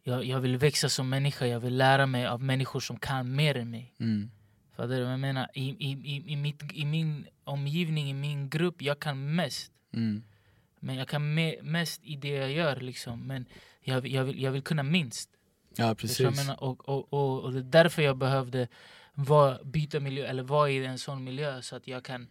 jag, 0.03 0.25
jag 0.25 0.41
vill 0.41 0.57
växa 0.57 0.89
som 0.89 1.09
människa, 1.09 1.47
jag 1.47 1.61
vill 1.61 1.77
lära 1.77 2.07
mig 2.07 2.27
av 2.27 2.43
människor 2.43 2.81
som 2.81 2.99
kan 2.99 3.35
mer 3.37 3.57
än 3.57 3.71
mig. 3.71 3.95
Mm. 4.01 4.31
Fattar 4.77 4.89
du 4.97 5.03
vad 5.03 5.13
jag 5.13 5.21
menar? 5.21 5.49
I, 5.55 5.63
i, 5.71 5.91
i, 5.93 6.33
i, 6.33 6.37
mitt, 6.37 6.63
I 6.73 6.85
min 6.85 7.27
omgivning, 7.45 8.11
i 8.11 8.15
min 8.15 8.49
grupp, 8.51 8.83
jag 8.83 9.01
kan 9.01 9.35
mest. 9.35 9.73
Mm. 9.93 10.23
Men 10.81 10.97
jag 10.97 11.09
kan 11.09 11.35
me, 11.35 11.55
mest 11.63 12.01
i 12.05 12.17
det 12.17 12.29
jag 12.29 12.51
gör 12.53 12.77
liksom. 12.77 13.27
Men 13.27 13.47
jag, 13.85 14.07
jag, 14.07 14.25
vill, 14.25 14.43
jag 14.43 14.51
vill 14.53 14.63
kunna 14.63 14.83
minst. 14.83 15.31
Ja 15.77 15.95
precis. 15.95 16.51
Och, 16.59 16.89
och, 16.89 17.13
och, 17.13 17.41
och 17.45 17.53
det 17.53 17.59
är 17.59 17.63
därför 17.63 18.03
jag 18.03 18.17
behövde 18.17 18.69
vara, 19.15 19.59
byta 19.65 20.01
miljö, 20.01 20.27
eller 20.27 20.43
vara 20.43 20.71
i 20.71 20.85
en 20.87 20.99
sån 20.99 21.25
miljö 21.25 21.63
så 21.63 21.77
att 21.77 21.89
jag 21.89 22.05
kan 22.05 22.27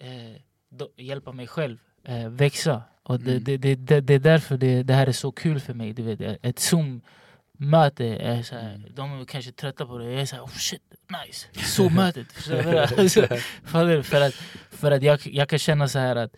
eh, 0.00 0.40
då, 0.68 0.88
hjälpa 0.96 1.32
mig 1.32 1.46
själv 1.46 1.78
eh, 2.04 2.28
växa. 2.28 2.82
Och 3.02 3.20
det, 3.20 3.30
Mm. 3.30 3.44
det, 3.44 3.56
det, 3.56 3.74
det, 3.74 4.00
det 4.00 4.14
är 4.14 4.18
därför 4.18 4.56
det, 4.56 4.82
det 4.82 4.94
här 4.94 5.06
är 5.06 5.12
så 5.12 5.32
kul 5.32 5.60
för 5.60 5.74
mig. 5.74 5.92
Du 5.92 6.02
vet, 6.02 6.38
ett 6.42 6.58
Zoom-möte, 6.58 8.04
är 8.04 8.42
så 8.42 8.54
här, 8.54 8.74
Mm. 8.74 8.94
de 8.94 9.20
är 9.20 9.24
kanske 9.24 9.52
trötta 9.52 9.86
på 9.86 9.98
det. 9.98 10.04
Jag 10.12 10.20
är 10.20 10.26
såhär, 10.26 10.42
oh 10.42 10.48
shit, 10.56 10.82
nice. 11.26 11.46
Zoom-mötet. 11.76 12.32
Förstår 12.32 12.56
du 12.56 12.62
vad 12.62 12.74
jag 12.74 12.90
menar? 12.90 13.08
Så- 13.08 13.26
Fattar 13.64 13.86
du? 13.88 14.02
För 14.02 14.20
att, 14.20 14.34
för 14.70 14.90
att 14.90 15.02
jag, 15.02 15.26
jag 15.26 15.48
kan 15.48 15.58
känna 15.58 15.88
så 15.88 15.98
här 15.98 16.16
att, 16.16 16.36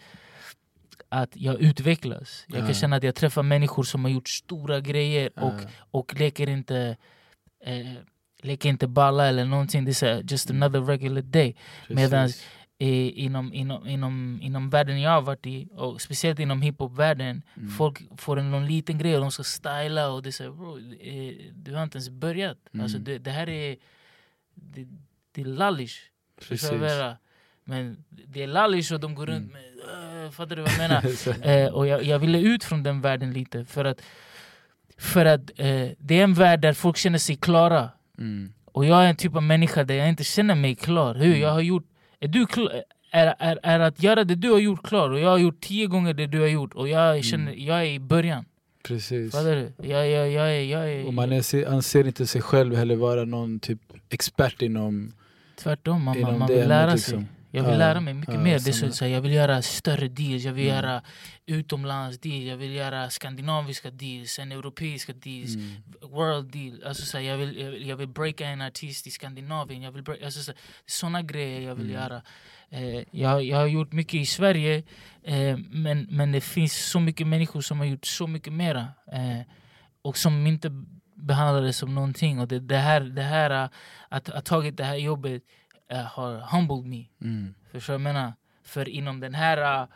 att 1.13 1.37
jag 1.37 1.61
utvecklas. 1.61 2.45
Jag 2.49 2.59
kan 2.67 2.75
känna 2.75 2.97
att 2.97 3.03
jag 3.03 3.15
träffar 3.15 3.43
människor 3.43 3.83
som 3.83 4.05
har 4.05 4.11
gjort 4.11 4.29
stora 4.29 4.81
grejer 4.81 5.31
och, 5.37 5.53
och 5.91 6.15
leker 6.21 6.49
inte 6.49 6.97
eh, 7.65 7.93
leker 8.43 8.69
inte 8.69 8.87
balla 8.87 9.27
eller 9.27 9.45
någonting. 9.45 9.85
Det 9.85 10.03
är 10.03 10.33
just 10.33 10.51
another 10.51 10.81
regular 10.81 11.23
day. 11.23 11.57
Medan 11.89 12.25
eh, 12.79 13.19
inom, 13.25 13.53
inom, 13.55 13.87
inom, 13.89 14.39
inom 14.43 14.71
världen 14.71 15.01
jag 15.01 15.11
har 15.11 15.23
varit 15.23 15.47
i, 15.47 15.69
och 15.73 16.01
speciellt 16.01 16.39
inom 16.39 16.63
hiphop-världen, 16.63 17.43
Mm. 17.57 17.69
folk 17.71 18.21
får 18.21 18.39
en 18.39 18.51
någon 18.51 18.67
liten 18.67 18.99
grej 18.99 19.15
och 19.15 19.21
de 19.21 19.31
ska 19.31 19.43
styla 19.43 20.11
och 20.11 20.23
det 20.23 20.29
är 20.29 20.31
så 20.31 20.43
här, 20.45 20.51
bro, 20.51 20.79
eh, 20.79 21.53
du 21.53 21.75
har 21.75 21.83
inte 21.83 21.99
ens 21.99 22.11
börjat. 22.11 22.59
Mm. 22.73 22.85
Alltså 22.85 22.99
det, 22.99 23.19
det 23.19 23.31
här 23.31 23.49
är 23.49 23.77
det, 24.55 24.87
det 25.33 25.41
är 25.41 25.45
lallish. 25.45 25.99
Precis. 26.49 26.71
Men 27.65 28.05
det 28.29 28.43
är 28.43 28.47
lallish 28.47 28.93
och 28.93 29.01
de 29.01 29.15
går 29.15 29.27
runt 29.27 29.53
Mm. 29.53 29.53
med, 29.53 30.25
uh, 30.25 30.31
fattar 30.31 30.57
du 30.57 30.63
vad 30.63 30.71
jag 30.71 30.79
menar? 30.79 31.03
Eh, 31.47 31.73
och 31.73 31.87
jag, 31.87 32.05
jag 32.05 32.19
ville 32.19 32.39
ut 32.41 32.65
från 32.65 32.83
den 32.83 33.01
världen 33.01 33.33
lite 33.33 33.65
för 33.65 33.85
att, 33.85 34.01
för 34.99 35.25
att 35.25 35.51
eh, 35.57 35.89
det 35.99 36.19
är 36.19 36.25
en 36.25 36.35
värld 36.35 36.61
där 36.61 36.73
folk 36.73 36.97
känner 36.97 37.19
sig 37.19 37.37
klara. 37.37 37.89
Mm. 38.19 38.53
Och 38.65 38.85
jag 38.87 39.05
är 39.05 39.09
en 39.09 39.17
typ 39.17 39.37
av 39.37 39.43
människa 39.43 39.85
där 39.85 39.95
jag 39.95 40.09
inte 40.09 40.25
känner 40.25 40.55
mig 40.55 40.75
klar. 40.75 41.15
Hur? 41.15 41.27
Mm. 41.27 41.41
Jag 41.41 41.51
har 41.51 41.61
gjort... 41.61 41.87
Är, 42.21 42.29
du 42.29 42.47
klar, 42.47 42.83
är, 43.11 43.35
är, 43.39 43.59
är 43.63 43.81
att 43.81 44.03
göra 44.03 44.25
det 44.25 44.35
du 44.35 44.51
har 44.51 44.59
gjort 44.59 44.87
klar 44.87 45.11
och 45.11 45.21
jag 45.21 45.29
har 45.31 45.39
gjort 45.39 45.61
tio 45.61 45.87
gånger 45.87 46.15
det 46.15 46.27
du 46.27 46.41
har 46.41 46.47
gjort 46.47 46.75
och 46.75 46.89
jag 46.89 47.25
känner 47.25 47.53
jag 47.53 47.81
är 47.81 47.85
i 47.85 47.99
början. 47.99 48.45
Precis. 48.85 49.33
Fattar 49.33 49.57
du? 49.57 49.89
Jag, 49.89 50.09
jag, 50.11 50.31
jag, 50.31 50.65
jag 50.65 50.93
är... 50.93 51.07
Och 51.07 51.15
man 51.15 51.33
är, 51.33 51.69
anser 51.69 52.07
inte 52.07 52.27
sig 52.27 52.43
själv 52.43 52.77
heller 52.77 52.97
vara 52.97 53.25
någon 53.25 53.61
typ 53.61 53.81
expert 54.11 54.63
inom, 54.63 55.13
Tvärtom, 55.57 56.03
man, 56.05 56.17
inom 56.17 56.31
man, 56.31 56.39
man 56.39 56.49
vill 56.49 56.69
lära 56.69 56.91
sig. 56.91 56.97
Liksom. 56.97 57.29
Jag 57.55 57.65
vill 57.71 57.79
lära 57.79 58.01
mig 58.01 58.15
mycket 58.15 58.41
mer. 58.41 58.59
Det 58.59 58.69
är 58.71 58.91
så, 58.91 59.07
jag 59.07 59.21
vill 59.21 59.33
göra 59.33 59.63
större 59.63 60.09
deals, 60.09 60.45
jag 60.45 60.53
vill 60.53 60.69
Mm. 60.69 60.77
göra 60.77 61.03
utomlands 61.47 62.19
deals, 62.19 62.45
jag 62.45 62.57
vill 62.57 62.73
göra 62.73 63.11
skandinaviska 63.11 63.91
deals, 63.91 64.31
sen 64.31 64.53
europeiska 64.53 65.13
deals, 65.13 65.55
Mm. 65.55 65.71
world 66.01 66.53
deal. 66.53 66.83
Alltså, 66.87 67.03
så 67.07 67.21
jag, 67.21 67.37
vill, 67.37 67.61
jag, 67.61 67.71
vill, 67.71 67.89
jag 67.89 67.97
vill 67.97 68.09
breaka 68.09 68.47
en 68.47 68.61
artist 68.63 69.07
i 69.07 69.11
Skandinavien. 69.11 69.83
Jag 69.83 69.93
vill 69.93 70.03
break, 70.03 70.23
alltså, 70.23 70.41
så, 70.43 70.53
såna 70.87 71.23
grejer 71.23 71.61
jag 71.61 71.75
vill 71.75 71.91
Mm. 71.91 72.03
göra. 72.03 72.23
Eh, 72.71 73.05
jag, 73.11 73.45
jag 73.45 73.57
har 73.57 73.67
gjort 73.67 73.93
mycket 73.93 74.15
i 74.15 74.27
Sverige, 74.27 74.83
eh, 75.23 75.57
men, 75.71 76.07
men 76.11 76.33
det 76.33 76.41
finns 76.41 76.91
så 76.91 77.01
mycket 77.01 77.27
människor 77.27 77.61
som 77.61 77.79
har 77.79 77.87
gjort 77.87 78.07
så 78.07 78.27
mycket 78.27 78.53
mera. 78.53 78.81
Eh, 79.13 79.41
och 80.03 80.17
som 80.19 80.47
inte 80.47 80.71
behandlar 81.15 81.63
det 81.63 81.73
som 81.73 81.95
någonting. 81.95 82.41
Och 82.41 82.49
det, 82.49 82.61
det 82.61 82.77
här, 82.79 83.01
det 83.01 83.23
här 83.23 83.65
eh, 83.65 83.69
att 84.09 84.29
ha 84.29 84.41
tagit 84.41 84.77
det 84.77 84.85
här 84.85 84.97
jobbet 84.97 85.43
eh, 85.93 86.05
har 86.05 86.37
humbled 86.53 86.85
me. 86.85 87.05
Mm. 87.21 87.55
Förstår 87.71 87.93
du 87.93 87.99
vad 87.99 88.09
jag 88.09 88.15
menar? 88.15 88.33
För 88.63 88.89
inom 88.89 89.21
den 89.21 89.35
här 89.35 89.83
uh, 89.83 89.89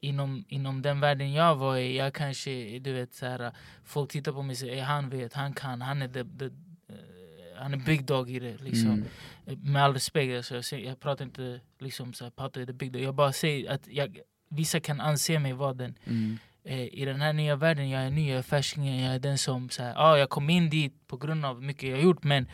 inom, 0.00 0.44
inom 0.48 0.82
den 0.82 1.00
världen 1.00 1.32
jag 1.32 1.56
var 1.56 1.76
i, 1.76 1.96
jag 1.96 2.14
kanske, 2.14 2.78
du 2.78 2.92
vet 2.92 3.14
så 3.14 3.26
här, 3.26 3.42
uh, 3.42 3.50
folk 3.84 4.10
tittar 4.12 4.32
på 4.32 4.42
mig 4.42 4.52
och 4.54 4.58
säger 4.58 4.76
"Eh, 4.76 4.84
han 4.84 5.08
vet, 5.10 5.32
han 5.34 5.52
kan, 5.54 5.82
han 5.82 6.02
är 6.02 6.08
the, 6.08 6.24
the, 6.38 6.44
eh, 6.44 7.58
han 7.58 7.74
är 7.74 7.78
big 7.78 8.04
dog 8.04 8.30
i 8.30 8.38
det 8.38 8.56
liksom. 8.62 8.90
Mm. 8.90 9.04
Eh, 9.46 9.58
Med 9.58 9.82
all 9.84 9.92
respekt, 9.92 10.36
alltså, 10.52 10.76
jag, 10.76 10.84
jag 10.84 11.00
pratar 11.00 11.24
inte 11.24 11.60
liksom 11.78 12.12
så 12.12 12.24
här, 12.24 12.30
pratar 12.30 12.60
i 12.60 12.66
the 12.66 12.72
big 12.72 12.92
dog. 12.92 13.02
Jag 13.02 13.14
bara 13.14 13.32
säger 13.32 13.70
att 13.72 13.88
jag, 13.88 14.18
vissa 14.48 14.80
kan 14.80 15.00
anse 15.00 15.38
mig 15.38 15.52
vara 15.52 15.74
den. 15.74 15.94
Mm. 16.04 16.38
Eh, 16.64 16.80
I 16.94 17.04
den 17.04 17.20
här 17.20 17.32
nya 17.32 17.56
världen, 17.56 17.90
jag 17.90 18.02
är 18.02 18.10
ny, 18.10 18.28
jag 18.30 18.38
är 18.38 18.42
färskingen, 18.42 19.00
jag 19.04 19.14
är 19.14 19.18
den 19.18 19.38
som 19.38 19.70
så 19.70 19.82
här, 19.82 19.94
ah, 19.96 20.18
jag 20.18 20.30
kom 20.30 20.50
in 20.50 20.70
dit 20.70 21.06
på 21.06 21.16
grund 21.16 21.44
av 21.44 21.62
mycket 21.62 21.90
jag 21.90 22.02
gjort 22.02 22.24
men, 22.24 22.48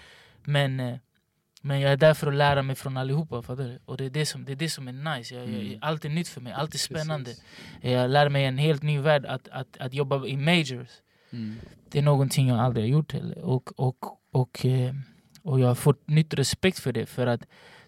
men 0.44 0.80
eh, 0.80 0.96
men 1.60 1.80
jag 1.80 1.92
är 1.92 1.96
där 1.96 2.14
för 2.14 2.26
att 2.26 2.34
lära 2.34 2.62
mig 2.62 2.76
från 2.76 2.96
allihopa. 2.96 3.42
Fattar 3.42 3.64
du? 3.64 3.78
Och 3.84 3.96
det 3.96 4.04
är 4.04 4.10
det 4.10 4.26
som, 4.26 4.44
det 4.44 4.52
är, 4.52 4.56
det 4.56 4.68
som 4.68 4.88
är 4.88 4.92
nice. 5.16 5.34
Jag, 5.34 5.48
jag, 5.48 5.60
Mm. 5.60 5.78
allt 5.82 6.04
är 6.04 6.08
nytt 6.08 6.28
för 6.28 6.40
mig, 6.40 6.52
allt 6.52 6.74
är 6.74 6.78
spännande. 6.78 7.24
Precis. 7.24 7.44
Jag 7.80 8.10
lär 8.10 8.28
mig 8.28 8.44
en 8.44 8.58
helt 8.58 8.82
ny 8.82 8.98
värld 8.98 9.26
att, 9.26 9.48
att, 9.48 9.76
att 9.80 9.94
jobba 9.94 10.26
i 10.26 10.36
majors. 10.36 10.88
Mm. 11.32 11.56
Det 11.90 11.98
är 11.98 12.02
någonting 12.02 12.48
jag 12.48 12.58
aldrig 12.58 12.84
har 12.84 12.88
gjort 12.90 13.12
heller. 13.12 13.38
Och, 13.38 13.70
och, 13.76 14.04
och, 14.32 14.66
eh, 14.66 14.94
och 15.42 15.60
jag 15.60 15.68
har 15.68 15.74
fått 15.74 16.08
nytt 16.08 16.34
respekt 16.34 16.78
för 16.78 16.92
det. 16.92 17.06
För 17.06 17.26
att 17.26 17.40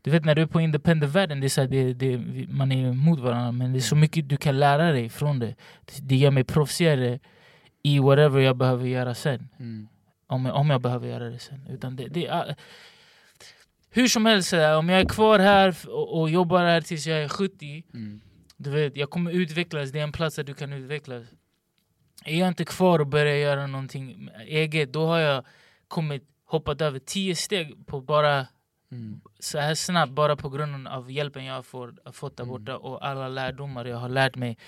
du 0.03 0.11
vet 0.11 0.25
när 0.25 0.35
du 0.35 0.43
är 0.43 0.47
på 0.47 0.61
independent-världen, 0.61 1.41
det 1.41 1.47
är 1.47 1.49
så 1.49 1.66
det, 1.66 1.93
det, 1.95 2.18
man 2.49 2.73
är 2.73 2.89
emot 2.89 3.20
varandra 3.20 3.53
men 3.53 3.73
det 3.73 3.79
är 3.79 3.81
så 3.81 3.97
mycket 3.97 4.29
du 4.29 4.37
kan 4.37 4.59
lära 4.61 4.93
dig 4.93 5.09
från 5.09 5.39
det. 5.39 5.55
Det 6.03 6.16
gör 6.16 6.31
mig 6.31 6.45
proffsigare 6.45 7.18
i 7.83 7.99
whatever 7.99 8.41
jag 8.41 8.57
behöver 8.57 8.87
göra 8.87 9.14
sen. 9.14 9.49
Mm. 9.59 9.89
Om 10.27 10.47
jag, 10.47 10.57
om 10.57 10.70
jag 10.70 10.81
behöver 10.81 11.09
göra 11.09 11.31
det 11.31 11.39
sen. 11.39 11.66
Utan 11.70 11.97
det, 11.97 12.09
det 12.09 12.27
är, 12.27 12.57
hur 13.93 14.09
som 14.09 14.26
helst, 14.26 14.53
om 14.53 14.88
jag 14.88 15.01
är 15.01 15.05
kvar 15.09 15.38
här 15.38 15.76
och, 15.90 16.30
jobbar 16.30 16.64
här 16.64 16.80
tills 16.80 17.07
jag 17.07 17.18
är 17.22 17.28
70 17.28 17.84
Mm. 17.95 18.20
du 18.57 18.70
vet, 18.70 18.97
jag 18.97 19.11
kommer 19.11 19.30
utvecklas, 19.30 19.90
det 19.93 19.99
är 19.99 20.03
en 20.05 20.12
plats 20.12 20.36
där 20.36 20.45
du 20.45 20.55
kan 20.55 20.72
utvecklas. 20.72 21.26
Är 22.24 22.38
jag 22.38 22.49
inte 22.49 22.64
kvar 22.64 22.99
och 22.99 23.07
börjar 23.07 23.36
göra 23.36 23.66
någonting 23.66 24.28
eget, 24.47 24.93
då 24.93 25.07
har 25.07 25.18
jag 25.18 25.45
kommit, 25.88 26.22
hoppat 26.45 26.80
över 26.80 26.99
tio 26.99 27.36
steg 27.36 27.86
på 27.86 28.01
bara 28.01 28.47
Mm. 28.93 29.20
så 29.38 29.59
här 29.59 29.74
snabbt, 29.74 30.12
bara 30.12 30.36
på 30.36 30.49
grund 30.49 30.88
av 30.88 31.11
hjälpen 31.11 31.45
jag 31.45 31.55
har 31.55 32.12
fått 32.12 32.36
där 32.36 32.45
Mm. 32.45 32.53
borta 32.53 32.76
och 32.76 33.07
alla 33.07 33.28
lärdomar 33.28 33.84
jag 33.84 33.97
har 33.97 34.09
lärt 34.09 34.36
mig. 34.36 34.59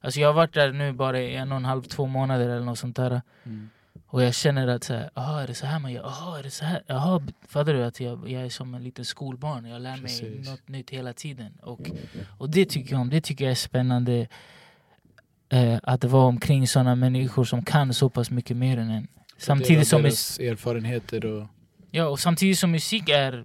Alltså 0.00 0.20
jag 0.20 0.28
har 0.28 0.32
varit 0.34 0.54
där 0.54 0.72
nu 0.72 0.92
bara 0.92 1.20
en 1.20 1.52
och 1.52 1.56
en 1.56 1.64
halv, 1.64 1.82
två 1.82 2.06
månader 2.06 2.48
eller 2.48 2.64
något 2.64 2.78
sånt 2.78 2.96
där. 2.96 3.22
Mm. 3.44 3.70
Och 4.14 4.22
jag 4.22 4.34
känner 4.34 4.68
att 4.68 4.84
så 4.84 4.94
här, 4.94 5.10
aha, 5.14 5.40
är 5.40 5.46
det 5.46 5.54
så 5.54 5.66
här 5.66 5.78
man 5.78 5.92
gör? 5.92 6.06
Aha, 6.06 6.38
är 6.38 6.42
det 6.42 6.50
så 6.50 6.64
här? 6.64 6.82
Jaha, 6.86 7.22
fattar 7.48 7.74
du 7.74 7.84
att 7.84 8.00
jag, 8.00 8.30
jag 8.30 8.42
är 8.42 8.48
som 8.48 8.74
en 8.74 8.84
liten 8.84 9.04
skolbarn? 9.04 9.64
Jag 9.64 9.82
lär 9.82 9.90
mig 9.90 10.02
Precis. 10.02 10.48
något 10.48 10.68
nytt 10.68 10.90
hela 10.90 11.12
tiden. 11.12 11.52
Och, 11.62 11.90
och 12.38 12.50
det 12.50 12.64
tycker 12.64 12.92
jag 12.92 13.00
om. 13.00 13.10
Det 13.10 13.20
tycker 13.20 13.44
jag 13.44 13.50
är 13.50 13.54
spännande. 13.54 14.28
Eh, 15.48 15.78
att 15.82 16.04
vara 16.04 16.26
omkring 16.26 16.68
sådana 16.68 16.94
människor 16.94 17.44
som 17.44 17.64
kan 17.64 17.94
så 17.94 18.08
pass 18.08 18.30
mycket 18.30 18.56
mer 18.56 18.78
än 18.78 18.90
en. 18.90 19.08
Samtidigt 19.36 19.88
som, 19.88 20.02
deras 20.02 20.38
erfarenheter 20.38 21.26
och... 21.26 21.46
ja, 21.90 22.06
och 22.06 22.20
samtidigt 22.20 22.58
som 22.58 22.70
musik 22.70 23.08
är... 23.08 23.44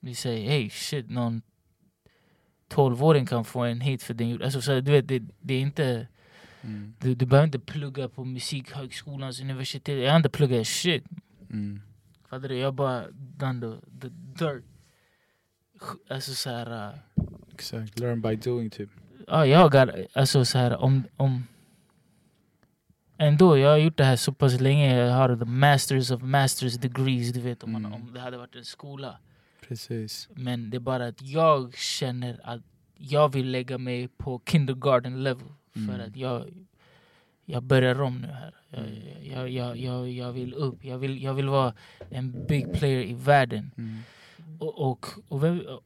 Vi 0.00 0.14
säger, 0.14 0.50
hey 0.50 0.70
shit, 0.70 1.10
någon 1.10 1.42
12-åring 2.70 3.26
kan 3.26 3.44
få 3.44 3.60
en 3.60 3.80
hit 3.80 4.02
för 4.02 4.14
den. 4.14 4.42
Alltså, 4.42 4.60
så, 4.60 4.80
du 4.80 4.92
vet, 4.92 5.08
det, 5.08 5.22
det 5.40 5.54
är 5.54 5.60
inte... 5.60 6.06
Mm. 6.62 6.94
Du, 7.00 7.14
du 7.14 7.26
behöver 7.26 7.46
inte 7.46 7.58
plugga 7.58 8.08
på 8.08 8.24
musikhögskolans 8.24 9.40
universitet. 9.40 10.02
Jag 10.04 10.10
har 10.10 10.16
inte 10.16 10.28
pluggat 10.28 10.66
shit. 10.66 11.04
Mm. 11.50 11.80
Fattar 12.28 12.48
du? 12.48 12.56
Jag 12.56 12.74
bara 12.74 13.04
done 13.12 13.60
the, 13.60 14.00
the 14.00 14.08
dirt. 14.08 14.64
Alltså 16.10 16.34
såhär... 16.34 16.88
Uh, 16.88 16.94
Exakt, 17.54 17.98
learn 17.98 18.22
by 18.22 18.36
doing 18.36 18.70
typ. 18.70 18.90
ja, 19.26 19.46
jag 19.46 19.74
har... 19.74 20.06
Alltså 20.12 20.44
såhär 20.44 20.76
om... 20.76 21.04
om 21.16 21.42
Ändå, 23.20 23.58
jag 23.58 23.70
har 23.70 23.76
gjort 23.76 23.96
det 23.96 24.04
här 24.04 24.16
så 24.16 24.32
pass 24.32 24.60
länge. 24.60 24.96
Jag 24.98 25.14
har 25.14 25.36
the 25.36 25.44
masters 25.44 26.10
of 26.10 26.22
masters 26.22 26.74
degrees. 26.74 27.32
Du 27.32 27.40
vet 27.40 27.62
om, 27.64 27.72
man, 27.72 27.84
Mm. 27.86 28.02
om 28.02 28.12
det 28.14 28.20
hade 28.20 28.38
varit 28.38 28.56
en 28.56 28.64
skola. 28.64 29.18
Precis. 29.68 30.28
Men 30.34 30.70
det 30.70 30.76
är 30.76 30.80
bara 30.80 31.06
att 31.06 31.22
jag 31.22 31.76
känner 31.76 32.40
att 32.42 32.60
jag 32.96 33.32
vill 33.32 33.50
lägga 33.50 33.78
mig 33.78 34.08
på 34.08 34.42
kindergarten 34.46 35.22
level. 35.22 35.46
För 35.86 35.94
Mm. 35.94 36.08
att 36.08 36.16
jag, 36.16 36.44
jag 37.44 37.62
börjar 37.62 38.00
om 38.00 38.18
nu 38.20 38.26
här. 38.28 38.54
Jag, 38.70 38.80
Mm. 38.80 38.92
jag, 39.32 39.50
jag, 39.50 39.76
jag, 39.76 40.08
jag 40.08 40.32
vill 40.32 40.54
upp. 40.54 40.84
Jag 40.84 40.98
vill, 40.98 41.22
jag 41.22 41.34
vill 41.34 41.48
vara 41.48 41.74
en 42.10 42.46
big 42.46 42.72
player 42.72 43.02
i 43.02 43.14
världen. 43.14 43.70
Mm. 43.78 43.98
Och, 44.60 44.80
och, 44.90 45.06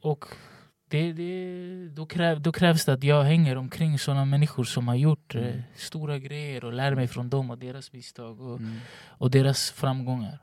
och, 0.00 0.24
det, 0.88 1.12
det, 1.12 1.88
då, 1.88 2.06
kräv, 2.06 2.40
då 2.40 2.52
krävs 2.52 2.84
det 2.84 2.92
att 2.92 3.04
jag 3.04 3.22
hänger 3.22 3.56
omkring 3.56 3.98
sådana 3.98 4.24
människor 4.24 4.64
som 4.64 4.88
har 4.88 4.94
gjort 4.94 5.34
eh, 5.34 5.42
Mm. 5.46 5.62
stora 5.74 6.18
grejer 6.18 6.64
och 6.64 6.72
lär 6.72 6.94
mig 6.94 7.08
från 7.08 7.30
dem 7.30 7.50
och 7.50 7.58
deras 7.58 7.92
misstag 7.92 8.40
och, 8.40 8.58
Mm. 8.58 8.76
och 9.06 9.30
deras 9.30 9.70
framgångar. 9.70 10.38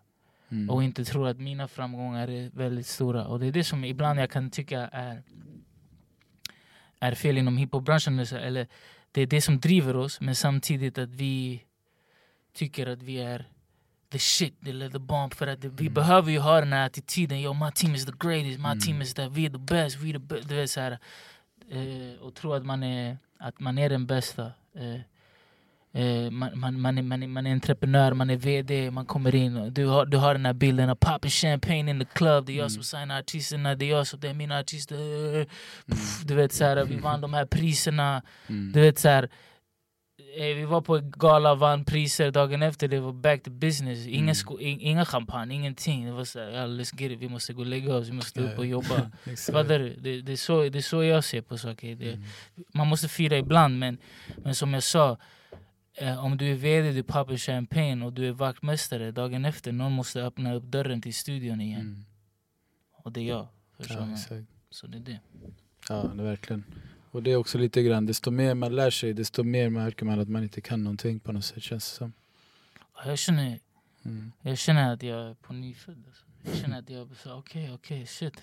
Mm. 0.51 0.69
Och 0.69 0.83
inte 0.83 1.05
tror 1.05 1.27
att 1.27 1.37
mina 1.39 1.67
framgångar 1.67 2.27
är 2.27 2.49
väldigt 2.49 2.85
stora. 2.87 3.25
Och 3.27 3.39
det 3.39 3.47
är 3.47 3.51
det 3.51 3.63
som 3.63 3.83
ibland 3.85 4.19
jag 4.19 4.31
kan 4.31 4.49
tycka 4.51 4.87
är, 4.87 5.23
är 6.99 7.15
fel 7.15 7.37
inom 7.37 7.57
hiphopbranschen. 7.57 8.19
Eller 8.19 8.67
det 9.11 9.21
är 9.21 9.27
det 9.27 9.41
som 9.41 9.59
driver 9.59 9.95
oss, 9.95 10.21
men 10.21 10.35
samtidigt 10.35 10.97
att 10.97 11.09
vi 11.09 11.63
tycker 12.53 12.87
att 12.87 13.03
vi 13.03 13.17
är 13.17 13.45
the 14.11 14.19
shit, 14.19 14.67
eller 14.67 14.89
the 14.89 14.99
bomb. 14.99 15.33
För 15.33 15.47
att 15.47 15.63
vi 15.63 15.67
Mm. 15.85 15.93
behöver 15.93 16.31
ju 16.31 16.39
ha 16.39 16.59
den 16.59 16.73
här 16.73 16.85
attityden. 16.85 17.37
Yo, 17.39 17.53
my 17.53 17.71
team 17.71 17.95
is 17.95 18.05
the 18.05 18.11
greatest, 18.19 18.59
my 18.59 18.65
Mm. 18.65 18.79
team 18.79 19.01
is 19.01 19.13
that, 19.13 19.31
vi 19.31 19.45
är 19.45 19.49
the 19.49 19.57
best, 19.57 19.97
vi 19.97 20.09
är 20.09 20.13
the 20.13 20.19
best. 20.19 20.49
Du 20.49 20.55
vet, 20.55 20.69
så 20.69 20.79
här, 20.81 20.99
eh, 21.69 22.19
och 22.21 22.35
tro 22.35 22.53
att 22.53 22.65
man 22.65 22.83
är, 22.83 23.17
att 23.37 23.59
man 23.59 23.77
är 23.77 23.89
den 23.89 24.05
bästa. 24.05 24.45
Eh, 24.75 24.99
man, 26.31 26.59
man, 26.59 26.81
man, 26.81 26.97
är, 26.97 27.01
man, 27.03 27.23
är, 27.23 27.27
man 27.27 27.47
är 27.47 27.51
entreprenör, 27.51 28.13
man 28.13 28.29
är 28.29 28.35
VD, 28.37 28.91
man 28.91 29.05
kommer 29.05 29.35
in 29.35 29.57
och 29.57 29.71
du 29.71 29.85
har, 29.85 30.05
du 30.05 30.17
har 30.17 30.33
den 30.33 30.45
här 30.45 30.53
bilden 30.53 30.89
av 30.89 30.95
popping 30.95 31.31
champagne 31.31 31.89
in 31.91 31.99
the 31.99 32.05
club, 32.05 32.45
det 32.45 32.51
är 32.51 32.55
jag 32.57 32.61
Mm. 32.61 32.69
som 32.69 32.83
signar 32.83 33.19
artisterna, 33.19 33.75
det 33.75 33.85
är 33.85 33.89
jag 33.89 34.07
som, 34.07 34.19
det 34.19 34.29
är 34.29 34.33
mina 34.33 34.59
artister. 34.59 34.95
Mm. 35.35 35.47
Pff, 35.87 36.21
Du 36.25 36.35
vet 36.35 36.53
såhär, 36.53 36.85
vi 36.85 36.95
vann 36.95 37.21
de 37.21 37.33
här 37.33 37.45
priserna. 37.45 38.21
Mm. 38.47 38.71
Du 38.71 38.81
vet 38.81 38.99
såhär, 38.99 39.23
eh, 40.37 40.55
vi 40.55 40.65
var 40.65 40.81
på 40.81 40.97
gala, 41.03 41.55
vann 41.55 41.85
priser, 41.85 42.31
dagen 42.31 42.63
efter 42.63 42.87
det 42.87 42.99
var 42.99 43.13
back 43.13 43.43
to 43.43 43.51
business. 43.51 44.05
Ingen 44.07 44.23
Mm. 44.23 44.35
sko, 44.35 44.59
in, 44.59 44.79
inga 44.79 45.05
champagne, 45.05 45.55
ingenting. 45.55 46.05
Det 46.05 46.11
var 46.11 46.25
såhär, 46.25 46.67
let's 46.67 47.01
get 47.01 47.11
it, 47.11 47.19
vi 47.19 47.29
måste 47.29 47.53
gå 47.53 47.59
och 47.61 47.65
lägga 47.67 47.95
oss, 47.95 48.07
vi 48.07 48.11
måste 48.13 48.41
upp 48.41 48.57
och 48.59 48.65
jobba. 48.65 49.11
Exakt. 49.25 49.55
Fattar 49.57 49.79
du? 49.79 49.95
Det, 49.95 50.21
det, 50.21 50.31
är 50.31 50.35
så, 50.35 50.69
det 50.69 50.77
är 50.77 50.81
så 50.81 51.03
jag 51.03 51.23
ser 51.23 51.41
på 51.41 51.57
saker. 51.57 51.95
Det, 51.95 52.19
man 52.73 52.87
måste 52.87 53.07
fira 53.07 53.37
ibland 53.37 53.79
men, 53.79 53.97
men 54.37 54.55
som 54.55 54.73
jag 54.73 54.83
sa 54.83 55.17
eh, 56.01 56.25
om 56.25 56.37
du 56.37 56.51
är 56.51 56.55
VD, 56.55 56.91
du 56.91 57.03
poppar 57.03 57.37
champagne 57.37 58.05
och 58.05 58.13
du 58.13 58.27
är 58.27 58.31
vaktmästare 58.31 59.11
dagen 59.11 59.45
efter 59.45 59.71
någon 59.71 59.91
måste 59.91 60.23
öppna 60.23 60.53
upp 60.53 60.63
dörren 60.63 61.01
till 61.01 61.13
studion 61.13 61.61
igen. 61.61 61.81
Mm. 61.81 62.05
Och 62.91 63.11
det 63.11 63.19
är 63.21 63.25
jag. 63.27 63.47
Förstår 63.77 63.97
Ja. 64.29 64.37
Så 64.69 64.87
det 64.87 64.97
är 64.97 65.01
det. 65.01 65.19
Ja, 65.89 66.11
det 66.15 66.21
är 66.21 66.25
verkligen. 66.25 66.63
Och 67.11 67.23
det 67.23 67.31
är 67.31 67.35
också 67.35 67.57
lite 67.57 67.83
grann, 67.83 68.05
desto 68.05 68.31
mer 68.31 68.53
man 68.55 68.75
lär 68.75 68.89
sig, 68.89 69.13
desto 69.13 69.43
mer 69.43 69.69
märker 69.69 70.05
man 70.05 70.19
att 70.19 70.29
man 70.29 70.43
inte 70.43 70.61
kan 70.61 70.83
någonting 70.83 71.19
på 71.19 71.31
något 71.31 71.45
sätt 71.45 71.63
känns 71.63 71.91
det 71.91 71.95
som. 71.97 72.13
Ja, 72.95 73.09
Jag 73.09 73.17
känner, 73.19 73.59
Mm. 74.05 74.31
jag 74.41 74.57
känner 74.57 74.93
att 74.93 75.03
jag 75.03 75.29
är 75.29 75.33
på 75.33 75.53
nyfödd. 75.53 76.03
Alltså. 76.07 76.25
Jag 76.45 76.55
känner 76.57 76.79
att 76.79 76.89
jag 76.89 77.09
okej, 77.25 77.73
okej, 77.73 78.05
shit. 78.05 78.41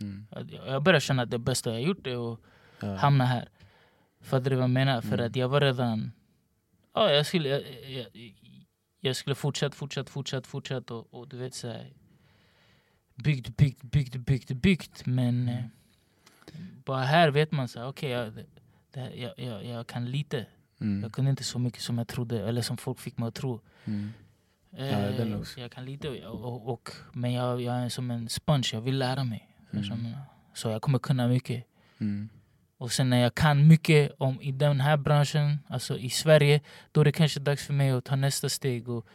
Mm. 0.00 0.26
Jag- 0.66 0.82
börjar 0.82 1.00
känna 1.00 1.22
att 1.22 1.30
det 1.30 1.38
bästa 1.38 1.72
jag 1.72 1.82
gjort 1.82 2.06
är 2.06 2.32
att 2.32 2.40
Ja. 2.80 2.94
hamna 2.94 3.24
här. 3.24 3.48
Fattar 4.20 4.50
du 4.50 4.56
vad 4.56 4.62
jag 4.62 4.70
menar? 4.70 5.00
För 5.00 5.14
Mm. 5.14 5.26
att 5.26 5.36
jag 5.36 5.48
var 5.48 5.60
redan... 5.60 6.12
Ja, 6.96 7.10
jag 7.12 7.26
skulle, 7.26 7.48
jag, 7.48 7.62
jag, 7.90 8.06
jag 9.00 9.16
skulle 9.16 9.34
fortsätta, 9.34 9.74
fortsätta, 9.76 10.10
fortsätta, 10.10 10.48
fortsätta 10.48 10.94
och, 10.94 11.14
och 11.14 11.28
du 11.28 11.36
vet 11.36 11.54
så 11.54 11.68
här, 11.68 11.92
Byggt, 13.14 13.56
byggt, 13.56 13.82
byggt, 13.82 14.16
byggt, 14.16 14.50
byggt. 14.52 15.06
Men 15.06 15.48
eh, 15.48 15.64
bara 16.84 17.04
här 17.04 17.30
vet 17.30 17.52
man 17.52 17.68
så 17.68 17.78
här, 17.78 17.86
okej, 17.88 18.10
jag, 18.10 18.32
det, 18.90 19.00
här- 19.00 19.10
jag, 19.10 19.38
jag, 19.38 19.64
jag 19.64 19.86
kan 19.86 20.10
lite. 20.10 20.46
Mm. 20.80 21.02
Jag 21.02 21.12
kunde 21.12 21.30
inte 21.30 21.44
så 21.44 21.58
mycket 21.58 21.82
som 21.82 21.98
jag 21.98 22.08
trodde, 22.08 22.48
eller 22.48 22.62
som 22.62 22.76
folk 22.76 22.98
fick 23.00 23.18
mig 23.18 23.28
att 23.28 23.34
tro. 23.34 23.60
Mm. 23.84 24.12
Eh, 24.72 25.40
också. 25.40 25.60
jag 25.60 25.72
kan 25.72 25.84
lite, 25.84 26.08
och, 26.26 26.44
och, 26.44 26.72
och, 26.72 26.90
men 27.12 27.32
jag, 27.32 27.60
jag 27.60 27.74
är 27.76 27.88
som 27.88 28.10
en 28.10 28.28
sponge, 28.28 28.70
jag 28.72 28.80
vill 28.80 28.98
lära 28.98 29.24
mig. 29.24 29.48
Mm. 29.72 30.14
Så 30.54 30.68
jag 30.68 30.82
kommer 30.82 30.98
kunna 30.98 31.28
mycket. 31.28 31.64
Mm. 31.98 32.28
Och 32.78 32.92
sen 32.92 33.10
när 33.10 33.20
jag 33.22 33.34
kan 33.34 33.66
mycket 33.68 34.12
om 34.18 34.42
i 34.42 34.52
den 34.52 34.80
här 34.80 34.96
branschen, 34.96 35.58
alltså 35.68 35.98
i 35.98 36.10
Sverige, 36.10 36.60
då 36.92 37.00
är 37.00 37.04
det 37.04 37.12
kanske 37.12 37.40
dags 37.40 37.66
för 37.66 37.72
mig 37.72 37.90
att 37.90 38.04
ta 38.04 38.16
nästa 38.16 38.48
steg 38.48 38.88
och, 38.88 39.06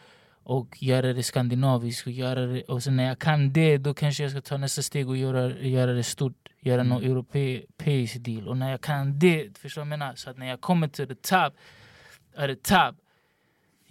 och 0.44 0.84
göra 0.84 1.14
det 1.14 1.24
skandinaviskt. 1.24 2.08
Och, 2.08 2.14
göra 2.14 2.46
det, 2.46 2.62
och 2.64 2.84
sen 2.84 2.96
när 2.96 3.04
jag 3.08 3.20
kan 3.20 3.54
det, 3.54 3.78
då 3.78 3.94
kanske 3.94 4.24
jag 4.24 4.32
ska 4.32 4.42
ta 4.42 4.58
nästa 4.58 4.82
steg 4.82 5.10
och 5.10 5.18
göra, 5.18 5.58
göra 5.60 5.94
det 5.94 6.04
stort, 6.04 6.50
göra 6.60 6.84
någon 6.84 7.04
Mm. 7.04 7.12
europeisk 7.12 8.16
deal. 8.20 8.48
Och 8.48 8.58
när 8.58 8.72
jag 8.72 8.82
kan 8.82 9.20
det, 9.20 9.58
förstår 9.58 9.82
du 9.82 9.86
vad 9.90 9.94
jag 9.94 10.00
menar? 10.00 10.16
Så 10.16 10.30
att 10.30 10.38
när 10.38 10.48
jag 10.48 10.62
kommer 10.62 10.88
till 10.88 11.08
the 11.08 11.16
top, 11.16 11.54
at 12.36 12.48
the 12.50 12.56
top, 12.56 12.96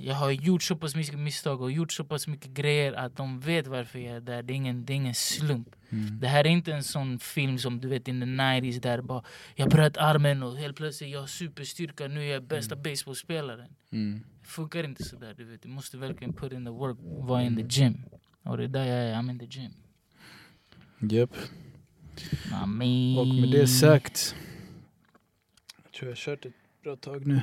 jag 0.03 0.15
har 0.15 0.31
gjort 0.31 0.63
så 0.63 0.77
pass 0.77 0.97
mycket 0.97 1.19
misstag 1.19 1.61
och 1.61 1.73
gjort 1.73 1.93
så 1.93 2.05
pass 2.05 2.27
mycket 2.27 2.51
grejer 2.51 2.93
att 2.93 3.17
de 3.17 3.41
vet 3.41 3.67
varför 3.67 3.99
jag 3.99 4.17
är 4.17 4.21
där. 4.21 4.43
Det 4.43 4.53
är 4.53 4.55
ingen, 4.55 4.85
det 4.85 4.93
är 4.93 4.95
ingen 4.95 5.15
slump. 5.15 5.69
Mm. 5.91 6.21
Det 6.21 6.29
här 6.29 6.47
är 6.47 6.51
inte 6.51 6.73
en 6.73 6.85
sån 6.85 7.19
film 7.19 7.59
som 7.59 7.81
du 7.81 7.89
vet 7.89 8.09
in 8.09 8.21
the 8.21 8.27
90s 8.27 8.81
där 8.81 9.03
bara 9.03 9.25
jag 9.55 9.69
bröt 9.71 9.97
armen 9.97 10.43
och 10.43 10.57
helt 10.57 10.77
plötsligt 10.77 11.11
jag 11.11 11.21
har 11.21 11.27
superstyrka, 11.27 12.09
nu 12.09 12.21
är 12.21 12.33
jag 12.33 12.43
bästa 12.43 12.77
baseballspelaren. 12.77 13.69
Mm. 13.93 14.21
Det 14.43 14.49
funkar 14.49 14.85
inte 14.85 15.05
sådär, 15.05 15.35
du 15.37 15.45
vet. 15.45 15.63
Du 15.63 15.69
måste 15.69 15.97
verkligen 15.97 16.33
put 16.33 16.53
in 16.53 16.65
the 16.65 16.71
work, 16.71 16.99
vara 17.03 17.43
in 17.43 17.57
the 17.57 17.81
gym. 17.81 18.05
Och 18.43 18.57
det 18.57 18.65
är 18.65 18.69
där 18.69 18.85
jag 18.85 18.99
är, 18.99 19.15
I'm 19.15 19.31
in 19.31 19.39
the 19.39 19.47
gym. 19.47 19.73
Japp. 21.11 21.37
Mean... 22.67 23.19
Och 23.19 23.27
med 23.27 23.51
det 23.51 23.67
sagt, 23.67 24.35
jag 25.85 25.93
tror 25.93 26.09
jag 26.09 26.11
har 26.11 26.17
kört 26.17 26.45
ett 26.45 26.53
bra 26.83 26.97
tag 26.97 27.27
nu. 27.27 27.43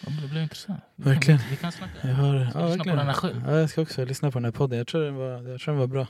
Ja, 0.00 0.12
det 0.22 0.28
blir 0.28 0.42
intressant. 0.42 0.80
Vi 0.96 1.10
Verkligen. 1.10 1.38
Kan, 1.40 1.50
vi 1.50 1.56
kan 1.56 1.72
snacka. 1.72 2.08
Jag 2.08 2.14
har, 2.14 2.50
Ska 2.50 2.58
ja, 2.60 2.66
lyssna 2.66 2.84
på 2.84 2.96
den 2.96 3.06
här 3.06 3.12
själv. 3.12 3.42
Ja, 3.46 3.58
jag 3.58 3.70
ska 3.70 3.82
också 3.82 4.04
lyssna 4.04 4.30
på 4.30 4.38
den 4.38 4.44
här 4.44 4.52
podden. 4.52 4.78
Jag 4.78 4.86
tror 4.86 5.04
den 5.04 5.14
var, 5.16 5.50
jag 5.50 5.60
tror 5.60 5.72
den 5.74 5.80
var 5.80 5.86
bra. 5.86 6.06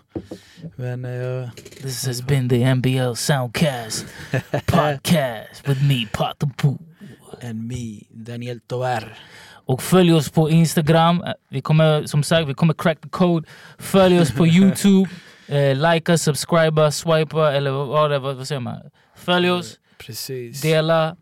Men 0.76 1.04
eh, 1.04 1.10
jag, 1.10 1.50
This 1.82 2.06
has 2.06 2.22
been 2.22 2.48
the 2.48 2.74
NBL 2.74 3.14
Soundcast 3.14 4.06
podcast 4.66 5.68
with 5.68 5.82
me, 5.84 6.06
Patapu. 6.12 6.76
and 7.42 7.68
me, 7.68 8.00
Daniel 8.10 8.60
Tovar. 8.60 9.18
Och 9.68 9.82
följ 9.82 10.12
oss 10.12 10.30
på 10.30 10.50
Instagram. 10.50 11.24
Vi 11.48 11.60
kommer 11.60 12.06
som 12.06 12.22
sagt 12.22 12.48
vi 12.48 12.54
kommer 12.54 12.74
crack 12.74 13.00
the 13.00 13.08
code. 13.08 13.48
Följ 13.78 14.20
oss 14.20 14.32
på 14.32 14.46
Youtube. 14.56 15.10
Eh, 15.48 15.92
likea, 15.92 16.18
subscriba, 16.18 16.90
swipa 16.90 17.52
eller 17.52 17.70
vad, 17.70 18.10
vad, 18.20 18.36
vad 18.36 18.48
säger 18.48 18.60
man? 18.60 18.76
Följ 19.16 19.50
oss, 19.50 19.78
Precis. 19.98 20.60
dela. 20.60 21.16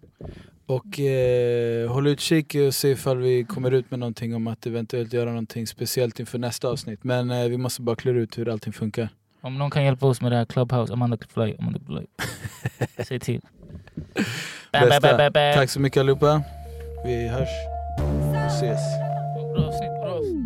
Och 0.66 1.00
eh, 1.00 1.90
håll 1.90 2.06
utkik 2.06 2.54
och 2.66 2.74
se 2.74 2.88
ifall 2.88 3.18
vi 3.18 3.44
kommer 3.44 3.70
ut 3.70 3.90
med 3.90 4.00
någonting 4.00 4.34
om 4.34 4.46
att 4.46 4.66
eventuellt 4.66 5.12
göra 5.12 5.28
någonting 5.28 5.66
speciellt 5.66 6.20
inför 6.20 6.38
nästa 6.38 6.68
avsnitt. 6.68 7.04
Men 7.04 7.30
eh, 7.30 7.48
vi 7.48 7.56
måste 7.58 7.82
bara 7.82 7.96
klura 7.96 8.18
ut 8.18 8.38
hur 8.38 8.48
allting 8.48 8.72
funkar. 8.72 9.08
Om 9.40 9.58
någon 9.58 9.70
kan 9.70 9.84
hjälpa 9.84 10.06
oss 10.06 10.20
med 10.20 10.32
det 10.32 10.36
här 10.36 10.44
Clubhouse, 10.44 10.92
Amanda 10.92 11.16
Fly, 11.28 11.54
Amanda 11.58 11.80
Fly. 11.86 12.06
Säg 13.04 13.20
till. 13.20 13.40
Bam, 14.72 14.88
bam, 15.02 15.32
bam. 15.32 15.54
Tack 15.54 15.70
så 15.70 15.80
mycket 15.80 16.00
allihopa. 16.00 16.42
Vi 17.04 17.28
hörs 17.28 17.48
och 18.28 18.46
ses. 18.46 18.80
Bra 19.54 19.66
avsnitt. 19.66 20.43